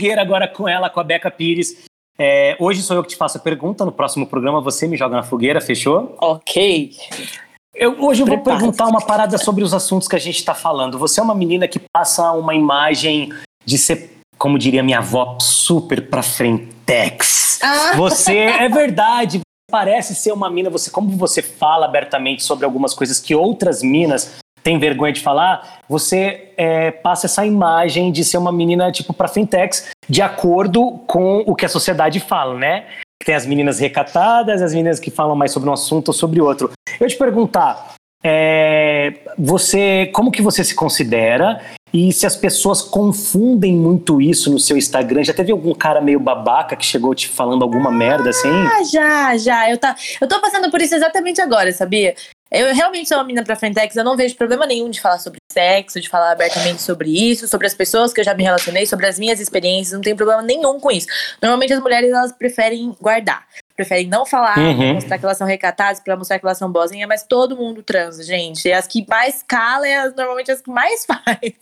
fogueira 0.00 0.20
agora 0.20 0.46
com 0.48 0.68
ela, 0.68 0.90
com 0.90 1.00
a 1.00 1.04
Beca 1.04 1.30
Pires. 1.30 1.84
É, 2.18 2.56
hoje 2.58 2.82
sou 2.82 2.96
eu 2.96 3.02
que 3.02 3.10
te 3.10 3.16
faço 3.16 3.38
a 3.38 3.40
pergunta. 3.40 3.84
No 3.84 3.92
próximo 3.92 4.26
programa 4.26 4.60
você 4.60 4.86
me 4.88 4.96
joga 4.96 5.16
na 5.16 5.22
fogueira, 5.22 5.60
fechou? 5.60 6.16
ok. 6.20 6.90
Eu, 7.78 7.94
hoje 8.04 8.22
eu 8.22 8.26
vou 8.26 8.38
perguntar 8.38 8.86
uma 8.88 9.00
parada 9.00 9.38
sobre 9.38 9.62
os 9.62 9.72
assuntos 9.72 10.08
que 10.08 10.16
a 10.16 10.18
gente 10.18 10.44
tá 10.44 10.52
falando. 10.52 10.98
Você 10.98 11.20
é 11.20 11.22
uma 11.22 11.34
menina 11.34 11.68
que 11.68 11.78
passa 11.78 12.32
uma 12.32 12.52
imagem 12.52 13.32
de 13.64 13.78
ser, 13.78 14.18
como 14.36 14.58
diria 14.58 14.82
minha 14.82 14.98
avó, 14.98 15.38
super 15.40 16.10
pra 16.10 16.20
frentex. 16.20 17.60
Ah. 17.62 17.92
Você 17.96 18.36
é 18.36 18.68
verdade. 18.68 19.40
Parece 19.70 20.14
ser 20.16 20.32
uma 20.32 20.50
mina, 20.50 20.70
você 20.70 20.90
como 20.90 21.10
você 21.10 21.40
fala 21.40 21.84
abertamente 21.86 22.42
sobre 22.42 22.64
algumas 22.64 22.94
coisas 22.94 23.20
que 23.20 23.34
outras 23.34 23.82
minas 23.82 24.38
têm 24.62 24.78
vergonha 24.78 25.12
de 25.12 25.20
falar, 25.20 25.80
você 25.88 26.52
é, 26.56 26.90
passa 26.90 27.26
essa 27.26 27.46
imagem 27.46 28.10
de 28.10 28.24
ser 28.24 28.38
uma 28.38 28.50
menina 28.50 28.90
tipo 28.90 29.12
pra 29.12 29.28
frentex, 29.28 29.90
de 30.08 30.20
acordo 30.20 30.98
com 31.06 31.44
o 31.46 31.54
que 31.54 31.66
a 31.66 31.68
sociedade 31.68 32.18
fala, 32.18 32.54
né? 32.54 32.86
Tem 33.24 33.34
as 33.34 33.44
meninas 33.44 33.78
recatadas, 33.78 34.62
as 34.62 34.72
meninas 34.72 34.98
que 34.98 35.10
falam 35.10 35.36
mais 35.36 35.52
sobre 35.52 35.68
um 35.68 35.72
assunto 35.72 36.08
ou 36.08 36.14
sobre 36.14 36.40
outro. 36.40 36.70
Eu 37.00 37.06
te 37.06 37.16
perguntar, 37.16 37.94
é, 38.24 39.14
você, 39.38 40.10
como 40.12 40.30
que 40.30 40.42
você 40.42 40.64
se 40.64 40.74
considera 40.74 41.60
e 41.92 42.12
se 42.12 42.26
as 42.26 42.36
pessoas 42.36 42.82
confundem 42.82 43.74
muito 43.74 44.20
isso 44.20 44.50
no 44.50 44.58
seu 44.58 44.76
Instagram? 44.76 45.22
Já 45.24 45.32
teve 45.32 45.52
algum 45.52 45.72
cara 45.74 46.00
meio 46.00 46.20
babaca 46.20 46.76
que 46.76 46.84
chegou 46.84 47.14
te 47.14 47.28
falando 47.28 47.62
alguma 47.62 47.90
merda 47.90 48.30
assim? 48.30 48.48
Ah, 48.48 48.82
já, 48.84 49.36
já. 49.36 49.70
Eu, 49.70 49.78
tá, 49.78 49.94
eu 50.20 50.28
tô 50.28 50.40
passando 50.40 50.70
por 50.70 50.80
isso 50.82 50.94
exatamente 50.94 51.40
agora, 51.40 51.72
sabia? 51.72 52.14
Eu 52.50 52.74
realmente 52.74 53.08
sou 53.08 53.18
uma 53.18 53.24
menina 53.24 53.44
pra 53.44 53.56
frentex, 53.56 53.94
eu 53.94 54.04
não 54.04 54.16
vejo 54.16 54.34
problema 54.34 54.66
nenhum 54.66 54.88
de 54.88 55.00
falar 55.00 55.18
sobre 55.18 55.38
sexo, 55.52 56.00
de 56.00 56.08
falar 56.08 56.32
abertamente 56.32 56.80
sobre 56.80 57.10
isso, 57.10 57.46
sobre 57.46 57.66
as 57.66 57.74
pessoas 57.74 58.12
que 58.12 58.20
eu 58.20 58.24
já 58.24 58.32
me 58.32 58.42
relacionei, 58.42 58.86
sobre 58.86 59.06
as 59.06 59.18
minhas 59.18 59.38
experiências, 59.38 59.92
não 59.92 60.00
tem 60.00 60.16
problema 60.16 60.40
nenhum 60.40 60.80
com 60.80 60.90
isso. 60.90 61.06
Normalmente 61.42 61.74
as 61.74 61.80
mulheres, 61.80 62.10
elas 62.10 62.32
preferem 62.32 62.96
guardar. 63.00 63.46
Preferem 63.78 64.08
não 64.08 64.26
falar, 64.26 64.58
Uhum. 64.58 64.76
pra 64.76 64.92
mostrar 64.94 65.18
que 65.18 65.24
elas 65.24 65.38
são 65.38 65.46
recatadas, 65.46 66.00
pra 66.00 66.16
mostrar 66.16 66.36
que 66.40 66.44
elas 66.44 66.58
são 66.58 66.68
boazinhas, 66.70 67.08
mas 67.08 67.22
todo 67.22 67.56
mundo 67.56 67.80
transa, 67.80 68.24
gente. 68.24 68.66
E 68.66 68.72
as 68.72 68.88
que 68.88 69.06
mais 69.08 69.40
calam 69.46 69.84
é 69.84 70.10
normalmente 70.10 70.50
as 70.50 70.60
que 70.60 70.68
mais 70.68 71.06
faz. 71.06 71.52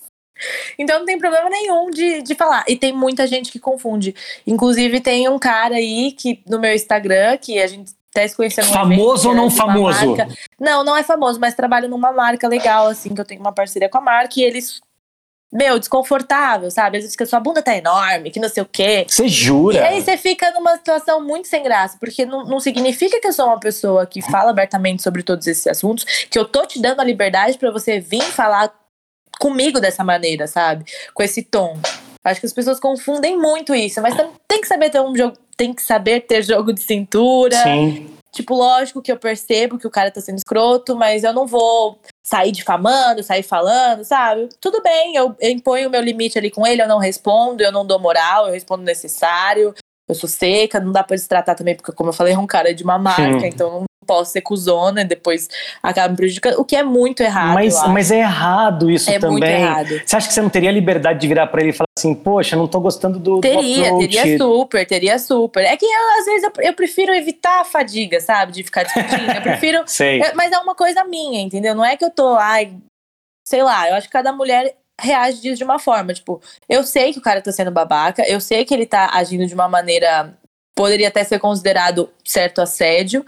Então 0.79 0.99
não 1.01 1.05
tem 1.05 1.19
problema 1.19 1.51
nenhum 1.51 1.91
de, 1.91 2.23
de 2.23 2.35
falar. 2.35 2.65
E 2.67 2.75
tem 2.75 2.91
muita 2.91 3.27
gente 3.27 3.53
que 3.53 3.59
confunde. 3.59 4.15
Inclusive, 4.47 4.99
tem 5.01 5.29
um 5.29 5.39
cara 5.39 5.75
aí 5.75 6.11
que 6.13 6.43
no 6.49 6.59
meu 6.59 6.73
Instagram, 6.75 7.37
que 7.37 7.61
a 7.61 7.67
gente 7.67 7.93
até 8.15 8.27
se 8.27 8.35
conheceu 8.35 8.65
Famoso 8.65 9.29
evento, 9.29 9.29
ou 9.29 9.35
não 9.35 9.51
famoso? 9.51 10.07
marca. 10.17 10.29
Não, 10.59 10.83
não 10.83 10.97
é 10.97 11.03
famoso, 11.03 11.39
mas 11.39 11.53
trabalha 11.55 11.87
numa 11.87 12.13
marca 12.13 12.49
legal, 12.49 12.87
assim, 12.87 13.15
que 13.15 13.21
eu 13.21 13.27
tenho 13.27 13.43
uma 13.43 13.53
parceria 13.53 13.91
com 13.91 13.99
a 13.99 14.01
marca, 14.01 14.41
e 14.41 14.43
eles. 14.43 14.81
Meu, 15.53 15.79
desconfortável, 15.79 16.71
sabe? 16.71 16.97
Às 16.99 17.05
vezes 17.05 17.15
fica, 17.15 17.25
sua 17.25 17.39
bunda 17.41 17.63
tá 17.63 17.75
enorme, 17.77 18.31
que 18.31 18.41
não 18.41 18.49
sei 18.49 18.63
o 18.63 18.67
quê. 18.67 19.07
Você 19.09 19.27
E 19.27 19.29
jura? 19.29 19.87
aí 19.87 20.03
você 20.03 20.17
fica 20.17 20.51
numa 20.51 20.77
situação 20.77 21.25
muito 21.25 21.47
sem 21.47 21.63
graça, 21.63 21.97
porque 22.01 22.27
não, 22.27 22.45
não 22.45 22.59
significa 22.59 23.21
que 23.21 23.27
eu 23.29 23.33
sou 23.33 23.47
uma 23.47 23.61
pessoa 23.61 24.05
que 24.07 24.21
fala 24.21 24.51
abertamente 24.51 25.03
sobre 25.03 25.23
todos 25.23 25.47
esses 25.47 25.67
assuntos, 25.67 26.05
que 26.29 26.39
eu 26.39 26.45
tô 26.45 26.67
te 26.67 26.81
dando 26.81 27.01
a 27.01 27.05
liberdade 27.05 27.59
pra 27.59 27.71
você 27.71 28.01
vir 28.01 28.23
falar 28.23 28.75
comigo 29.39 29.81
dessa 29.81 30.03
maneira, 30.03 30.47
sabe? 30.47 30.85
Com 31.15 31.23
esse 31.23 31.43
tom. 31.43 31.79
Acho 32.25 32.41
que 32.41 32.47
as 32.47 32.53
pessoas 32.53 32.81
confundem 32.81 33.39
muito 33.39 33.73
isso, 33.73 34.03
mas 34.03 34.15
tem 34.49 34.61
que 34.61 34.67
saber 34.67 34.91
ter 34.91 35.01
um 35.01 35.15
jogo, 35.17 35.37
tem 35.57 35.73
que 35.73 35.81
saber 35.83 36.21
ter 36.23 36.43
jogo 36.43 36.73
de 36.73 36.81
cintura. 36.81 37.57
Sim. 37.63 38.11
Tipo, 38.33 38.55
lógico 38.55 39.01
que 39.01 39.13
eu 39.13 39.17
percebo 39.17 39.79
que 39.79 39.87
o 39.87 39.91
cara 39.91 40.11
tá 40.11 40.21
sendo 40.21 40.37
escroto, 40.39 40.97
mas 40.97 41.23
eu 41.23 41.33
não 41.33 41.47
vou 41.47 41.99
sair 42.27 42.51
difamando, 42.51 43.23
sair 43.23 43.45
falando, 43.45 44.03
sabe? 44.03 44.49
Tudo 44.61 44.83
bem, 44.83 45.15
eu, 45.15 45.37
eu 45.41 45.51
imponho 45.51 45.87
o 45.87 45.91
meu 45.91 46.03
limite 46.03 46.37
ali 46.37 46.51
com 46.51 46.67
ele, 46.67 46.83
eu 46.83 46.89
não 46.89 46.99
respondo, 46.99 47.63
eu 47.63 47.71
não 47.71 47.87
dou 47.87 48.01
moral, 48.01 48.49
eu 48.49 48.53
respondo 48.53 48.83
necessário. 48.83 49.73
Eu 50.09 50.15
sou 50.15 50.29
seca, 50.29 50.81
não 50.81 50.91
dá 50.91 51.05
pra 51.05 51.15
destratar 51.15 51.55
também, 51.55 51.77
porque, 51.77 51.93
como 51.93 52.11
eu 52.11 52.13
falei, 52.13 52.35
é 52.35 52.39
um 52.39 52.47
cara 52.47 52.75
de 52.75 52.83
uma 52.83 52.99
marca, 52.99 53.47
então 53.47 53.81
não 53.81 53.87
posso 54.07 54.33
ser 54.33 54.41
cuzona 54.41 55.03
e 55.03 55.05
depois 55.05 55.49
acaba 55.83 56.09
me 56.09 56.17
prejudicando. 56.17 56.59
O 56.61 56.65
que 56.65 56.77
é 56.77 56.83
muito 56.83 57.23
errado. 57.23 57.55
Mas, 57.55 57.75
eu 57.75 57.89
mas 57.89 58.11
é 58.11 58.21
errado 58.21 58.91
isso 58.91 59.11
é 59.11 59.19
também. 59.19 59.31
muito 59.33 59.45
errado. 59.45 60.01
Você 60.05 60.17
acha 60.17 60.29
que 60.29 60.35
você 60.35 60.41
não 60.41 60.49
teria 60.51 60.71
liberdade 60.71 61.21
de 61.21 61.29
virar 61.29 61.47
pra 61.49 61.61
ele 61.61 61.71
e 61.71 61.73
falar 61.73 61.87
assim, 61.99 62.15
poxa, 62.15 62.57
não 62.57 62.69
tô 62.69 62.81
gostando 62.81 63.19
do, 63.19 63.37
do 63.37 63.41
Teria, 63.41 63.87
approach. 63.87 64.09
teria 64.09 64.39
super, 64.39 64.87
teria 64.87 65.19
super. 65.19 65.65
É 65.65 65.77
que 65.77 65.85
eu, 65.85 66.19
às 66.21 66.25
vezes 66.27 66.43
eu, 66.45 66.53
eu 66.63 66.73
prefiro 66.73 67.15
evitar 67.15 67.61
a 67.61 67.65
fadiga, 67.65 68.21
sabe? 68.21 68.53
De 68.53 68.63
ficar 68.63 68.85
discutindo. 68.85 69.31
Eu 69.33 69.43
prefiro 69.43 69.83
Sei. 69.87 70.21
É, 70.23 70.35
Mas 70.35 70.53
é 70.53 70.59
uma 70.59 70.75
coisa 70.75 71.05
minha, 71.05 71.41
entendeu? 71.41 71.75
Não 71.75 71.85
é 71.85 71.97
que 71.97 72.05
eu 72.05 72.11
tô, 72.11 72.35
ai, 72.37 72.73
sei 73.47 73.63
lá, 73.63 73.89
eu 73.89 73.95
acho 73.95 74.07
que 74.07 74.13
cada 74.13 74.33
mulher 74.33 74.77
reage 75.01 75.41
disso 75.41 75.59
de 75.59 75.65
uma 75.65 75.79
forma. 75.79 76.13
Tipo, 76.13 76.41
eu 76.69 76.83
sei 76.85 77.13
que 77.13 77.19
o 77.19 77.23
cara 77.23 77.41
tá 77.43 77.53
sendo 77.53 77.71
babaca, 77.71 78.23
eu 78.29 78.41
sei 78.41 78.65
que 78.65 78.73
ele 78.75 78.87
tá 78.87 79.11
agindo 79.13 79.47
de 79.47 79.55
uma 79.55 79.69
maneira. 79.69 80.37
Poderia 80.75 81.09
até 81.09 81.25
ser 81.25 81.39
considerado 81.39 82.11
certo 82.23 82.61
assédio. 82.61 83.25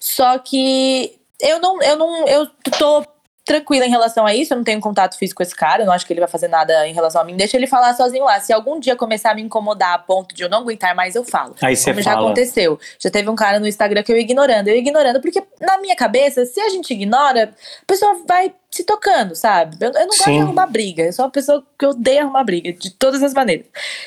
Só 0.00 0.38
que 0.38 1.20
eu 1.38 1.60
não, 1.60 1.80
eu 1.82 1.96
não, 1.96 2.26
eu 2.26 2.46
tô 2.78 3.04
tranquila 3.50 3.84
em 3.84 3.90
relação 3.90 4.24
a 4.24 4.32
isso, 4.34 4.52
eu 4.52 4.56
não 4.56 4.62
tenho 4.62 4.80
contato 4.80 5.18
físico 5.18 5.38
com 5.38 5.42
esse 5.42 5.56
cara, 5.56 5.82
eu 5.82 5.86
não 5.86 5.92
acho 5.92 6.06
que 6.06 6.12
ele 6.12 6.20
vai 6.20 6.28
fazer 6.28 6.46
nada 6.46 6.86
em 6.86 6.92
relação 6.94 7.20
a 7.20 7.24
mim. 7.24 7.36
Deixa 7.36 7.56
ele 7.56 7.66
falar 7.66 7.94
sozinho 7.94 8.24
lá. 8.24 8.38
Se 8.38 8.52
algum 8.52 8.78
dia 8.78 8.94
começar 8.94 9.32
a 9.32 9.34
me 9.34 9.42
incomodar 9.42 9.94
a 9.94 9.98
ponto 9.98 10.32
de 10.34 10.42
eu 10.44 10.48
não 10.48 10.58
aguentar 10.58 10.94
mais, 10.94 11.16
eu 11.16 11.24
falo. 11.24 11.56
Aí 11.60 11.74
você 11.74 11.90
Como 11.90 12.00
já 12.00 12.12
fala. 12.12 12.26
aconteceu. 12.26 12.78
Já 12.98 13.10
teve 13.10 13.28
um 13.28 13.34
cara 13.34 13.58
no 13.58 13.66
Instagram 13.66 14.04
que 14.04 14.12
eu 14.12 14.16
ignorando, 14.16 14.68
eu 14.68 14.76
ignorando, 14.76 15.20
porque 15.20 15.42
na 15.60 15.78
minha 15.78 15.96
cabeça, 15.96 16.44
se 16.46 16.60
a 16.60 16.68
gente 16.68 16.92
ignora, 16.92 17.52
a 17.82 17.86
pessoa 17.86 18.22
vai 18.24 18.54
se 18.70 18.84
tocando, 18.84 19.34
sabe? 19.34 19.76
Eu, 19.80 19.88
eu 19.88 20.00
não 20.00 20.06
gosto 20.06 20.24
Sim. 20.24 20.36
de 20.36 20.42
arrumar 20.42 20.66
briga, 20.66 21.02
eu 21.02 21.12
sou 21.12 21.24
uma 21.24 21.30
pessoa 21.32 21.64
que 21.76 21.86
odeia 21.86 22.22
arrumar 22.22 22.44
briga, 22.44 22.72
de 22.72 22.90
todas 22.90 23.20
as 23.20 23.34
maneiras. 23.34 23.66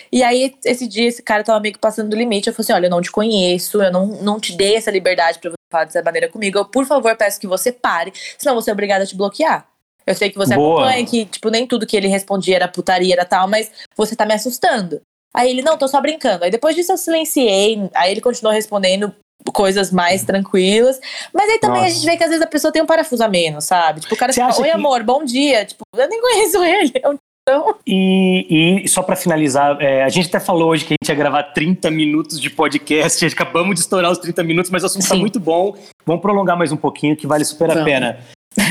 E 0.10 0.24
aí, 0.24 0.56
esse 0.64 0.88
dia, 0.88 1.10
esse 1.10 1.22
cara 1.22 1.44
tava 1.44 1.60
meio 1.60 1.74
que 1.74 1.80
passando 1.82 2.10
do 2.10 2.16
limite. 2.16 2.48
Eu 2.48 2.54
falei 2.54 2.64
assim: 2.64 2.74
olha, 2.74 2.86
eu 2.86 2.92
não 2.92 3.02
te 3.02 3.12
conheço, 3.12 3.84
eu 3.84 3.92
não, 3.92 4.08
não 4.08 4.40
te 4.40 4.56
dei 4.56 4.78
essa 4.78 4.90
liberdade 4.90 5.40
pra 5.40 5.52
você 5.52 5.63
falar 5.74 5.86
dessa 5.86 6.02
maneira 6.04 6.30
comigo. 6.30 6.58
Eu, 6.60 6.66
por 6.66 6.86
favor, 6.86 7.16
peço 7.18 7.40
que 7.40 7.48
você 7.48 7.72
pare, 7.72 8.14
senão 8.38 8.56
você 8.56 8.70
é 8.70 8.74
obrigada 8.74 9.04
a 9.04 9.08
te 9.08 9.16
bloquear. 9.18 9.68
Eu 10.06 10.16
sei 10.16 10.30
que 10.30 10.38
você 10.38 10.56
Boa. 10.56 10.82
acompanha, 10.82 11.06
que, 11.06 11.26
tipo, 11.26 11.50
nem 11.50 11.66
tudo 11.66 11.88
que 11.88 11.96
ele 11.98 12.08
respondia 12.08 12.56
era 12.58 12.68
putaria, 12.68 13.14
era 13.14 13.26
tal, 13.26 13.48
mas 13.48 13.72
você 13.96 14.16
tá 14.16 14.26
me 14.26 14.34
assustando. 14.34 15.02
Aí 15.34 15.50
ele, 15.50 15.62
não, 15.62 15.78
tô 15.78 15.88
só 15.88 16.00
brincando. 16.02 16.44
Aí 16.44 16.52
depois 16.52 16.76
disso 16.76 16.92
eu 16.92 16.98
silenciei, 16.98 17.90
aí 17.96 18.12
ele 18.12 18.22
continuou 18.22 18.54
respondendo 18.54 19.14
coisas 19.54 19.92
mais 19.92 20.24
tranquilas. 20.24 21.00
Mas 21.34 21.50
aí 21.50 21.60
também 21.60 21.80
a 21.80 21.84
Nossa. 21.86 21.96
gente 21.96 22.06
vê 22.06 22.18
que 22.18 22.24
às 22.24 22.30
vezes 22.30 22.44
a 22.44 22.48
pessoa 22.48 22.72
tem 22.72 22.82
um 22.82 22.86
parafuso 22.86 23.24
a 23.24 23.28
menos, 23.28 23.66
sabe? 23.66 24.02
Tipo, 24.02 24.14
o 24.16 24.18
cara 24.18 24.32
Você 24.32 24.40
fala, 24.42 24.56
oi 24.58 24.64
que- 24.64 24.70
amor, 24.70 25.04
bom 25.04 25.24
dia. 25.24 25.66
Tipo, 25.66 25.84
eu 25.96 26.08
nem 26.08 26.22
conheço 26.22 26.62
ele. 26.64 26.92
É 27.02 27.10
um 27.10 27.18
tão... 27.46 27.76
E, 27.86 28.82
e 28.84 28.88
só 28.88 29.04
pra 29.04 29.16
finalizar, 29.16 29.78
é, 29.82 30.04
a 30.04 30.10
gente 30.10 30.28
até 30.28 30.40
falou 30.40 30.70
hoje 30.70 30.86
que 30.86 30.94
a 30.94 30.98
gente 31.02 31.10
ia 31.10 31.16
gravar 31.16 31.44
30 31.44 31.92
minutos 31.92 32.40
de 32.40 32.50
podcast, 32.50 33.26
acabamos 33.26 33.76
de 33.76 33.82
estourar 33.82 34.12
os 34.12 34.18
30 34.18 34.44
minutos, 34.44 34.72
mas 34.72 34.84
o 34.84 34.86
assunto 34.86 35.08
tá 35.08 35.16
Sim. 35.16 35.22
muito 35.22 35.40
bom. 35.40 35.76
Vamos 36.06 36.22
prolongar 36.22 36.58
mais 36.58 36.72
um 36.72 36.78
pouquinho, 36.78 37.16
que 37.16 37.28
vale 37.28 37.46
super 37.46 37.70
a 37.72 37.74
Vamos. 37.74 37.90
pena. 37.90 38.20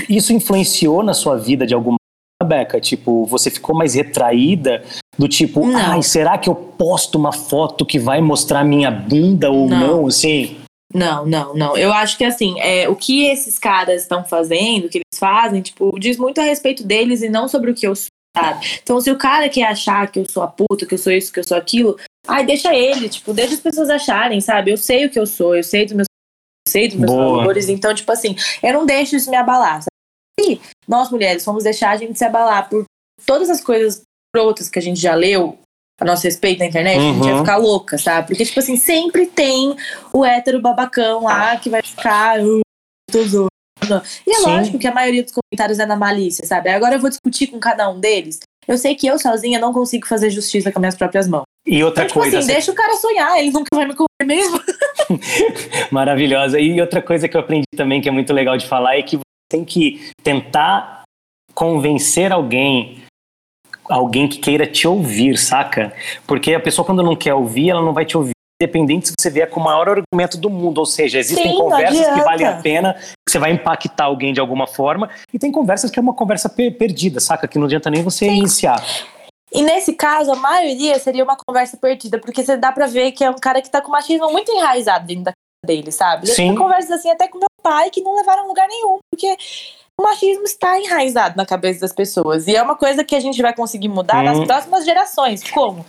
Isso 0.08 0.32
influenciou 0.32 1.02
na 1.02 1.14
sua 1.14 1.36
vida 1.36 1.66
de 1.66 1.74
alguma 1.74 1.96
forma, 2.40 2.48
Beca? 2.48 2.80
Tipo, 2.80 3.26
você 3.26 3.50
ficou 3.50 3.76
mais 3.76 3.94
retraída? 3.94 4.82
Do 5.18 5.28
tipo, 5.28 5.66
Não. 5.66 5.78
ai, 5.92 6.02
será 6.02 6.38
que 6.38 6.48
eu 6.48 6.54
posto 6.54 7.18
uma 7.18 7.32
foto 7.32 7.84
que 7.84 7.98
vai 7.98 8.20
mostrar 8.20 8.64
minha 8.64 8.90
bunda 8.90 9.50
ou 9.50 9.68
Não. 9.68 9.78
não? 9.98 10.06
Assim, 10.06 10.56
Não, 10.94 11.26
não, 11.26 11.54
não. 11.54 11.76
Eu 11.76 11.92
acho 11.92 12.16
que 12.16 12.24
assim, 12.24 12.58
é, 12.60 12.88
o 12.88 12.96
que 12.96 13.26
esses 13.26 13.58
caras 13.58 14.02
estão 14.02 14.24
fazendo, 14.24 14.86
o 14.86 14.88
que 14.88 14.98
eles 14.98 15.18
fazem, 15.18 15.60
tipo, 15.62 15.98
diz 15.98 16.16
muito 16.16 16.40
a 16.40 16.44
respeito 16.44 16.84
deles 16.84 17.22
e 17.22 17.28
não 17.28 17.46
sobre 17.48 17.70
o 17.70 17.74
que 17.74 17.86
eu 17.86 17.94
sou, 17.94 18.08
sabe? 18.36 18.78
Então, 18.82 19.00
se 19.00 19.10
o 19.10 19.18
cara 19.18 19.48
quer 19.48 19.64
achar 19.64 20.10
que 20.10 20.20
eu 20.20 20.26
sou 20.28 20.42
a 20.42 20.46
puta, 20.48 20.86
que 20.86 20.94
eu 20.94 20.98
sou 20.98 21.12
isso, 21.12 21.32
que 21.32 21.40
eu 21.40 21.44
sou 21.44 21.56
aquilo, 21.56 21.98
ai, 22.26 22.44
deixa 22.46 22.74
ele, 22.74 23.08
tipo, 23.08 23.32
deixa 23.32 23.54
as 23.54 23.60
pessoas 23.60 23.90
acharem, 23.90 24.40
sabe? 24.40 24.70
Eu 24.72 24.76
sei 24.76 25.06
o 25.06 25.10
que 25.10 25.18
eu 25.18 25.26
sou, 25.26 25.54
eu 25.56 25.62
sei 25.64 25.84
dos 25.84 25.94
meus, 25.94 26.06
eu 26.66 26.70
sei 26.72 26.88
dos 26.88 26.96
meus 26.96 27.10
Boa. 27.12 27.38
valores, 27.38 27.68
então, 27.68 27.94
tipo 27.94 28.10
assim, 28.10 28.34
eu 28.62 28.72
não 28.72 28.86
deixo 28.86 29.16
isso 29.16 29.30
me 29.30 29.36
abalar, 29.36 29.82
sabe? 29.82 29.88
Se 30.40 30.60
nós 30.88 31.10
mulheres 31.10 31.44
fomos 31.44 31.64
deixar 31.64 31.90
a 31.90 31.96
gente 31.96 32.18
se 32.18 32.24
abalar 32.24 32.68
por 32.68 32.84
todas 33.26 33.50
as 33.50 33.60
coisas 33.60 34.02
outras 34.36 34.68
que 34.70 34.78
a 34.78 34.82
gente 34.82 34.98
já 34.98 35.14
leu 35.14 35.58
a 36.00 36.04
nosso 36.06 36.22
respeito 36.24 36.60
na 36.60 36.66
internet, 36.66 36.96
a 36.98 37.00
gente 37.00 37.26
ia 37.26 37.32
Uhum. 37.34 37.38
ficar 37.40 37.56
louca, 37.58 37.98
sabe? 37.98 38.28
Porque, 38.28 38.44
tipo 38.46 38.58
assim, 38.58 38.76
sempre 38.76 39.26
tem 39.26 39.76
o 40.12 40.24
hétero 40.24 40.60
babacão 40.60 41.24
lá 41.24 41.56
que 41.58 41.68
vai 41.68 41.82
ficar. 41.82 42.40
"Uh, 42.40 42.60
tô 43.12 43.22
zoando." 43.24 43.48
E 44.26 44.30
é 44.30 44.34
Sim. 44.36 44.42
lógico 44.42 44.78
que 44.78 44.86
a 44.86 44.94
maioria 44.94 45.22
dos 45.22 45.32
comentários 45.32 45.78
é 45.78 45.86
na 45.86 45.96
malícia, 45.96 46.46
sabe? 46.46 46.70
Agora 46.70 46.94
eu 46.94 47.00
vou 47.00 47.10
discutir 47.10 47.48
com 47.48 47.58
cada 47.58 47.88
um 47.88 47.98
deles. 47.98 48.40
Eu 48.66 48.78
sei 48.78 48.94
que 48.94 49.06
eu 49.06 49.18
sozinha 49.18 49.58
não 49.58 49.72
consigo 49.72 50.06
fazer 50.06 50.30
justiça 50.30 50.70
com 50.70 50.78
as 50.78 50.80
minhas 50.80 50.94
próprias 50.94 51.28
mãos. 51.28 51.44
e 51.66 51.82
outra 51.82 52.04
Então, 52.04 52.08
tipo 52.08 52.20
coisa, 52.20 52.38
assim, 52.38 52.52
deixa 52.52 52.70
o 52.70 52.74
cara 52.74 52.96
sonhar, 52.96 53.38
ele 53.38 53.50
nunca 53.50 53.68
vai 53.74 53.86
me 53.86 53.94
comer 53.94 54.08
mesmo. 54.24 54.60
Maravilhosa. 55.90 56.60
E 56.60 56.80
outra 56.80 57.02
coisa 57.02 57.28
que 57.28 57.36
eu 57.36 57.40
aprendi 57.40 57.66
também, 57.76 58.00
que 58.00 58.08
é 58.08 58.12
muito 58.12 58.32
legal 58.32 58.56
de 58.56 58.66
falar, 58.66 58.96
é 58.96 59.02
que 59.02 59.16
você 59.16 59.22
tem 59.50 59.64
que 59.64 60.10
tentar 60.22 61.02
convencer 61.54 62.32
alguém, 62.32 63.02
alguém 63.88 64.28
que 64.28 64.38
queira 64.38 64.66
te 64.66 64.86
ouvir, 64.86 65.36
saca? 65.36 65.92
Porque 66.26 66.54
a 66.54 66.60
pessoa, 66.60 66.84
quando 66.84 67.02
não 67.02 67.16
quer 67.16 67.34
ouvir, 67.34 67.70
ela 67.70 67.82
não 67.82 67.92
vai 67.92 68.04
te 68.04 68.16
ouvir. 68.16 68.31
Independente 68.62 69.08
se 69.08 69.14
você 69.18 69.28
vier 69.28 69.50
com 69.50 69.58
o 69.58 69.64
maior 69.64 69.88
argumento 69.88 70.38
do 70.38 70.48
mundo, 70.48 70.78
ou 70.78 70.86
seja, 70.86 71.18
existem 71.18 71.50
Sim, 71.50 71.58
conversas 71.58 72.06
que 72.14 72.20
valem 72.22 72.46
a 72.46 72.62
pena, 72.62 72.94
que 72.94 73.30
você 73.32 73.38
vai 73.40 73.50
impactar 73.50 74.04
alguém 74.04 74.32
de 74.32 74.38
alguma 74.40 74.68
forma, 74.68 75.10
e 75.32 75.38
tem 75.38 75.50
conversas 75.50 75.90
que 75.90 75.98
é 75.98 76.02
uma 76.02 76.14
conversa 76.14 76.48
per- 76.48 76.76
perdida, 76.78 77.18
saca? 77.18 77.48
Que 77.48 77.58
não 77.58 77.66
adianta 77.66 77.90
nem 77.90 78.02
você 78.04 78.26
iniciar. 78.26 78.80
E 79.52 79.62
nesse 79.62 79.94
caso, 79.94 80.30
a 80.32 80.36
maioria 80.36 80.96
seria 81.00 81.24
uma 81.24 81.36
conversa 81.36 81.76
perdida, 81.76 82.18
porque 82.20 82.44
você 82.44 82.56
dá 82.56 82.70
pra 82.70 82.86
ver 82.86 83.10
que 83.12 83.24
é 83.24 83.30
um 83.30 83.34
cara 83.34 83.60
que 83.60 83.68
tá 83.68 83.80
com 83.82 83.90
machismo 83.90 84.30
muito 84.30 84.50
enraizado 84.52 85.06
dentro 85.06 85.24
da 85.24 85.32
dele, 85.66 85.90
sabe? 85.92 86.26
Sim. 86.28 86.46
tive 86.46 86.56
conversas 86.58 86.90
assim 86.92 87.10
até 87.10 87.26
com 87.28 87.38
meu 87.38 87.46
pai 87.62 87.90
que 87.90 88.00
não 88.00 88.14
levaram 88.16 88.44
a 88.44 88.46
lugar 88.46 88.66
nenhum, 88.68 88.98
porque 89.12 89.36
o 90.00 90.02
machismo 90.02 90.44
está 90.44 90.78
enraizado 90.80 91.36
na 91.36 91.44
cabeça 91.46 91.80
das 91.80 91.92
pessoas. 91.92 92.46
E 92.48 92.56
é 92.56 92.62
uma 92.62 92.74
coisa 92.76 93.04
que 93.04 93.14
a 93.14 93.20
gente 93.20 93.40
vai 93.42 93.54
conseguir 93.54 93.88
mudar 93.88 94.22
nas 94.24 94.38
Hum. 94.38 94.46
próximas 94.46 94.84
gerações. 94.84 95.48
Como? 95.50 95.84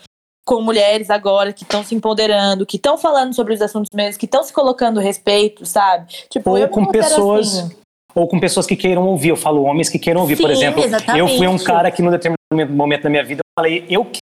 Com 0.46 0.62
mulheres 0.62 1.10
agora 1.10 1.54
que 1.54 1.64
estão 1.64 1.84
se 1.84 1.96
empoderando, 1.96 2.66
que 2.66 2.76
estão 2.76 2.98
falando 2.98 3.34
sobre 3.34 3.54
os 3.54 3.62
assuntos 3.62 3.90
mesmos, 3.94 4.18
que 4.18 4.26
estão 4.26 4.44
se 4.44 4.52
colocando 4.52 5.00
respeito, 5.00 5.66
sabe? 5.66 6.12
Tipo, 6.30 6.50
Ou 6.52 6.58
eu 6.58 6.68
com 6.68 6.86
pessoas- 6.86 7.60
assim. 7.60 7.76
Ou 8.16 8.28
com 8.28 8.40
pessoas 8.40 8.68
que 8.68 8.76
queiram 8.76 9.08
ouvir. 9.08 9.30
Eu 9.30 9.38
falo 9.38 9.64
homens 9.64 9.90
que 9.90 9.98
queiram 9.98 10.22
ouvir. 10.22 10.36
Por 10.36 10.48
Sim, 10.48 10.52
exemplo, 10.54 10.82
eu 10.82 10.86
exatamente. 10.86 11.38
fui 11.38 11.48
um 11.48 11.58
cara 11.58 11.90
que, 11.90 12.02
num 12.02 12.12
determinado 12.12 12.74
momento 12.76 13.04
da 13.04 13.10
minha 13.10 13.24
vida, 13.24 13.40
eu 13.40 13.60
falei: 13.60 13.86
eu, 13.90 14.06
que- 14.06 14.20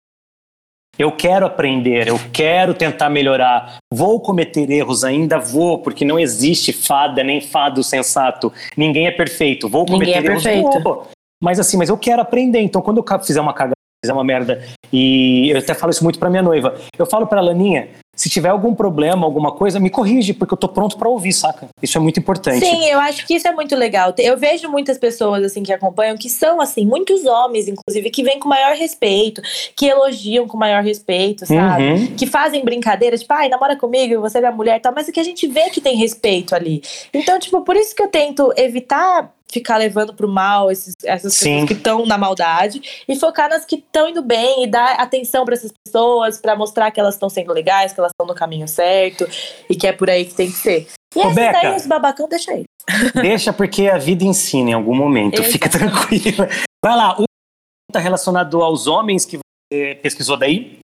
eu 0.98 1.12
quero 1.14 1.46
aprender, 1.46 2.08
eu 2.10 2.20
quero 2.34 2.74
tentar 2.74 3.10
melhorar. 3.10 3.78
Vou 3.92 4.20
cometer 4.20 4.70
erros 4.70 5.04
ainda? 5.06 5.40
Vou, 5.40 5.80
porque 5.80 6.04
não 6.06 6.20
existe 6.20 6.74
fada 6.74 7.24
nem 7.24 7.40
fado 7.40 7.82
sensato. 7.84 8.52
Ninguém 8.76 9.08
é 9.08 9.12
perfeito. 9.12 9.70
Vou 9.70 9.86
Ninguém 9.86 10.00
cometer 10.00 10.12
é 10.12 10.32
erros? 10.32 10.44
perfeito. 10.44 10.84
Vou. 10.84 11.08
Mas 11.42 11.60
assim, 11.60 11.78
mas 11.78 11.88
eu 11.90 11.98
quero 11.98 12.22
aprender. 12.22 12.60
Então, 12.60 12.82
quando 12.82 12.98
eu 13.04 13.20
fizer 13.24 13.40
uma 13.40 13.54
cagada, 13.54 13.74
fizer 14.04 14.14
uma 14.14 14.24
merda, 14.24 14.64
e 14.92 15.50
eu 15.50 15.58
até 15.58 15.74
falo 15.74 15.92
isso 15.92 16.04
muito 16.04 16.20
pra 16.20 16.30
minha 16.30 16.42
noiva, 16.42 16.76
eu 16.98 17.06
falo 17.06 17.28
pra 17.28 17.40
ela, 17.40 17.50
Laninha, 17.50 17.90
se 18.16 18.30
tiver 18.30 18.50
algum 18.50 18.76
problema, 18.76 19.26
alguma 19.26 19.54
coisa, 19.54 19.80
me 19.80 19.90
corrige, 19.90 20.34
porque 20.34 20.54
eu 20.54 20.58
tô 20.58 20.68
pronto 20.68 20.98
pra 20.98 21.08
ouvir, 21.08 21.32
saca? 21.32 21.70
Isso 21.82 21.98
é 21.98 22.02
muito 22.02 22.20
importante. 22.20 22.66
Sim, 22.66 22.86
eu 22.86 23.00
acho 23.00 23.26
que 23.26 23.34
isso 23.34 23.48
é 23.48 23.52
muito 23.54 23.74
legal. 23.78 24.14
Eu 24.18 24.38
vejo 24.38 24.70
muitas 24.70 24.98
pessoas 24.98 25.42
assim 25.42 25.64
que 25.64 25.72
acompanham 25.72 26.18
que 26.18 26.30
são 26.30 26.60
assim, 26.60 26.86
muitos 26.86 27.26
homens, 27.26 27.70
inclusive, 27.70 28.10
que 28.10 28.22
vêm 28.22 28.38
com 28.38 28.50
maior 28.50 28.76
respeito, 28.76 29.42
que 29.74 29.86
elogiam 29.86 30.46
com 30.50 30.58
maior 30.58 30.84
respeito, 30.84 31.46
sabe? 31.46 31.84
Uhum. 31.84 32.08
Que 32.18 32.28
fazem 32.28 32.62
brincadeiras, 32.62 33.22
tipo, 33.22 33.34
ai, 33.34 33.48
namora 33.48 33.78
comigo, 33.78 34.20
você 34.20 34.40
é 34.40 34.42
minha 34.42 34.52
mulher 34.52 34.78
e 34.78 34.82
tal, 34.82 34.94
mas 34.94 35.08
é 35.08 35.14
que 35.14 35.20
a 35.22 35.24
gente 35.24 35.48
vê 35.48 35.70
que 35.70 35.80
tem 35.80 35.96
respeito 35.96 36.54
ali. 36.54 36.84
Então, 37.14 37.40
tipo, 37.40 37.62
por 37.62 37.78
isso 37.78 37.96
que 37.96 38.04
eu 38.04 38.10
tento 38.10 38.52
evitar 38.58 39.32
ficar 39.52 39.78
levando 39.78 40.14
pro 40.14 40.28
mal 40.28 40.72
esses, 40.72 40.94
essas 41.04 41.34
Sim. 41.34 41.50
pessoas 41.50 41.68
que 41.68 41.74
estão 41.74 42.06
na 42.06 42.18
maldade 42.18 42.82
e 43.08 43.16
focar 43.16 43.50
nas 43.50 43.66
que 43.66 43.76
estão 43.76 44.08
indo 44.08 44.22
bem 44.22 44.64
e 44.64 44.68
dar 44.68 44.94
atenção 44.94 45.44
pra 45.46 45.56
essas 45.56 45.72
pessoas, 45.86 46.38
pra 46.38 46.56
mostrar 46.56 46.92
que 46.92 47.00
elas 47.00 47.16
estão 47.16 47.30
sendo 47.30 47.52
legais, 47.52 47.94
que 47.94 48.00
elas 48.00 48.12
estão 48.12 48.28
no 48.28 48.36
caminho 48.36 48.68
certo 48.68 49.28
e 49.70 49.76
que 49.76 49.88
é 49.88 49.92
por 49.92 50.10
aí 50.10 50.26
que 50.26 50.36
tem 50.36 50.48
que 50.48 50.58
ser. 50.58 50.88
E 51.16 51.20
Ô, 51.20 51.24
esses 51.24 51.36
Beca. 51.36 51.60
daí, 51.62 51.76
os 51.76 51.88
babacão, 51.88 52.30
deixa 52.30 52.52
aí. 52.52 52.64
Deixa 53.22 53.54
porque 53.54 53.88
a 53.88 54.00
vida 54.00 54.24
ensina 54.24 54.72
em 54.72 54.74
algum 54.74 54.96
momento. 54.96 55.36
Exato. 55.36 55.52
Fica 55.52 55.70
tranquila. 55.70 56.50
Vai 56.84 56.96
lá, 56.96 57.10
uma 57.18 57.26
pergunta 57.88 58.00
relacionada 58.00 58.58
aos 58.58 58.88
homens 58.88 59.26
que 59.26 59.38
você 59.38 59.96
pesquisou 60.02 60.36
daí? 60.38 60.80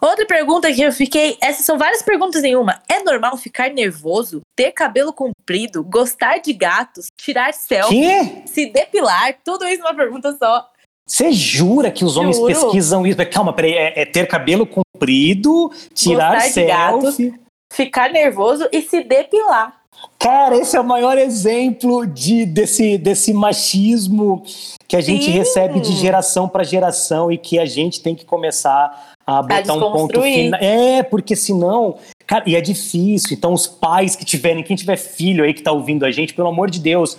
Outra 0.00 0.26
pergunta 0.26 0.72
que 0.72 0.82
eu 0.82 0.92
fiquei. 0.92 1.36
Essas 1.40 1.64
são 1.64 1.78
várias 1.78 2.02
perguntas 2.02 2.44
em 2.44 2.56
uma. 2.56 2.80
É 2.88 3.02
normal 3.02 3.36
ficar 3.36 3.70
nervoso? 3.70 4.40
Ter 4.54 4.72
cabelo 4.72 5.12
comprido? 5.12 5.82
Gostar 5.82 6.38
de 6.38 6.52
gatos? 6.52 7.06
Tirar 7.16 7.52
selfie? 7.52 8.00
Que? 8.00 8.48
Se 8.48 8.66
depilar? 8.66 9.36
Tudo 9.44 9.66
isso 9.66 9.82
numa 9.82 9.94
pergunta 9.94 10.36
só. 10.36 10.68
Você 11.08 11.32
jura 11.32 11.90
que 11.90 12.04
os 12.04 12.16
homens 12.16 12.36
Juro. 12.36 12.48
pesquisam 12.48 13.06
isso? 13.06 13.24
Calma, 13.30 13.52
peraí. 13.52 13.74
É, 13.74 14.02
é 14.02 14.04
ter 14.04 14.26
cabelo 14.26 14.66
comprido, 14.66 15.70
tirar 15.94 16.34
Gostar 16.34 16.48
de 16.48 16.52
selfie. 16.52 17.34
Ficar 17.72 18.10
nervoso 18.10 18.68
e 18.72 18.82
se 18.82 19.02
depilar. 19.02 19.82
Cara, 20.18 20.56
esse 20.56 20.76
é 20.76 20.80
o 20.80 20.84
maior 20.84 21.16
exemplo 21.18 22.06
de, 22.06 22.44
desse, 22.46 22.98
desse 22.98 23.32
machismo 23.32 24.42
que 24.88 24.96
a 24.96 25.00
gente 25.00 25.24
Sim. 25.24 25.30
recebe 25.30 25.80
de 25.80 25.92
geração 25.92 26.48
para 26.48 26.64
geração 26.64 27.30
e 27.30 27.38
que 27.38 27.58
a 27.58 27.66
gente 27.66 28.02
tem 28.02 28.14
que 28.14 28.24
começar 28.24 29.14
a 29.26 29.42
botar 29.42 29.74
um 29.74 29.80
ponto 29.92 30.22
final. 30.22 30.60
É, 30.62 31.02
porque 31.02 31.34
senão. 31.34 31.98
Cara, 32.26 32.44
e 32.46 32.54
é 32.56 32.60
difícil. 32.60 33.36
Então, 33.36 33.52
os 33.52 33.66
pais 33.66 34.14
que 34.16 34.24
tiverem, 34.24 34.62
quem 34.62 34.76
tiver 34.76 34.96
filho 34.96 35.44
aí 35.44 35.52
que 35.52 35.62
tá 35.62 35.72
ouvindo 35.72 36.04
a 36.04 36.10
gente, 36.10 36.32
pelo 36.34 36.48
amor 36.48 36.70
de 36.70 36.78
Deus, 36.80 37.16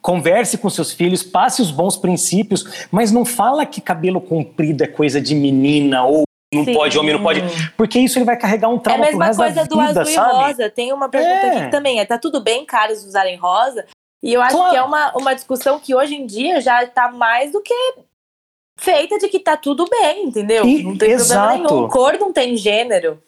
converse 0.00 0.56
com 0.58 0.70
seus 0.70 0.92
filhos, 0.92 1.22
passe 1.22 1.60
os 1.60 1.70
bons 1.70 1.96
princípios, 1.96 2.86
mas 2.90 3.10
não 3.10 3.24
fala 3.24 3.66
que 3.66 3.80
cabelo 3.80 4.20
comprido 4.20 4.84
é 4.84 4.86
coisa 4.86 5.20
de 5.20 5.34
menina 5.34 6.04
ou 6.04 6.22
não 6.54 6.64
Sim. 6.64 6.74
pode, 6.74 6.96
homem 6.96 7.12
não 7.12 7.22
pode, 7.22 7.42
porque 7.76 7.98
isso 7.98 8.16
ele 8.18 8.24
vai 8.24 8.36
carregar 8.36 8.68
um 8.68 8.74
É 8.74 8.76
a 8.76 8.80
trauma 8.80 9.04
mesma 9.04 9.34
coisa 9.34 9.64
do 9.64 9.80
vida, 9.80 10.00
azul 10.02 10.14
sabe? 10.14 10.30
e 10.30 10.32
rosa. 10.46 10.70
Tem 10.70 10.92
uma 10.92 11.08
pergunta 11.08 11.32
É. 11.34 11.50
aqui 11.50 11.64
que 11.64 11.70
também 11.72 11.98
é: 11.98 12.04
tá 12.04 12.18
tudo 12.18 12.40
bem 12.40 12.64
caras 12.64 13.04
usarem 13.04 13.36
rosa? 13.36 13.84
E 14.22 14.32
eu 14.32 14.40
acho 14.40 14.56
Claro. 14.56 14.70
que 14.70 14.76
é 14.76 14.82
uma, 14.82 15.12
uma 15.16 15.34
discussão 15.34 15.78
que 15.80 15.92
hoje 15.94 16.14
em 16.14 16.24
dia 16.24 16.60
já 16.60 16.86
tá 16.86 17.10
mais 17.10 17.50
do 17.50 17.60
que 17.60 17.74
feita 18.76 19.18
de 19.18 19.28
que 19.28 19.40
tá 19.40 19.56
tudo 19.56 19.86
bem, 19.90 20.26
entendeu? 20.26 20.64
E- 20.64 20.82
não 20.82 20.96
tem 20.96 21.10
exato. 21.12 21.58
problema 21.58 21.78
nenhum. 21.78 21.88
Cor 21.88 22.18
não 22.18 22.32
tem 22.32 22.56
gênero. 22.56 23.22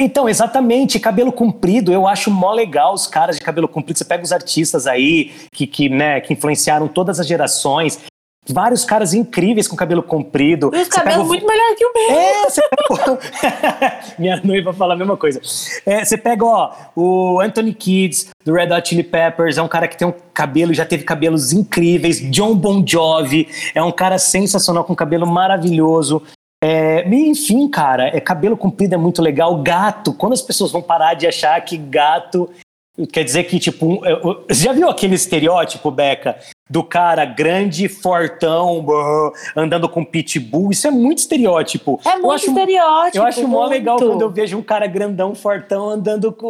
Então, 0.00 0.28
exatamente, 0.28 0.98
cabelo 0.98 1.30
comprido, 1.30 1.92
eu 1.92 2.08
acho 2.08 2.28
mó 2.28 2.52
legal 2.52 2.92
os 2.92 3.06
caras 3.06 3.36
de 3.36 3.42
cabelo 3.42 3.68
comprido. 3.68 3.96
Você 3.96 4.04
pega 4.04 4.24
os 4.24 4.32
artistas 4.32 4.84
aí 4.84 5.30
que, 5.52 5.64
que, 5.64 5.88
né, 5.88 6.20
que 6.20 6.32
influenciaram 6.32 6.88
todas 6.88 7.20
as 7.20 7.26
gerações. 7.26 8.00
Vários 8.48 8.84
caras 8.84 9.12
incríveis 9.14 9.66
com 9.68 9.74
cabelo 9.76 10.02
comprido. 10.02 10.70
E 10.74 10.80
os 10.82 10.88
pega 10.88 11.02
cabelos 11.02 11.24
o- 11.24 11.28
muito 11.28 11.46
melhor 11.46 11.74
que 11.76 11.84
o 11.84 11.92
meu. 11.92 12.10
É, 12.18 12.44
você 12.44 12.62
pega. 12.62 13.18
Minha 14.18 14.40
noiva 14.42 14.72
fala 14.72 14.94
a 14.94 14.96
mesma 14.96 15.16
coisa. 15.16 15.40
É, 15.84 16.04
você 16.04 16.16
pega, 16.16 16.44
ó, 16.44 16.72
o 16.94 17.40
Anthony 17.40 17.74
Kids, 17.74 18.28
do 18.44 18.52
Red 18.54 18.72
Hot 18.72 18.88
Chili 18.88 19.02
Peppers, 19.02 19.58
é 19.58 19.62
um 19.62 19.68
cara 19.68 19.88
que 19.88 19.96
tem 19.96 20.06
um 20.06 20.14
cabelo, 20.32 20.72
já 20.72 20.84
teve 20.84 21.04
cabelos 21.04 21.52
incríveis. 21.52 22.20
John 22.30 22.54
Bon 22.54 22.84
Jovi, 22.86 23.48
é 23.74 23.82
um 23.82 23.92
cara 23.92 24.18
sensacional, 24.18 24.84
com 24.84 24.94
cabelo 24.94 25.26
maravilhoso. 25.26 26.22
É, 26.62 27.06
enfim, 27.08 27.68
cara, 27.68 28.08
é 28.16 28.20
cabelo 28.20 28.56
comprido 28.56 28.94
é 28.94 28.98
muito 28.98 29.20
legal. 29.20 29.56
Gato, 29.62 30.12
quando 30.12 30.32
as 30.32 30.42
pessoas 30.42 30.72
vão 30.72 30.80
parar 30.82 31.14
de 31.14 31.26
achar 31.26 31.60
que 31.62 31.76
gato 31.76 32.48
quer 33.12 33.24
dizer 33.24 33.44
que, 33.44 33.58
tipo, 33.58 33.86
um- 33.86 34.00
é, 34.06 34.54
já 34.54 34.72
viu 34.72 34.88
aquele 34.88 35.14
estereótipo, 35.16 35.90
Beca, 35.90 36.36
do 36.68 36.82
cara 36.82 37.24
grande, 37.24 37.88
fortão, 37.88 38.82
brrr, 38.82 39.32
andando 39.56 39.88
com 39.88 40.04
pitbull? 40.04 40.70
Isso 40.70 40.86
é 40.86 40.90
muito 40.90 41.18
estereótipo. 41.18 42.00
É 42.04 42.10
Eu 42.14 42.22
muito 42.22 42.32
acho- 42.32 42.46
estereótipo. 42.48 43.16
eu 43.18 43.22
acho 43.24 43.46
mó 43.48 43.60
muito. 43.60 43.70
legal 43.70 43.96
quando 43.98 44.22
eu 44.22 44.30
vejo 44.30 44.58
um 44.58 44.62
cara 44.62 44.86
grandão, 44.86 45.34
fortão, 45.34 45.88
andando 45.88 46.32
com, 46.32 46.48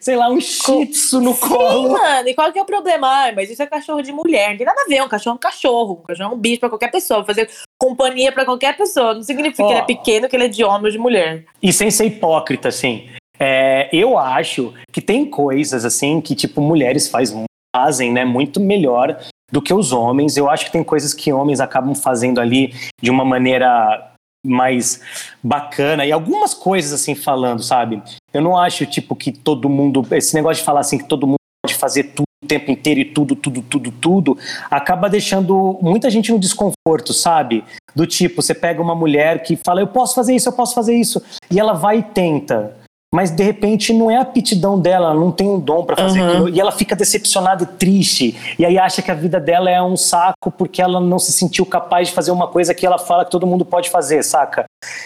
sei 0.00 0.16
lá, 0.16 0.28
um 0.30 0.40
shih 0.40 0.86
tzu 0.86 1.20
no 1.20 1.34
Sim, 1.34 1.48
colo. 1.48 1.92
mano, 1.92 2.28
e 2.28 2.34
qual 2.34 2.50
que 2.52 2.58
é 2.58 2.62
o 2.62 2.66
problema? 2.66 3.06
Ai, 3.08 3.32
mas 3.34 3.50
isso 3.50 3.62
é 3.62 3.66
cachorro 3.66 4.00
de 4.02 4.12
mulher. 4.12 4.50
Não 4.50 4.56
tem 4.56 4.66
nada 4.66 4.80
a 4.80 4.88
ver. 4.88 5.02
Um 5.02 5.08
cachorro 5.08 5.34
é 5.34 5.36
um 5.36 5.40
cachorro. 5.40 5.92
Um 6.00 6.06
cachorro 6.06 6.32
é 6.32 6.34
um 6.34 6.38
bicho 6.38 6.60
pra 6.60 6.68
qualquer 6.68 6.90
pessoa. 6.90 7.24
Fazer 7.24 7.50
companhia 7.78 8.32
pra 8.32 8.44
qualquer 8.44 8.76
pessoa. 8.76 9.14
Não 9.14 9.22
significa 9.22 9.64
Ó. 9.64 9.66
que 9.66 9.72
ele 9.74 9.80
é 9.80 9.84
pequeno, 9.84 10.28
que 10.28 10.36
ele 10.36 10.44
é 10.44 10.48
de 10.48 10.64
homem 10.64 10.86
ou 10.86 10.90
de 10.90 10.98
mulher. 10.98 11.44
E 11.62 11.72
sem 11.72 11.90
ser 11.90 12.06
hipócrita, 12.06 12.68
assim. 12.68 13.08
é, 13.44 13.88
eu 13.92 14.16
acho 14.16 14.72
que 14.92 15.00
tem 15.00 15.24
coisas, 15.24 15.84
assim, 15.84 16.20
que, 16.20 16.32
tipo, 16.34 16.60
mulheres 16.60 17.08
faz, 17.08 17.34
fazem, 17.74 18.12
né, 18.12 18.24
muito 18.24 18.60
melhor 18.60 19.18
do 19.52 19.60
que 19.60 19.72
os 19.72 19.92
homens. 19.92 20.36
Eu 20.36 20.50
acho 20.50 20.64
que 20.64 20.72
tem 20.72 20.82
coisas 20.82 21.12
que 21.12 21.32
homens 21.32 21.60
acabam 21.60 21.94
fazendo 21.94 22.40
ali 22.40 22.74
de 23.00 23.10
uma 23.10 23.24
maneira 23.24 24.10
mais 24.44 25.00
bacana. 25.42 26.04
E 26.04 26.10
algumas 26.10 26.54
coisas, 26.54 26.92
assim, 26.92 27.14
falando, 27.14 27.62
sabe? 27.62 28.02
Eu 28.32 28.40
não 28.40 28.56
acho, 28.58 28.86
tipo, 28.86 29.14
que 29.14 29.30
todo 29.30 29.68
mundo... 29.68 30.04
Esse 30.10 30.34
negócio 30.34 30.62
de 30.62 30.66
falar, 30.66 30.80
assim, 30.80 30.98
que 30.98 31.04
todo 31.04 31.26
mundo 31.26 31.36
pode 31.64 31.78
fazer 31.78 32.04
tudo 32.04 32.24
o 32.42 32.46
tempo 32.46 32.72
inteiro 32.72 32.98
e 32.98 33.04
tudo, 33.04 33.36
tudo, 33.36 33.62
tudo, 33.62 33.92
tudo, 33.92 34.38
acaba 34.68 35.08
deixando 35.08 35.78
muita 35.80 36.10
gente 36.10 36.32
no 36.32 36.38
desconforto, 36.38 37.12
sabe? 37.12 37.62
Do 37.94 38.04
tipo, 38.04 38.42
você 38.42 38.52
pega 38.52 38.82
uma 38.82 38.96
mulher 38.96 39.44
que 39.44 39.56
fala, 39.64 39.80
eu 39.80 39.86
posso 39.86 40.14
fazer 40.14 40.34
isso, 40.34 40.48
eu 40.48 40.52
posso 40.52 40.74
fazer 40.74 40.94
isso, 40.94 41.22
e 41.48 41.60
ela 41.60 41.72
vai 41.72 41.98
e 41.98 42.02
tenta. 42.02 42.76
Mas 43.12 43.30
de 43.30 43.42
repente 43.42 43.92
não 43.92 44.10
é 44.10 44.16
a 44.16 44.22
aptidão 44.22 44.80
dela, 44.80 45.10
ela 45.10 45.14
não 45.14 45.30
tem 45.30 45.46
um 45.46 45.60
dom 45.60 45.84
pra 45.84 45.94
fazer 45.96 46.20
Uhum. 46.22 46.28
aquilo, 46.28 46.48
e 46.48 46.58
ela 46.58 46.72
fica 46.72 46.96
decepcionada 46.96 47.64
e 47.64 47.66
triste, 47.66 48.34
e 48.58 48.64
aí 48.64 48.78
acha 48.78 49.02
que 49.02 49.10
a 49.10 49.14
vida 49.14 49.38
dela 49.38 49.70
é 49.70 49.82
um 49.82 49.96
saco 49.98 50.50
porque 50.50 50.80
ela 50.80 50.98
não 50.98 51.18
se 51.18 51.30
sentiu 51.30 51.66
capaz 51.66 52.08
de 52.08 52.14
fazer 52.14 52.30
uma 52.30 52.48
coisa 52.48 52.72
que 52.74 52.86
ela 52.86 52.98
fala 52.98 53.24
que 53.26 53.30
todo 53.30 53.46
mundo 53.46 53.64
pode 53.66 53.90
fazer, 53.90 54.22
saca? 54.24 54.64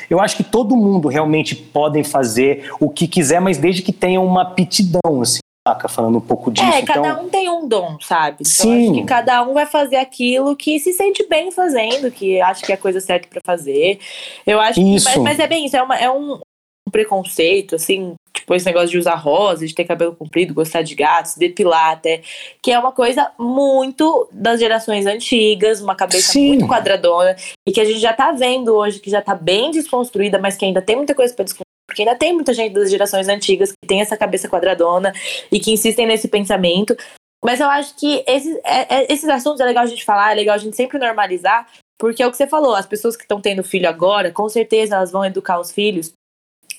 Eu 0.09 0.21
acho 0.21 0.37
que 0.37 0.45
todo 0.45 0.77
mundo 0.77 1.09
realmente 1.09 1.55
podem 1.57 2.05
fazer 2.05 2.71
o 2.79 2.89
que 2.89 3.09
quiser, 3.09 3.41
mas 3.41 3.59
desde 3.59 3.83
que 3.83 3.93
tenha 3.93 4.21
uma 4.21 4.43
aptidão, 4.43 5.21
assim, 5.21 5.41
saca? 5.67 5.89
Falando 5.89 6.19
um 6.19 6.21
pouco 6.21 6.51
disso. 6.53 6.65
é, 6.65 6.81
então... 6.83 7.03
cada 7.03 7.21
um 7.21 7.29
tem 7.29 7.51
um 7.51 7.67
dom, 7.67 7.97
sabe? 8.01 8.37
Então, 8.41 8.53
Sim. 8.53 8.85
acho 8.85 9.01
que 9.01 9.05
cada 9.05 9.43
um 9.43 9.53
vai 9.53 9.67
fazer 9.67 9.97
aquilo 9.97 10.55
que 10.55 10.79
se 10.79 10.93
sente 10.93 11.27
bem 11.29 11.51
fazendo, 11.51 12.09
que 12.13 12.41
acha 12.41 12.65
que 12.65 12.71
é 12.71 12.77
a 12.77 12.79
coisa 12.79 13.01
certa 13.01 13.27
pra 13.29 13.41
fazer. 13.45 13.99
Eu 14.47 14.61
acho 14.61 14.75
que. 14.75 14.95
Isso. 14.95 15.07
Mas, 15.07 15.17
mas 15.19 15.39
é 15.41 15.47
bem 15.49 15.67
isso, 15.67 15.77
é, 15.77 15.83
uma- 15.83 15.97
é 15.99 16.09
um 16.09 16.39
preconceito, 16.91 17.75
assim, 17.75 18.15
tipo, 18.35 18.55
esse 18.55 18.67
negócio 18.67 18.89
de 18.89 18.99
usar 18.99 19.15
rosa, 19.17 19.67
de 19.67 19.75
ter 19.75 19.85
cabelo 19.85 20.15
comprido, 20.15 20.55
gostar 20.55 20.83
de 20.83 20.95
gatos, 20.95 21.37
depilar 21.37 21.93
até, 21.93 22.23
que 22.63 22.71
é 22.71 22.79
uma 22.79 22.93
coisa 22.93 23.31
muito 23.39 24.29
das 24.33 24.61
gerações 24.61 25.07
antigas, 25.07 25.81
uma 25.81 25.95
cabeça 25.95 26.33
Sim. 26.33 26.49
muito 26.49 26.67
quadradona, 26.67 27.37
e 27.67 27.73
que 27.73 27.81
a 27.81 27.85
gente 27.85 27.99
já 27.99 28.13
tá 28.13 28.33
vendo 28.33 28.75
hoje, 28.75 29.01
que 29.01 29.11
já 29.11 29.21
tá 29.21 29.35
bem 29.35 29.71
desconstruída, 29.71 30.39
mas 30.39 30.57
que 30.57 30.65
ainda 30.65 30.81
tem 30.81 30.97
muita 30.97 31.15
coisa 31.15 31.35
pra 31.35 31.45
desconstruir. 31.45 31.67
Porque 31.89 32.03
ainda 32.03 32.17
tem 32.17 32.33
muita 32.33 32.53
gente 32.53 32.73
das 32.75 32.91
gerações 32.91 33.29
antigas 33.29 33.71
que 33.71 33.89
tem 33.89 34.01
essa 34.01 34.17
cabeça 34.17 34.49
quadradona 34.49 35.13
e 35.51 35.61
que 35.61 35.71
insistem 35.73 36.07
nesse 36.07 36.29
pensamento. 36.29 36.97
Mas 37.45 37.61
eu 37.61 37.69
acho 37.71 37.95
que 37.97 38.25
esses, 38.27 38.57
é- 38.65 38.95
é- 38.97 39.13
esses 39.13 39.29
assuntos 39.29 39.61
é 39.61 39.65
legal 39.65 39.85
a 39.85 39.87
gente 39.87 40.05
falar, 40.05 40.33
é 40.33 40.35
legal 40.35 40.57
a 40.57 40.59
gente 40.59 40.77
sempre 40.77 40.99
normalizar, 40.99 41.67
porque 41.99 42.23
é 42.23 42.27
o 42.27 42.31
que 42.31 42.37
você 42.37 42.47
falou, 42.47 42.75
as 42.75 42.87
pessoas 42.87 43.17
que 43.17 43.23
estão 43.23 43.41
tendo 43.41 43.63
filho 43.63 43.89
agora, 43.89 44.33
com 44.33 44.49
certeza 44.49 44.97
elas 44.97 45.13
vão 45.13 45.25
educar 45.25 45.61
os 45.61 45.71
filhos 45.71 46.13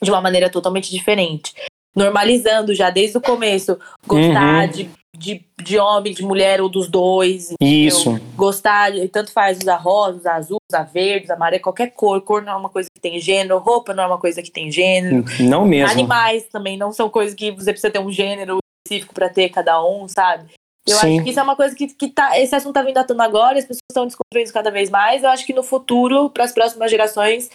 de 0.01 0.11
uma 0.11 0.21
maneira 0.21 0.49
totalmente 0.49 0.89
diferente. 0.91 1.53
Normalizando 1.95 2.75
já 2.75 2.89
desde 2.89 3.17
o 3.17 3.21
começo, 3.21 3.79
gostar 4.05 4.65
Uhum. 4.65 4.71
de, 4.71 4.89
de, 5.17 5.45
de 5.63 5.79
homem, 5.79 6.13
de 6.13 6.21
mulher 6.23 6.61
ou 6.61 6.69
dos 6.69 6.87
dois. 6.87 7.53
Isso. 7.59 8.19
Gostar, 8.35 8.91
tanto 9.11 9.31
faz 9.31 9.57
usar 9.57 9.77
rosa, 9.77 10.17
usar 10.19 10.35
azul, 10.35 10.57
usar 10.71 10.83
verde, 10.83 11.25
usar 11.25 11.33
amarelo, 11.33 11.63
qualquer 11.63 11.87
cor. 11.87 12.21
Cor 12.21 12.43
não 12.43 12.53
é 12.53 12.55
uma 12.55 12.69
coisa 12.69 12.87
que 12.93 13.01
tem 13.01 13.19
gênero, 13.19 13.57
roupa 13.57 13.95
não 13.95 14.03
é 14.03 14.07
uma 14.07 14.19
coisa 14.19 14.43
que 14.43 14.51
tem 14.51 14.71
gênero. 14.71 15.25
Não 15.39 15.65
mesmo. 15.65 15.89
Animais 15.89 16.43
também 16.51 16.77
não 16.77 16.91
são 16.91 17.09
coisas 17.09 17.33
que 17.33 17.49
você 17.51 17.71
precisa 17.71 17.91
ter 17.91 17.99
um 17.99 18.11
gênero 18.11 18.59
específico 18.85 19.13
pra 19.15 19.27
ter 19.29 19.49
cada 19.49 19.83
um, 19.83 20.07
sabe? 20.07 20.51
Eu 20.87 20.95
Sim. 20.97 21.15
acho 21.15 21.23
que 21.25 21.29
isso 21.31 21.39
é 21.39 21.43
uma 21.43 21.55
coisa 21.55 21.75
que, 21.75 21.87
que 21.87 22.07
tá. 22.09 22.39
Esse 22.39 22.55
assunto 22.55 22.75
tá 22.75 22.83
vindo 22.83 22.97
à 22.97 23.03
tona 23.03 23.25
agora, 23.25 23.55
e 23.55 23.59
as 23.59 23.65
pessoas 23.65 23.81
estão 23.91 24.05
desconstruindo 24.05 24.45
isso 24.45 24.53
cada 24.53 24.69
vez 24.71 24.89
mais. 24.89 25.23
Eu 25.23 25.29
acho 25.31 25.45
que 25.45 25.51
no 25.53 25.63
futuro, 25.63 26.29
para 26.29 26.45
as 26.45 26.53
próximas 26.53 26.89
gerações, 26.89 27.49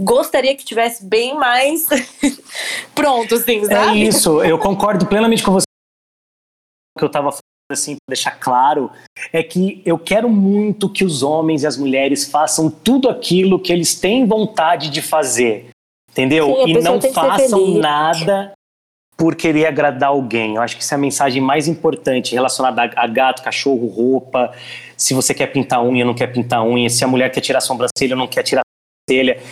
gostaria 0.00 0.54
que 0.56 0.64
tivesse 0.64 1.04
bem 1.04 1.34
mais 1.34 1.86
pronto, 2.94 3.34
assim, 3.34 3.60
É 3.60 3.64
sabe? 3.64 4.02
isso, 4.02 4.42
eu 4.42 4.58
concordo 4.58 5.06
plenamente 5.06 5.42
com 5.42 5.52
você. 5.52 5.64
O 6.96 6.98
que 6.98 7.04
eu 7.04 7.10
tava 7.10 7.30
falando, 7.30 7.40
assim, 7.70 7.96
pra 7.96 8.14
deixar 8.14 8.32
claro, 8.38 8.90
é 9.32 9.42
que 9.42 9.82
eu 9.84 9.98
quero 9.98 10.28
muito 10.28 10.90
que 10.90 11.04
os 11.04 11.22
homens 11.22 11.62
e 11.62 11.66
as 11.66 11.76
mulheres 11.76 12.28
façam 12.30 12.70
tudo 12.70 13.08
aquilo 13.08 13.60
que 13.60 13.72
eles 13.72 13.94
têm 13.94 14.26
vontade 14.26 14.90
de 14.90 15.02
fazer, 15.02 15.68
entendeu? 16.10 16.46
Sim, 16.64 16.70
e 16.70 16.80
não 16.80 17.00
façam 17.00 17.68
nada 17.68 18.52
por 19.16 19.34
querer 19.34 19.66
agradar 19.66 20.10
alguém. 20.10 20.56
Eu 20.56 20.62
acho 20.62 20.76
que 20.76 20.82
essa 20.82 20.94
é 20.94 20.96
a 20.96 20.98
mensagem 20.98 21.40
mais 21.42 21.66
importante 21.66 22.34
relacionada 22.34 22.82
a 22.82 23.04
a 23.04 23.06
gato, 23.06 23.42
cachorro, 23.42 23.86
roupa. 23.88 24.54
Se 24.96 25.14
você 25.14 25.32
quer 25.34 25.46
pintar 25.48 25.82
unha, 25.82 26.04
não 26.04 26.14
quer 26.14 26.26
pintar 26.28 26.62
unha. 26.62 26.88
Se 26.90 27.02
a 27.02 27.08
mulher 27.08 27.30
quer 27.30 27.40
tirar 27.40 27.58
a 27.58 27.62
sobrancelha, 27.62 28.14
não 28.14 28.26
quer 28.26 28.42
tirar 28.42 28.60
a 28.60 29.10
sobrancelha. 29.10 29.42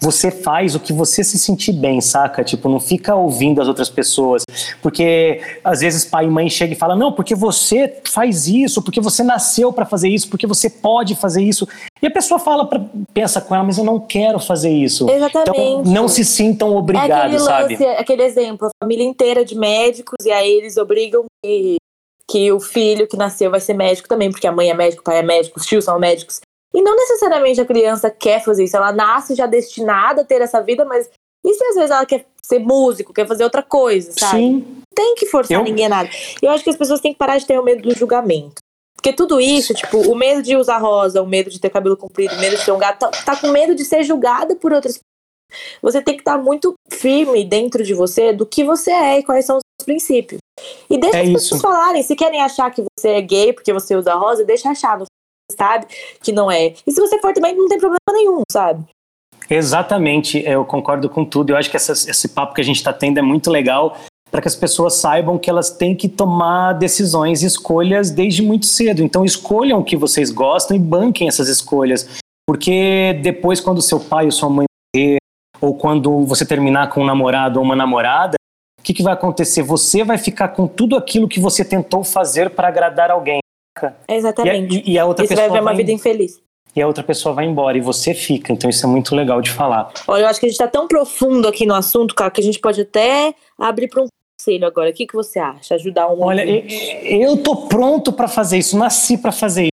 Você 0.00 0.30
faz 0.30 0.74
o 0.74 0.80
que 0.80 0.92
você 0.92 1.22
se 1.22 1.38
sentir 1.38 1.72
bem, 1.72 2.00
saca? 2.00 2.42
Tipo, 2.42 2.68
não 2.68 2.80
fica 2.80 3.14
ouvindo 3.14 3.60
as 3.60 3.68
outras 3.68 3.90
pessoas. 3.90 4.44
Porque 4.80 5.40
às 5.62 5.80
vezes 5.80 6.04
pai 6.04 6.24
e 6.24 6.30
mãe 6.30 6.48
chegam 6.48 6.72
e 6.74 6.78
falam: 6.78 6.96
não, 6.96 7.12
porque 7.12 7.34
você 7.34 8.00
faz 8.04 8.46
isso, 8.46 8.82
porque 8.82 9.00
você 9.00 9.22
nasceu 9.22 9.72
pra 9.72 9.84
fazer 9.84 10.08
isso, 10.08 10.28
porque 10.28 10.46
você 10.46 10.70
pode 10.70 11.14
fazer 11.14 11.42
isso. 11.42 11.68
E 12.02 12.06
a 12.06 12.10
pessoa 12.10 12.40
fala, 12.40 12.66
pra, 12.66 12.80
pensa 13.12 13.40
com 13.40 13.54
ela, 13.54 13.64
mas 13.64 13.76
eu 13.76 13.84
não 13.84 14.00
quero 14.00 14.38
fazer 14.38 14.70
isso. 14.70 15.08
Exatamente. 15.08 15.50
Então 15.50 15.82
não 15.84 16.08
se 16.08 16.24
sintam 16.24 16.72
É 16.72 16.76
obrigados, 16.76 17.42
sabe? 17.42 17.74
lance, 17.74 17.84
aquele 17.84 18.22
exemplo, 18.22 18.68
a 18.68 18.84
família 18.84 19.04
inteira 19.04 19.44
de 19.44 19.54
médicos, 19.54 20.24
e 20.24 20.30
aí 20.30 20.50
eles 20.50 20.78
obrigam 20.78 21.24
que, 21.44 21.76
que 22.26 22.50
o 22.50 22.58
filho 22.58 23.06
que 23.06 23.16
nasceu 23.16 23.50
vai 23.50 23.60
ser 23.60 23.74
médico 23.74 24.08
também, 24.08 24.30
porque 24.30 24.46
a 24.46 24.52
mãe 24.52 24.70
é 24.70 24.74
médico, 24.74 25.02
o 25.02 25.04
pai 25.04 25.18
é 25.18 25.22
médico, 25.22 25.60
os 25.60 25.66
tios 25.66 25.84
são 25.84 25.98
médicos. 25.98 26.40
E 26.72 26.82
não 26.82 26.94
necessariamente 26.96 27.60
a 27.60 27.64
criança 27.66 28.10
quer 28.10 28.42
fazer 28.44 28.64
isso, 28.64 28.76
ela 28.76 28.92
nasce 28.92 29.34
já 29.34 29.46
destinada 29.46 30.22
a 30.22 30.24
ter 30.24 30.40
essa 30.40 30.60
vida, 30.62 30.84
mas 30.84 31.10
e 31.44 31.54
se 31.54 31.64
às 31.64 31.74
vezes 31.74 31.90
ela 31.90 32.06
quer 32.06 32.26
ser 32.42 32.58
músico, 32.60 33.12
quer 33.12 33.26
fazer 33.26 33.44
outra 33.44 33.62
coisa, 33.62 34.12
sabe? 34.12 34.38
Sim, 34.38 34.52
Não 34.76 34.82
tem 34.94 35.14
que 35.14 35.26
forçar 35.26 35.56
Eu- 35.58 35.64
ninguém 35.64 35.86
a 35.86 35.88
nada. 35.88 36.10
Eu 36.42 36.50
acho 36.50 36.62
que 36.62 36.70
as 36.70 36.76
pessoas 36.76 37.00
têm 37.00 37.12
que 37.12 37.18
parar 37.18 37.38
de 37.38 37.46
ter 37.46 37.58
o 37.58 37.62
medo 37.64 37.82
do 37.88 37.94
julgamento. 37.96 38.56
Porque 38.96 39.12
tudo 39.14 39.40
isso, 39.40 39.72
tipo, 39.72 39.96
o 39.98 40.14
medo 40.14 40.42
de 40.42 40.56
usar 40.56 40.76
rosa, 40.78 41.22
o 41.22 41.26
medo 41.26 41.48
de 41.48 41.58
ter 41.58 41.70
cabelo 41.70 41.96
comprido, 41.96 42.34
o 42.34 42.38
medo 42.38 42.56
de 42.56 42.64
ter 42.64 42.70
um 42.72 42.78
gato, 42.78 42.98
tá, 42.98 43.10
tá 43.10 43.36
com 43.36 43.48
medo 43.48 43.74
de 43.74 43.84
ser 43.84 44.02
julgada 44.02 44.54
por 44.56 44.72
outras 44.72 44.94
pessoas. 44.98 45.70
Você 45.82 46.02
tem 46.02 46.14
que 46.16 46.20
estar 46.20 46.36
muito 46.38 46.74
firme 46.90 47.44
dentro 47.44 47.82
de 47.82 47.94
você 47.94 48.32
do 48.32 48.44
que 48.46 48.62
você 48.62 48.90
é 48.92 49.18
e 49.18 49.22
quais 49.24 49.44
são 49.46 49.56
os 49.56 49.62
seus 49.80 49.86
princípios. 49.86 50.38
E 50.88 50.98
deixa 50.98 51.16
É 51.16 51.22
as 51.22 51.28
isso. 51.28 51.34
pessoas 51.38 51.62
falarem. 51.62 52.02
Se 52.02 52.14
querem 52.14 52.40
achar 52.42 52.70
que 52.70 52.82
você 52.82 53.08
é 53.08 53.20
gay 53.22 53.52
porque 53.54 53.72
você 53.72 53.96
usa 53.96 54.14
rosa, 54.14 54.44
deixa 54.44 54.68
achar. 54.68 54.98
Você 54.98 55.08
sabe 55.50 55.86
que 56.22 56.32
não 56.32 56.50
é. 56.50 56.74
E 56.86 56.92
se 56.92 57.00
você 57.00 57.18
for 57.20 57.32
também, 57.32 57.54
não 57.56 57.68
tem 57.68 57.78
problema 57.78 57.98
nenhum, 58.12 58.42
sabe? 58.50 58.84
exatamente. 59.48 60.38
Eu 60.46 60.64
concordo 60.64 61.08
com 61.10 61.24
tudo. 61.24 61.50
Eu 61.50 61.56
acho 61.56 61.68
que 61.68 61.76
essa- 61.76 61.92
esse 61.92 62.28
papo 62.28 62.54
que 62.54 62.60
a 62.60 62.64
gente 62.64 62.76
está 62.76 62.92
tendo 62.92 63.18
é 63.18 63.22
muito 63.22 63.50
legal 63.50 63.96
para 64.30 64.40
que 64.40 64.46
as 64.46 64.54
pessoas 64.54 64.94
saibam 64.94 65.36
que 65.38 65.50
elas 65.50 65.70
têm 65.70 65.94
que 65.96 66.08
tomar 66.08 66.74
decisões 66.74 67.42
e 67.42 67.46
escolhas 67.46 68.12
desde 68.12 68.42
muito 68.42 68.66
cedo. 68.66 69.02
Então 69.02 69.24
escolham 69.24 69.80
o 69.80 69.84
que 69.84 69.96
vocês 69.96 70.30
gostam 70.30 70.76
e 70.76 70.80
banquem 70.80 71.26
essas 71.26 71.48
escolhas. 71.48 72.08
Porque 72.46 73.18
depois, 73.22 73.60
quando 73.60 73.82
seu 73.82 73.98
pai 73.98 74.26
ou 74.26 74.30
sua 74.32 74.48
mãe 74.48 74.66
morrer, 74.94 75.16
ou 75.60 75.74
quando 75.74 76.24
você 76.26 76.46
terminar 76.46 76.88
com 76.90 77.02
um 77.02 77.04
namorado 77.04 77.58
ou 77.58 77.64
uma 77.64 77.74
namorada, 77.74 78.36
o 78.78 78.82
que, 78.82 78.94
que 78.94 79.02
vai 79.02 79.12
acontecer? 79.14 79.62
Você 79.62 80.04
vai 80.04 80.16
ficar 80.16 80.48
com 80.48 80.66
tudo 80.68 80.96
aquilo 80.96 81.28
que 81.28 81.40
você 81.40 81.64
tentou 81.64 82.04
fazer 82.04 82.50
para 82.50 82.68
agradar 82.68 83.10
alguém. 83.10 83.39
E 83.78 83.86
a, 83.86 83.94
Exatamente. 84.16 84.82
e- 84.86 84.92
e 84.92 84.98
a 84.98 85.06
outra 85.06 85.24
E 85.24 85.28
pessoa 85.28 85.48
vai 85.48 85.56
ver 85.56 85.62
uma 85.62 85.70
vai- 85.70 85.76
vida 85.76 85.92
infeliz. 85.92 86.40
e 86.74 86.82
a 86.82 86.86
outra 86.86 87.02
pessoa 87.04 87.34
vai 87.34 87.44
embora 87.46 87.76
e 87.78 87.80
você 87.80 88.12
fica. 88.14 88.52
Então 88.52 88.68
isso 88.68 88.84
é 88.84 88.88
muito 88.88 89.14
legal 89.14 89.40
de 89.40 89.50
falar. 89.50 89.92
Olha, 90.08 90.22
eu 90.22 90.26
acho 90.28 90.40
que 90.40 90.46
a 90.46 90.48
gente 90.48 90.58
tá 90.58 90.68
tão 90.68 90.86
profundo 90.88 91.46
aqui 91.48 91.64
no 91.66 91.74
assunto, 91.74 92.14
cara, 92.14 92.30
que 92.30 92.40
a 92.40 92.44
gente 92.44 92.58
pode 92.58 92.80
até 92.80 93.34
abrir 93.58 93.88
para 93.88 94.02
um 94.02 94.06
conselho 94.38 94.66
agora. 94.66 94.90
O 94.90 94.92
que, 94.92 95.06
que 95.06 95.14
você 95.14 95.38
acha? 95.38 95.74
Ajudar 95.76 96.08
um 96.08 96.22
Olha, 96.22 96.44
eu, 96.44 96.64
eu 97.30 97.36
tô 97.42 97.66
pronto 97.68 98.12
pra 98.12 98.26
fazer 98.28 98.58
isso, 98.58 98.76
nasci 98.76 99.16
pra 99.18 99.32
fazer 99.32 99.64
isso. 99.64 99.70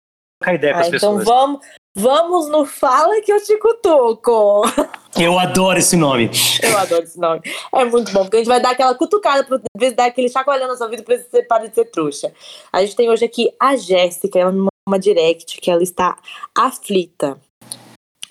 Ideia 0.54 0.74
Ah, 0.76 0.80
então 0.80 0.90
pessoas. 0.90 1.24
vamos, 1.24 1.60
vamos 1.94 2.48
no 2.48 2.64
Fala 2.64 3.20
que 3.20 3.32
eu 3.32 3.42
te 3.42 3.56
cutuco. 3.58 4.62
Eu 5.18 5.38
adoro 5.38 5.78
esse 5.78 5.96
nome. 5.96 6.30
Eu 6.62 6.76
adoro 6.78 7.04
esse 7.04 7.18
nome. 7.18 7.42
É 7.74 7.84
muito 7.84 8.12
bom, 8.12 8.22
porque 8.22 8.36
a 8.36 8.40
gente 8.40 8.48
vai 8.48 8.60
dar 8.60 8.70
aquela 8.70 8.94
cutucada, 8.94 9.44
pra 9.44 9.58
dar 9.90 10.06
aquele 10.06 10.28
chacoalhando 10.28 10.72
na 10.72 10.76
sua 10.76 10.88
vida 10.88 11.02
pra 11.02 11.18
você 11.18 11.42
parar 11.42 11.66
de 11.66 11.74
ser 11.74 11.84
trouxa. 11.86 12.32
A 12.72 12.80
gente 12.80 12.96
tem 12.96 13.10
hoje 13.10 13.24
aqui 13.24 13.50
a 13.60 13.76
Jéssica, 13.76 14.38
ela 14.38 14.50
me 14.50 14.58
mandou 14.58 14.70
uma 14.86 14.98
direct 14.98 15.60
que 15.60 15.70
ela 15.70 15.82
está 15.82 16.16
aflita. 16.56 17.38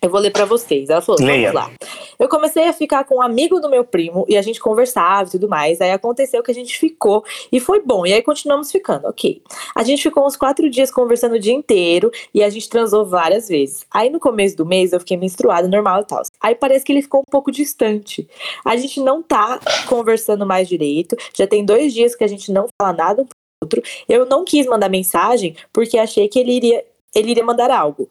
Eu 0.04 0.10
vou 0.10 0.20
ler 0.20 0.32
pra 0.32 0.46
vocês. 0.46 0.90
Ela 0.90 1.00
falou: 1.00 1.22
Leia. 1.22 1.52
vamos 1.52 1.70
lá. 1.70 1.72
Eu 2.18 2.28
comecei 2.28 2.68
a 2.68 2.74
ficar 2.74 3.04
com 3.04 3.18
um 3.18 3.22
amigo 3.22 3.60
do 3.60 3.70
meu 3.70 3.84
primo 3.84 4.26
e 4.28 4.36
a 4.36 4.42
gente 4.42 4.60
conversava 4.60 5.30
e 5.30 5.32
tudo 5.34 5.48
mais. 5.48 5.80
Aí 5.80 5.92
aconteceu 5.92 6.42
que 6.42 6.50
a 6.50 6.54
gente 6.54 6.78
ficou 6.80 7.24
e 7.52 7.60
foi 7.60 7.82
bom. 7.82 8.04
E 8.04 8.12
aí 8.12 8.24
continuamos 8.24 8.72
ficando, 8.72 9.08
ok. 9.08 9.44
A 9.76 9.84
gente 9.84 10.02
ficou 10.02 10.26
uns 10.26 10.36
quatro 10.36 10.68
dias 10.72 10.90
conversando 10.90 11.36
o 11.36 11.40
dia 11.40 11.54
inteiro 11.54 12.12
e 12.34 12.44
a 12.44 12.50
gente 12.50 12.68
transou 12.68 13.06
várias 13.06 13.48
vezes. 13.48 13.86
Aí 13.92 14.10
no 14.10 14.20
começo 14.20 14.58
do 14.58 14.66
mês 14.66 14.92
eu 14.92 15.00
fiquei 15.00 15.18
menstruada, 15.18 15.68
normal 15.68 16.02
e 16.02 16.06
tal. 16.06 16.24
Aí 16.42 16.56
parece 16.56 16.84
que 16.84 16.92
ele 16.92 17.04
ficou 17.04 17.22
um 17.22 17.32
pouco 17.32 17.52
distante. 17.52 18.28
A 18.66 18.76
gente 18.78 19.00
não 19.00 19.22
tá 19.22 19.60
conversando 19.88 20.48
mais 20.48 20.68
direito. 20.68 21.16
Já 21.36 21.46
tem 21.46 21.64
dois 21.64 21.94
dias 21.94 22.16
que 22.16 22.24
a 22.24 22.28
gente 22.28 22.52
não 22.52 22.66
fala 22.82 22.94
nada 22.94 23.22
um 23.22 23.26
pro 23.26 23.38
outro. 23.64 23.84
Eu 24.10 24.26
não 24.26 24.44
quis 24.44 24.66
mandar 24.66 24.90
mensagem 24.90 25.56
porque 25.72 26.00
achei 26.00 26.28
que 26.28 26.40
ele 26.40 26.54
iria, 26.54 26.84
ele 27.14 27.32
iria 27.32 27.46
mandar 27.46 27.70
algo. 27.70 28.10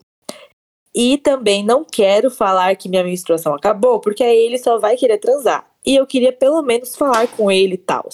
E 0.93 1.17
também 1.17 1.63
não 1.63 1.85
quero 1.85 2.29
falar 2.29 2.75
que 2.75 2.89
minha 2.89 3.03
menstruação 3.03 3.53
acabou, 3.53 3.99
porque 3.99 4.23
aí 4.23 4.37
ele 4.37 4.57
só 4.57 4.77
vai 4.77 4.97
querer 4.97 5.17
transar. 5.17 5.65
E 5.85 5.95
eu 5.95 6.05
queria 6.05 6.33
pelo 6.33 6.61
menos 6.61 6.95
falar 6.95 7.27
com 7.27 7.49
ele 7.49 7.75
e 7.75 7.77
tal. 7.77 8.09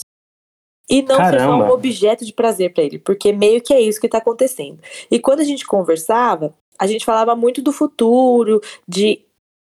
E 0.89 1.01
não 1.01 1.15
ser 1.15 1.23
só 1.23 1.31
Caramba. 1.31 1.65
um 1.65 1.69
objeto 1.71 2.23
de 2.23 2.31
prazer 2.31 2.73
pra 2.73 2.83
ele, 2.83 2.97
porque 2.97 3.33
meio 3.33 3.61
que 3.61 3.73
é 3.73 3.81
isso 3.81 3.99
que 3.99 4.07
tá 4.07 4.19
acontecendo. 4.19 4.79
E 5.11 5.19
quando 5.19 5.41
a 5.41 5.43
gente 5.43 5.65
conversava, 5.65 6.53
a 6.79 6.87
gente 6.87 7.03
falava 7.03 7.35
muito 7.35 7.61
do 7.61 7.73
futuro, 7.73 8.61
de 8.87 9.21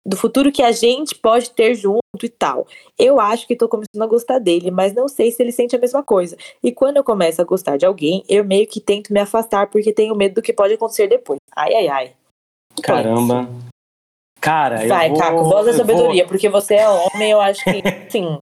do 0.05 0.15
futuro 0.15 0.53
que 0.53 0.63
a 0.63 0.71
gente 0.71 1.13
pode 1.15 1.49
ter 1.49 1.75
junto 1.75 1.99
e 2.23 2.29
tal. 2.29 2.65
Eu 2.97 3.19
acho 3.19 3.45
que 3.45 3.57
tô 3.57 3.67
começando 3.67 4.01
a 4.01 4.07
gostar 4.07 4.39
dele, 4.39 4.71
mas 4.71 4.93
não 4.93 5.09
sei 5.09 5.31
se 5.31 5.43
ele 5.43 5.51
sente 5.51 5.75
a 5.75 5.79
mesma 5.79 6.01
coisa. 6.01 6.37
E 6.63 6.71
quando 6.71 6.95
eu 6.95 7.03
começo 7.03 7.41
a 7.41 7.45
gostar 7.45 7.75
de 7.75 7.85
alguém, 7.85 8.23
eu 8.29 8.45
meio 8.45 8.65
que 8.65 8.79
tento 8.79 9.11
me 9.11 9.19
afastar 9.19 9.69
porque 9.69 9.91
tenho 9.91 10.15
medo 10.15 10.35
do 10.35 10.41
que 10.41 10.53
pode 10.53 10.75
acontecer 10.75 11.07
depois. 11.07 11.39
Ai, 11.53 11.73
ai, 11.73 11.87
ai. 11.89 12.13
Caramba. 12.83 13.47
Cara, 14.39 14.87
Vai, 14.87 15.07
eu 15.07 15.11
vou, 15.11 15.19
Caco, 15.19 15.43
voz 15.43 15.65
da 15.65 15.73
sabedoria, 15.73 16.23
vou- 16.23 16.29
porque 16.29 16.47
você 16.47 16.75
é 16.75 16.87
homem, 16.87 17.31
eu 17.31 17.41
acho 17.41 17.63
que, 17.63 17.81
sim. 18.09 18.37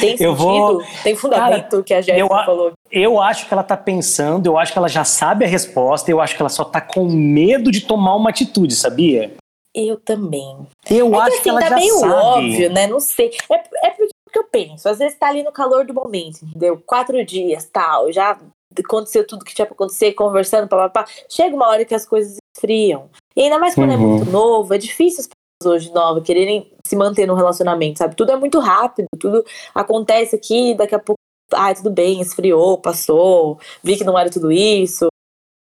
Tem 0.00 0.16
sentido? 0.16 0.22
Eu 0.22 0.34
vou- 0.34 0.82
Tem 1.02 1.16
fundamento 1.16 1.82
que 1.82 1.92
a 1.94 2.00
Jéssica 2.00 2.44
falou. 2.44 2.72
Eu 2.90 3.20
acho 3.20 3.48
que 3.48 3.52
ela 3.54 3.64
tá 3.64 3.76
pensando, 3.76 4.46
eu 4.46 4.56
acho 4.58 4.72
que 4.72 4.78
ela 4.78 4.88
já 4.88 5.02
sabe 5.04 5.44
a 5.44 5.48
resposta, 5.48 6.10
eu 6.10 6.20
acho 6.20 6.36
que 6.36 6.42
ela 6.42 6.48
só 6.48 6.64
tá 6.64 6.80
com 6.80 7.06
medo 7.06 7.72
de 7.72 7.80
tomar 7.80 8.14
uma 8.14 8.30
atitude, 8.30 8.74
sabia? 8.76 9.34
Eu 9.74 9.96
também. 9.98 10.56
Eu 10.88 11.12
É 11.14 11.18
acho 11.18 11.30
que 11.32 11.32
que 11.32 11.40
assim, 11.40 11.50
ela 11.50 11.60
tá 11.60 11.68
já 11.70 11.76
meio 11.76 11.94
sabe. 11.98 12.14
óbvio, 12.14 12.70
né? 12.72 12.86
Não 12.86 13.00
sei. 13.00 13.32
É, 13.50 13.86
é 13.88 13.90
porque 13.90 14.12
que 14.32 14.38
eu 14.38 14.44
penso. 14.44 14.88
Às 14.88 14.98
vezes 14.98 15.18
tá 15.18 15.28
ali 15.28 15.42
no 15.42 15.50
calor 15.52 15.84
do 15.84 15.92
momento, 15.94 16.44
entendeu? 16.44 16.80
Quatro 16.86 17.24
dias, 17.24 17.64
tal. 17.72 18.12
Já 18.12 18.38
aconteceu 18.78 19.26
tudo 19.26 19.44
que 19.44 19.54
tinha 19.54 19.66
pra 19.66 19.74
acontecer, 19.74 20.12
conversando, 20.12 20.68
papapá. 20.68 21.04
Chega 21.28 21.54
uma 21.56 21.66
hora 21.68 21.84
que 21.84 21.94
as 21.94 22.06
coisas 22.06 22.36
esfriam. 22.56 23.08
E 23.36 23.42
ainda 23.42 23.58
mais 23.58 23.74
quando 23.74 23.92
é 23.92 23.96
Uhum. 23.96 24.18
muito 24.18 24.30
novo, 24.30 24.72
é 24.74 24.78
difícil 24.78 25.20
as 25.20 25.28
pessoas 25.28 25.82
hoje 25.82 25.92
novas 25.94 26.22
quererem 26.24 26.70
se 26.86 26.94
manter 26.96 27.26
no 27.26 27.34
relacionamento, 27.34 27.98
sabe? 27.98 28.14
Tudo 28.14 28.32
é 28.32 28.36
muito 28.36 28.58
rápido, 28.60 29.06
tudo 29.18 29.44
acontece 29.74 30.36
aqui, 30.36 30.74
daqui 30.74 30.94
a 30.94 30.98
pouco, 30.98 31.18
ai, 31.52 31.74
tudo 31.74 31.90
bem, 31.90 32.20
esfriou, 32.20 32.78
passou, 32.78 33.58
vi 33.82 33.96
que 33.96 34.04
não 34.04 34.18
era 34.18 34.30
tudo 34.30 34.52
isso. 34.52 35.08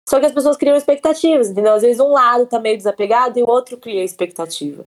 Só 0.08 0.20
que 0.20 0.26
as 0.26 0.32
pessoas 0.32 0.56
criam 0.56 0.76
expectativas, 0.76 1.48
entendeu? 1.48 1.72
Às 1.72 1.82
vezes 1.82 2.00
um 2.00 2.12
lado 2.12 2.46
tá 2.46 2.60
meio 2.60 2.76
desapegado 2.76 3.38
e 3.38 3.42
o 3.42 3.48
outro 3.48 3.78
cria 3.78 4.04
expectativa. 4.04 4.82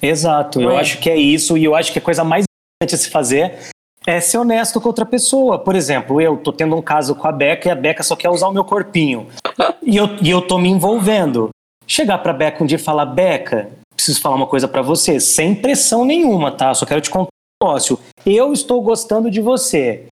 Exato, 0.00 0.60
eu 0.60 0.70
é? 0.70 0.78
acho 0.80 1.00
que 1.00 1.10
é 1.10 1.16
isso, 1.16 1.56
e 1.58 1.64
eu 1.64 1.74
acho 1.74 1.92
que 1.92 1.98
a 1.98 2.02
coisa 2.02 2.22
mais 2.22 2.44
importante 2.44 2.94
a 2.94 2.98
se 2.98 3.10
fazer 3.10 3.58
é 4.06 4.20
ser 4.20 4.38
honesto 4.38 4.80
com 4.80 4.88
outra 4.88 5.06
pessoa. 5.06 5.58
Por 5.58 5.74
exemplo, 5.76 6.20
eu 6.20 6.36
tô 6.36 6.52
tendo 6.52 6.74
um 6.76 6.82
caso 6.82 7.14
com 7.14 7.26
a 7.26 7.32
Beca 7.32 7.68
e 7.68 7.72
a 7.72 7.74
Beca 7.74 8.02
só 8.02 8.16
quer 8.16 8.30
usar 8.30 8.48
o 8.48 8.52
meu 8.52 8.64
corpinho. 8.64 9.28
e, 9.82 9.96
eu, 9.96 10.06
e 10.20 10.30
eu 10.30 10.42
tô 10.42 10.58
me 10.58 10.68
envolvendo. 10.68 11.50
Chegar 11.92 12.16
pra 12.18 12.32
Beca 12.32 12.64
um 12.64 12.66
dia 12.66 12.76
e 12.76 12.80
falar, 12.80 13.04
Beca, 13.04 13.70
preciso 13.94 14.18
falar 14.22 14.36
uma 14.36 14.46
coisa 14.46 14.66
pra 14.66 14.80
você, 14.80 15.20
sem 15.20 15.54
pressão 15.54 16.06
nenhuma, 16.06 16.50
tá? 16.50 16.72
Só 16.72 16.86
quero 16.86 17.02
te 17.02 17.10
contar 17.10 17.28
um 17.62 17.66
negócio. 17.66 17.98
Eu 18.24 18.50
estou 18.50 18.80
gostando 18.80 19.30
de 19.30 19.42
você. 19.42 20.06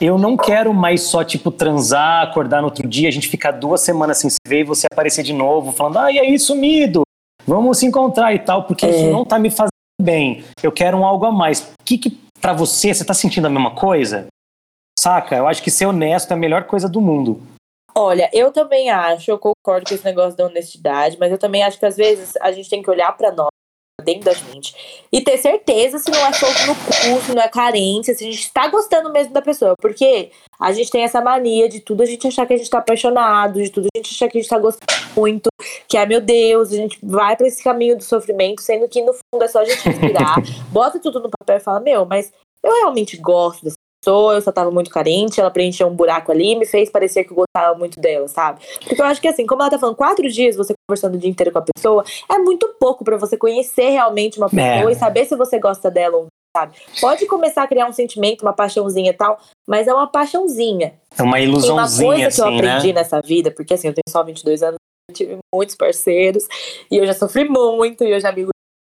Eu 0.00 0.16
não 0.16 0.34
quero 0.34 0.72
mais 0.72 1.02
só, 1.02 1.22
tipo, 1.22 1.50
transar, 1.50 2.22
acordar 2.22 2.62
no 2.62 2.68
outro 2.68 2.88
dia, 2.88 3.06
a 3.06 3.12
gente 3.12 3.28
ficar 3.28 3.50
duas 3.50 3.82
semanas 3.82 4.16
sem 4.16 4.30
se 4.30 4.38
ver 4.48 4.60
e 4.60 4.64
você 4.64 4.86
aparecer 4.90 5.22
de 5.22 5.34
novo, 5.34 5.72
falando, 5.72 5.98
ah, 5.98 6.10
e 6.10 6.18
aí, 6.18 6.38
sumido? 6.38 7.02
Vamos 7.46 7.80
se 7.80 7.84
encontrar 7.86 8.34
e 8.34 8.38
tal, 8.38 8.64
porque 8.64 8.86
É. 8.86 8.88
isso 8.88 9.10
não 9.10 9.22
tá 9.22 9.38
me 9.38 9.50
fazendo 9.50 9.68
bem. 10.00 10.42
Eu 10.62 10.72
quero 10.72 10.96
um 10.96 11.04
algo 11.04 11.26
a 11.26 11.32
mais. 11.32 11.60
O 11.60 11.84
que, 11.84 11.98
que 11.98 12.18
pra 12.40 12.54
você, 12.54 12.94
você 12.94 13.04
tá 13.04 13.12
sentindo 13.12 13.46
a 13.46 13.50
mesma 13.50 13.72
coisa? 13.72 14.26
Saca? 14.98 15.36
Eu 15.36 15.46
acho 15.46 15.62
que 15.62 15.70
ser 15.70 15.84
honesto 15.84 16.30
é 16.30 16.34
a 16.34 16.38
melhor 16.38 16.64
coisa 16.64 16.88
do 16.88 17.00
mundo. 17.02 17.42
Olha, 17.98 18.28
eu 18.30 18.52
também 18.52 18.90
acho, 18.90 19.30
eu 19.30 19.38
concordo 19.38 19.88
com 19.88 19.94
esse 19.94 20.04
negócio 20.04 20.36
da 20.36 20.44
honestidade, 20.44 21.16
mas 21.18 21.32
eu 21.32 21.38
também 21.38 21.64
acho 21.64 21.78
que 21.78 21.86
às 21.86 21.96
vezes 21.96 22.34
a 22.42 22.52
gente 22.52 22.68
tem 22.68 22.82
que 22.82 22.90
olhar 22.90 23.10
pra 23.16 23.32
nós, 23.32 23.48
dentro 24.04 24.26
da 24.26 24.34
gente, 24.34 25.06
e 25.10 25.22
ter 25.22 25.38
certeza 25.38 25.98
se 25.98 26.10
não 26.10 26.26
é 26.26 26.30
fogo 26.34 26.52
no 26.66 26.74
cu, 26.74 27.24
se 27.24 27.34
não 27.34 27.42
é 27.42 27.48
carência, 27.48 28.14
se 28.14 28.22
a 28.22 28.30
gente 28.30 28.52
tá 28.52 28.68
gostando 28.68 29.10
mesmo 29.10 29.32
da 29.32 29.40
pessoa. 29.40 29.72
Porque 29.80 30.30
a 30.60 30.72
gente 30.72 30.90
tem 30.90 31.04
essa 31.04 31.22
mania 31.22 31.70
de 31.70 31.80
tudo 31.80 32.02
a 32.02 32.06
gente 32.06 32.28
achar 32.28 32.46
que 32.46 32.52
a 32.52 32.58
gente 32.58 32.68
tá 32.68 32.78
apaixonado, 32.78 33.62
de 33.62 33.70
tudo 33.70 33.86
a 33.86 33.98
gente 33.98 34.12
achar 34.12 34.28
que 34.28 34.36
a 34.36 34.40
gente 34.42 34.50
tá 34.50 34.58
gostando 34.58 34.92
muito, 35.16 35.48
que, 35.88 35.96
ai 35.96 36.04
meu 36.04 36.20
Deus, 36.20 36.72
a 36.72 36.76
gente 36.76 36.98
vai 37.02 37.34
pra 37.34 37.46
esse 37.46 37.64
caminho 37.64 37.96
do 37.96 38.04
sofrimento, 38.04 38.60
sendo 38.60 38.86
que 38.90 39.00
no 39.00 39.14
fundo 39.14 39.42
é 39.42 39.48
só 39.48 39.60
a 39.60 39.64
gente 39.64 39.88
respirar, 39.88 40.36
bota 40.70 41.00
tudo 41.00 41.18
no 41.18 41.30
papel 41.30 41.56
e 41.56 41.60
fala, 41.60 41.80
meu, 41.80 42.04
mas 42.04 42.30
eu 42.62 42.72
realmente 42.72 43.16
gosto 43.16 43.64
dessa 43.64 43.75
pessoa, 44.06 44.34
eu 44.34 44.40
só 44.40 44.52
tava 44.52 44.70
muito 44.70 44.90
carente, 44.90 45.40
ela 45.40 45.50
preencheu 45.50 45.88
um 45.88 45.94
buraco 45.94 46.30
ali 46.30 46.52
e 46.52 46.56
me 46.56 46.64
fez 46.66 46.88
parecer 46.88 47.24
que 47.24 47.32
eu 47.32 47.36
gostava 47.44 47.76
muito 47.76 47.98
dela, 48.00 48.28
sabe? 48.28 48.60
Porque 48.86 49.00
eu 49.00 49.04
acho 49.06 49.20
que 49.20 49.26
assim, 49.28 49.44
como 49.46 49.62
ela 49.62 49.70
tá 49.70 49.78
falando, 49.78 49.96
quatro 49.96 50.28
dias 50.30 50.56
você 50.56 50.74
conversando 50.88 51.16
o 51.16 51.18
dia 51.18 51.28
inteiro 51.28 51.50
com 51.52 51.58
a 51.58 51.62
pessoa, 51.74 52.04
é 52.30 52.38
muito 52.38 52.68
pouco 52.78 53.04
pra 53.04 53.16
você 53.16 53.36
conhecer 53.36 53.90
realmente 53.90 54.38
uma 54.38 54.48
pessoa 54.48 54.90
É. 54.90 54.92
e 54.92 54.94
saber 54.94 55.24
se 55.26 55.34
você 55.36 55.58
gosta 55.58 55.90
dela 55.90 56.16
ou 56.16 56.22
não, 56.24 56.28
sabe? 56.56 56.74
Pode 57.00 57.26
começar 57.26 57.64
a 57.64 57.66
criar 57.66 57.88
um 57.88 57.92
sentimento, 57.92 58.42
uma 58.42 58.52
paixãozinha 58.52 59.10
e 59.10 59.14
tal, 59.14 59.38
mas 59.68 59.88
é 59.88 59.92
uma 59.94 60.06
paixãozinha. 60.06 60.94
É 61.18 61.22
uma 61.22 61.40
E 61.40 61.44
uma 61.46 61.52
ilusãozinha, 61.52 62.06
coisa 62.06 62.30
que 62.30 62.40
eu 62.40 62.44
assim, 62.46 62.56
aprendi 62.56 62.86
né? 62.88 62.92
nessa 63.00 63.20
vida, 63.20 63.50
porque 63.50 63.74
assim, 63.74 63.88
eu 63.88 63.94
tenho 63.94 64.04
só 64.08 64.22
22 64.22 64.62
anos, 64.62 64.76
eu 65.10 65.14
tive 65.14 65.36
muitos 65.52 65.74
parceiros, 65.74 66.46
e 66.90 66.96
eu 66.96 67.06
já 67.06 67.12
sofri 67.14 67.48
muito, 67.48 68.04
e 68.04 68.10
eu 68.12 68.20
já 68.20 68.30
me 68.30 68.46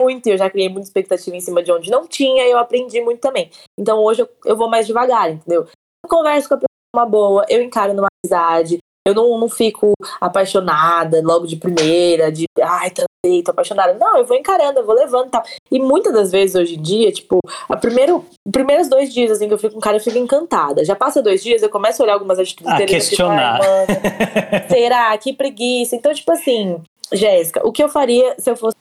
muito, 0.02 0.28
e 0.28 0.32
eu 0.32 0.38
já 0.38 0.50
criei 0.50 0.70
muita 0.70 0.88
expectativa 0.88 1.36
em 1.36 1.42
cima 1.42 1.64
de 1.64 1.72
onde 1.72 1.90
não 1.90 2.08
tinha, 2.08 2.46
e 2.46 2.52
eu 2.52 2.58
aprendi 2.60 3.02
muito 3.02 3.20
também. 3.20 3.50
Então 3.80 4.00
hoje 4.04 4.22
eu, 4.22 4.30
eu 4.46 4.56
vou 4.56 4.70
mais 4.70 4.86
devagar, 4.86 5.32
entendeu? 5.32 5.64
Eu 6.04 6.10
converso 6.10 6.48
com 6.48 6.54
a 6.56 6.58
pessoa 6.58 6.68
uma 6.96 7.06
boa, 7.06 7.46
eu 7.50 7.62
encaro 7.62 7.94
numa 7.94 8.08
amizade, 8.24 8.78
eu 9.06 9.14
não, 9.14 9.38
não 9.40 9.48
fico 9.50 9.94
apaixonada 10.20 11.22
logo 11.24 11.48
de 11.48 11.56
primeira, 11.56 12.32
de 12.32 12.46
ai, 12.62 12.92
transei, 12.92 13.42
tô 13.42 13.52
apaixonada. 13.52 13.94
Não, 13.94 14.18
eu 14.18 14.26
vou 14.26 14.36
encarando, 14.36 14.80
eu 14.80 14.86
vou 14.86 14.94
levando 14.94 15.28
e 15.28 15.32
tal. 15.32 15.44
E 15.72 15.80
muitas 15.80 16.14
das 16.14 16.30
vezes 16.32 16.56
hoje 16.56 16.76
em 16.76 16.82
dia, 16.82 17.12
tipo, 17.12 17.40
a 17.70 17.78
primeiro, 17.78 18.26
primeiros 18.52 18.90
dois 18.90 19.14
dias 19.14 19.32
assim 19.32 19.48
que 19.48 19.54
eu 19.54 19.58
fico 19.58 19.74
com 19.74 19.78
um 19.80 19.82
cara, 19.82 19.98
eu 19.98 20.02
fico 20.02 20.18
encantada. 20.18 20.84
Já 20.84 20.96
passa 20.96 21.22
dois 21.22 21.42
dias, 21.42 21.64
eu 21.64 21.70
começo 21.70 22.02
a 22.02 22.06
olhar 22.06 22.14
algumas 22.16 22.38
atitudes 22.38 22.72
A 22.72 22.78
dele. 22.78 22.96
eu 22.96 23.00
fico, 23.02 23.08
questionar. 23.10 23.60
"Ai, 23.62 23.68
mano, 23.88 24.70
será? 24.70 25.18
Que 25.18 25.32
preguiça. 25.34 25.96
Então, 25.96 26.14
tipo 26.14 26.32
assim, 26.32 26.82
Jéssica, 27.14 27.66
o 27.66 27.72
que 27.72 27.82
eu 27.84 27.90
faria 27.90 28.36
se 28.38 28.50
eu 28.50 28.56
fosse. 28.58 28.76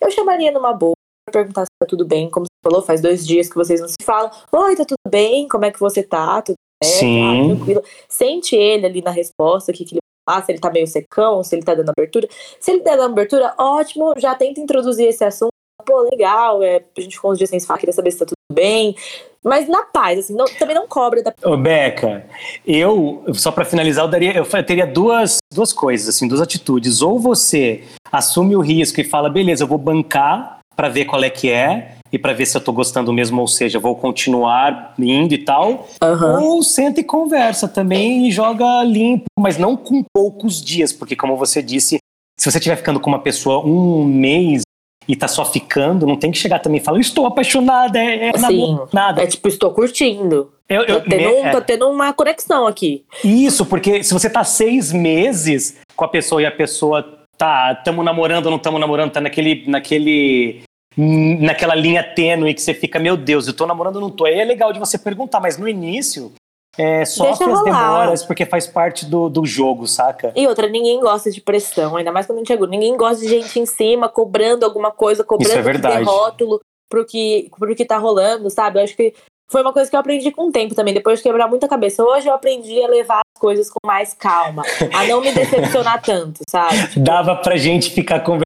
Eu 0.00 0.10
chamaria 0.10 0.50
numa 0.50 0.72
boa, 0.72 0.94
perguntar 1.30 1.62
se 1.62 1.70
tá 1.80 1.86
tudo 1.86 2.04
bem, 2.04 2.30
como 2.30 2.46
você 2.46 2.70
falou, 2.70 2.82
faz 2.82 3.00
dois 3.00 3.26
dias 3.26 3.48
que 3.48 3.56
vocês 3.56 3.80
não 3.80 3.88
se 3.88 3.96
falam. 4.02 4.30
Oi, 4.52 4.76
tá 4.76 4.84
tudo 4.84 4.98
bem? 5.08 5.48
Como 5.48 5.64
é 5.64 5.70
que 5.70 5.80
você 5.80 6.02
tá? 6.02 6.40
Tudo 6.42 6.56
certo? 6.82 6.98
Sim. 6.98 7.22
Ah, 7.22 7.54
tranquilo. 7.56 7.82
Sente 8.08 8.56
ele 8.56 8.86
ali 8.86 9.02
na 9.02 9.10
resposta, 9.10 9.72
o 9.72 9.74
que, 9.74 9.84
que 9.84 9.94
ele 9.94 10.00
fala, 10.28 10.44
se 10.44 10.52
ele 10.52 10.60
tá 10.60 10.70
meio 10.70 10.86
secão, 10.86 11.42
se 11.42 11.54
ele 11.54 11.64
tá 11.64 11.74
dando 11.74 11.90
abertura. 11.90 12.28
Se 12.60 12.70
ele 12.70 12.80
der 12.80 12.98
abertura, 13.00 13.54
ótimo, 13.58 14.14
já 14.18 14.34
tenta 14.34 14.60
introduzir 14.60 15.08
esse 15.08 15.24
assunto. 15.24 15.50
Pô, 15.84 16.00
legal, 16.10 16.62
é, 16.62 16.84
a 16.96 17.00
gente 17.00 17.16
ficou 17.16 17.30
uns 17.30 17.38
dias 17.38 17.50
sem 17.50 17.60
se 17.60 17.66
falar, 17.66 17.78
queria 17.78 17.92
saber 17.92 18.10
se 18.10 18.18
tá 18.18 18.24
tudo 18.24 18.35
bem. 18.52 18.94
Mas 19.42 19.68
na 19.68 19.82
paz, 19.82 20.18
assim, 20.18 20.34
não- 20.34 20.46
também 20.58 20.74
não 20.74 20.88
cobra 20.88 21.22
da 21.22 21.32
Ô, 21.44 21.56
Beca, 21.56 22.26
eu, 22.66 23.22
só 23.34 23.52
pra 23.52 23.64
finalizar, 23.64 24.04
eu, 24.04 24.08
daria, 24.10 24.36
eu 24.36 24.44
teria 24.64 24.86
duas, 24.86 25.38
duas 25.54 25.72
coisas, 25.72 26.08
assim, 26.08 26.26
duas 26.26 26.40
atitudes. 26.40 27.00
Ou 27.00 27.18
você 27.18 27.84
assume 28.10 28.56
o 28.56 28.60
risco 28.60 29.00
e 29.00 29.04
fala, 29.04 29.30
beleza, 29.30 29.62
eu 29.62 29.68
vou 29.68 29.78
bancar 29.78 30.58
pra 30.74 30.88
ver 30.88 31.04
qual 31.04 31.22
é 31.22 31.30
que 31.30 31.48
é 31.48 31.92
e 32.12 32.18
pra 32.18 32.32
ver 32.32 32.44
se 32.46 32.56
eu 32.56 32.60
tô 32.60 32.72
gostando 32.72 33.12
mesmo, 33.12 33.40
ou 33.40 33.46
seja, 33.46 33.78
vou 33.78 33.94
continuar 33.94 34.94
indo 34.98 35.32
e 35.32 35.38
tal. 35.38 35.86
Aham. 36.02 36.40
Ou 36.42 36.62
senta 36.62 37.00
e 37.00 37.04
conversa 37.04 37.68
também 37.68 38.26
e 38.26 38.32
joga 38.32 38.82
limpo, 38.82 39.26
mas 39.38 39.58
não 39.58 39.76
com 39.76 40.02
poucos 40.12 40.60
dias, 40.60 40.92
porque 40.92 41.14
como 41.14 41.36
você 41.36 41.62
disse, 41.62 41.98
se 42.38 42.50
você 42.50 42.58
estiver 42.58 42.76
ficando 42.76 43.00
com 43.00 43.08
uma 43.08 43.20
pessoa 43.22 43.64
um 43.64 44.04
mês 44.04 44.62
e 45.08 45.14
tá 45.14 45.28
só 45.28 45.44
ficando, 45.44 46.06
não 46.06 46.16
tem 46.16 46.30
que 46.30 46.38
chegar 46.38 46.58
também 46.58 46.80
e 46.80 46.84
falar, 46.84 46.98
estou 46.98 47.26
apaixonada, 47.26 47.98
é, 47.98 48.28
é 48.30 48.38
Sim. 48.38 48.78
nada. 48.92 49.22
É 49.22 49.26
tipo, 49.26 49.46
estou 49.48 49.70
curtindo. 49.72 50.52
Eu- 50.68 50.82
eu- 50.82 51.00
Tô 51.00 51.08
tendo, 51.08 51.28
um- 51.28 51.46
é, 51.46 51.50
tô 51.50 51.60
tendo 51.60 51.88
uma 51.88 52.12
conexão 52.12 52.66
aqui. 52.66 53.04
Isso, 53.22 53.64
porque 53.64 54.02
se 54.02 54.12
você 54.12 54.28
tá 54.28 54.42
seis 54.42 54.92
meses 54.92 55.76
com 55.94 56.04
a 56.04 56.08
pessoa 56.08 56.42
e 56.42 56.46
a 56.46 56.50
pessoa 56.50 57.04
tá, 57.38 57.74
tamo 57.76 58.02
namorando 58.02 58.46
ou 58.46 58.50
não 58.52 58.58
tamo 58.58 58.78
namorando, 58.78 59.12
tá 59.12 59.20
naquele, 59.20 59.62
naquele, 59.68 60.62
naquela 60.96 61.74
linha 61.74 62.02
tênue 62.02 62.54
que 62.54 62.60
você 62.62 62.74
fica, 62.74 62.98
meu 62.98 63.16
Deus, 63.16 63.46
eu 63.46 63.52
tô 63.54 63.66
namorando 63.66 63.96
ou 63.96 64.02
não 64.02 64.10
tô? 64.10 64.24
Aí 64.24 64.34
é 64.40 64.44
legal 64.44 64.72
de 64.72 64.78
você 64.78 64.98
perguntar, 64.98 65.38
mas 65.40 65.56
no 65.58 65.68
início, 65.68 66.32
é, 66.78 67.04
sofre 67.04 67.50
as 67.50 67.62
demoras 67.62 68.24
porque 68.24 68.44
faz 68.44 68.66
parte 68.66 69.06
do, 69.06 69.28
do 69.28 69.46
jogo, 69.46 69.86
saca? 69.86 70.32
E 70.36 70.46
outra, 70.46 70.68
ninguém 70.68 71.00
gosta 71.00 71.30
de 71.30 71.40
pressão, 71.40 71.96
ainda 71.96 72.12
mais 72.12 72.26
quando 72.26 72.38
a 72.38 72.40
gente 72.40 72.48
chegou. 72.48 72.66
Ninguém 72.66 72.96
gosta 72.96 73.22
de 73.22 73.28
gente 73.28 73.58
em 73.58 73.66
cima, 73.66 74.08
cobrando 74.08 74.64
alguma 74.64 74.90
coisa, 74.90 75.24
cobrando 75.24 75.50
Isso 75.50 75.58
é 75.58 75.62
verdade. 75.62 76.04
rótulo 76.04 76.60
pro 76.88 77.04
que, 77.04 77.50
pro 77.58 77.74
que 77.74 77.84
tá 77.84 77.96
rolando, 77.96 78.50
sabe? 78.50 78.78
Eu 78.78 78.84
acho 78.84 78.96
que 78.96 79.14
foi 79.50 79.62
uma 79.62 79.72
coisa 79.72 79.88
que 79.88 79.96
eu 79.96 80.00
aprendi 80.00 80.30
com 80.30 80.48
o 80.48 80.52
tempo 80.52 80.74
também, 80.74 80.92
depois 80.92 81.18
de 81.18 81.22
quebrar 81.22 81.48
muita 81.48 81.68
cabeça. 81.68 82.04
Hoje 82.04 82.28
eu 82.28 82.34
aprendi 82.34 82.82
a 82.82 82.88
levar 82.88 83.20
as 83.20 83.40
coisas 83.40 83.70
com 83.70 83.78
mais 83.86 84.12
calma, 84.12 84.62
a 84.92 85.06
não 85.06 85.20
me 85.20 85.32
decepcionar 85.32 86.02
tanto, 86.02 86.40
sabe? 86.48 86.76
Dava 86.98 87.36
pra 87.36 87.56
gente 87.56 87.90
ficar 87.90 88.20
conversando 88.20 88.44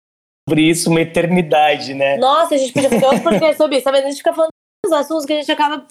sobre 0.49 0.62
isso 0.62 0.91
uma 0.91 1.01
eternidade, 1.01 1.95
né? 1.95 2.16
Nossa, 2.18 2.55
a 2.55 2.59
gente 2.59 2.72
podia 2.72 2.91
fazer 2.91 3.07
outro 3.07 3.22
podcast 3.22 3.57
sobre 3.57 3.78
isso, 3.78 3.91
vendo? 3.91 4.05
A 4.05 4.11
gente 4.11 4.18
fica 4.18 4.33
falando 4.33 4.51
dos 4.85 4.93
assuntos 4.93 5.24
que 5.24 5.33
a 5.33 5.37
gente 5.37 5.51
acaba 5.51 5.87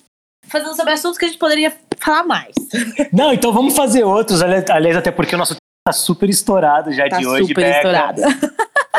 fazendo 0.51 0.75
sobre 0.75 0.93
assuntos 0.93 1.17
que 1.17 1.25
a 1.25 1.27
gente 1.27 1.37
poderia 1.39 1.73
falar 1.99 2.23
mais. 2.23 2.53
Não, 3.11 3.33
então 3.33 3.51
vamos 3.53 3.75
fazer 3.75 4.03
outros, 4.03 4.41
ali- 4.41 4.63
aliás, 4.69 4.97
até 4.97 5.11
porque 5.11 5.35
o 5.35 5.37
nosso 5.37 5.55
tá 5.87 5.93
super 5.93 6.29
estourado 6.29 6.91
já 6.91 7.07
Tá 7.09 7.17
de 7.17 7.25
hoje, 7.27 7.47
super 7.47 7.63
Beca. 7.65 7.77
estourada. 7.77 8.21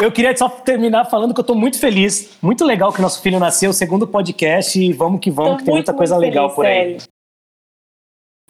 Eu 0.00 0.10
queria 0.10 0.34
só 0.36 0.48
terminar 0.48 1.04
falando 1.06 1.34
que 1.34 1.40
eu 1.40 1.44
tô 1.44 1.54
muito 1.54 1.78
feliz. 1.78 2.30
Muito 2.40 2.64
legal 2.64 2.92
que 2.92 3.02
nosso 3.02 3.20
filho 3.20 3.38
nasceu, 3.38 3.72
segundo 3.72 4.06
podcast, 4.06 4.78
e 4.80 4.92
vamos 4.92 5.20
que 5.20 5.30
vamos, 5.30 5.52
Tô 5.52 5.56
que 5.58 5.64
tem 5.64 5.74
muita 5.74 5.92
muito, 5.92 5.98
coisa 5.98 6.14
muito 6.14 6.26
legal 6.26 6.48
feliz, 6.48 6.56
por 6.56 6.66
aí. 6.66 6.74
sério. 6.74 7.02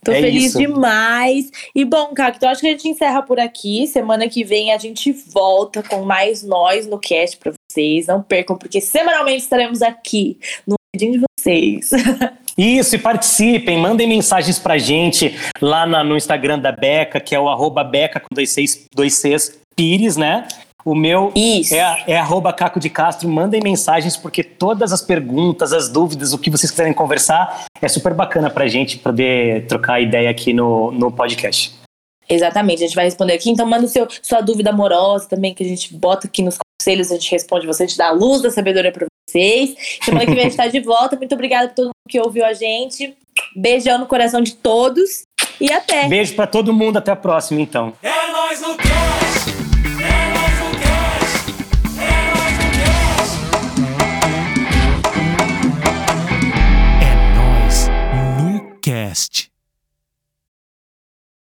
Tô 0.02 0.12
É 0.12 0.20
feliz 0.22 0.44
isso. 0.46 0.58
demais. 0.58 1.50
E 1.74 1.84
bom, 1.84 2.14
Caco, 2.14 2.36
então 2.38 2.48
acho 2.48 2.60
que 2.62 2.68
a 2.68 2.70
gente 2.70 2.88
encerra 2.88 3.20
por 3.22 3.38
aqui. 3.38 3.86
Semana 3.86 4.26
que 4.28 4.42
vem 4.44 4.72
a 4.72 4.78
gente 4.78 5.12
volta 5.12 5.82
com 5.82 6.02
mais 6.04 6.42
nós 6.42 6.86
no 6.86 6.98
cast 6.98 7.36
pra 7.36 7.52
vocês. 7.70 8.06
Não 8.06 8.22
percam, 8.22 8.56
porque 8.56 8.80
semanalmente 8.80 9.42
estaremos 9.42 9.82
aqui 9.82 10.38
no 10.66 10.76
vídeo 10.96 11.12
de 11.20 11.26
vocês. 11.38 11.90
Isso, 12.60 12.94
e 12.94 12.98
participem, 12.98 13.78
mandem 13.78 14.06
mensagens 14.06 14.58
pra 14.58 14.76
gente 14.76 15.34
lá 15.62 15.86
na- 15.86 16.04
no 16.04 16.16
Instagram 16.16 16.58
da 16.58 16.70
Beca, 16.72 17.18
que 17.20 17.34
é 17.34 17.40
o 17.40 17.48
arroba 17.48 17.82
Beca 17.82 18.20
com 18.20 18.26
dois, 18.34 18.50
seis, 18.50 18.84
dois 18.94 19.14
Cs, 19.14 19.58
Pires, 19.74 20.16
né? 20.16 20.46
O 20.84 20.94
meu 20.94 21.30
Isso. 21.34 21.74
é, 21.74 22.04
é 22.06 22.16
arroba 22.18 22.52
Caco 22.52 22.80
de 22.80 22.88
Castro. 22.90 23.28
Mandem 23.28 23.60
mensagens, 23.62 24.16
porque 24.16 24.42
todas 24.42 24.92
as 24.92 25.02
perguntas, 25.02 25.72
as 25.72 25.88
dúvidas, 25.90 26.32
o 26.32 26.38
que 26.38 26.50
vocês 26.50 26.70
quiserem 26.70 26.92
conversar, 26.92 27.64
é 27.80 27.88
super 27.88 28.14
bacana 28.14 28.50
pra 28.50 28.66
gente 28.66 28.98
poder 28.98 29.66
trocar 29.66 30.00
ideia 30.00 30.30
aqui 30.30 30.52
no, 30.52 30.90
no 30.90 31.10
podcast. 31.12 31.74
Exatamente, 32.28 32.82
a 32.82 32.86
gente 32.86 32.94
vai 32.94 33.04
responder 33.04 33.34
aqui. 33.34 33.50
Então 33.50 33.66
manda 33.66 33.86
seu, 33.88 34.06
sua 34.22 34.40
dúvida 34.40 34.70
amorosa 34.70 35.28
também, 35.28 35.52
que 35.54 35.62
a 35.62 35.66
gente 35.66 35.94
bota 35.94 36.26
aqui 36.26 36.42
nos 36.42 36.56
conselhos, 36.80 37.10
a 37.10 37.14
gente 37.14 37.30
responde 37.30 37.66
você, 37.66 37.82
a 37.82 37.86
gente 37.86 37.98
dá 37.98 38.08
a 38.08 38.12
luz 38.12 38.40
da 38.40 38.50
sabedoria 38.50 38.92
pra 38.92 39.06
vocês. 39.30 39.74
Semana 40.02 40.26
que 40.26 40.32
vem 40.32 40.40
a 40.40 40.44
gente 40.44 40.56
tá 40.56 40.66
de 40.66 40.80
volta. 40.80 41.16
Muito 41.16 41.34
obrigada 41.34 41.68
por 41.68 41.74
todo 41.74 41.84
mundo 41.86 42.08
que 42.08 42.20
ouviu 42.20 42.44
a 42.44 42.52
gente. 42.52 43.16
Beijão 43.56 43.98
no 43.98 44.06
coração 44.06 44.40
de 44.40 44.54
todos 44.54 45.24
e 45.60 45.70
até! 45.72 46.08
Beijo 46.08 46.34
pra 46.34 46.46
todo 46.46 46.72
mundo, 46.72 46.98
até 46.98 47.12
a 47.12 47.16
próxima, 47.16 47.60
então. 47.60 47.92
É. 48.02 48.10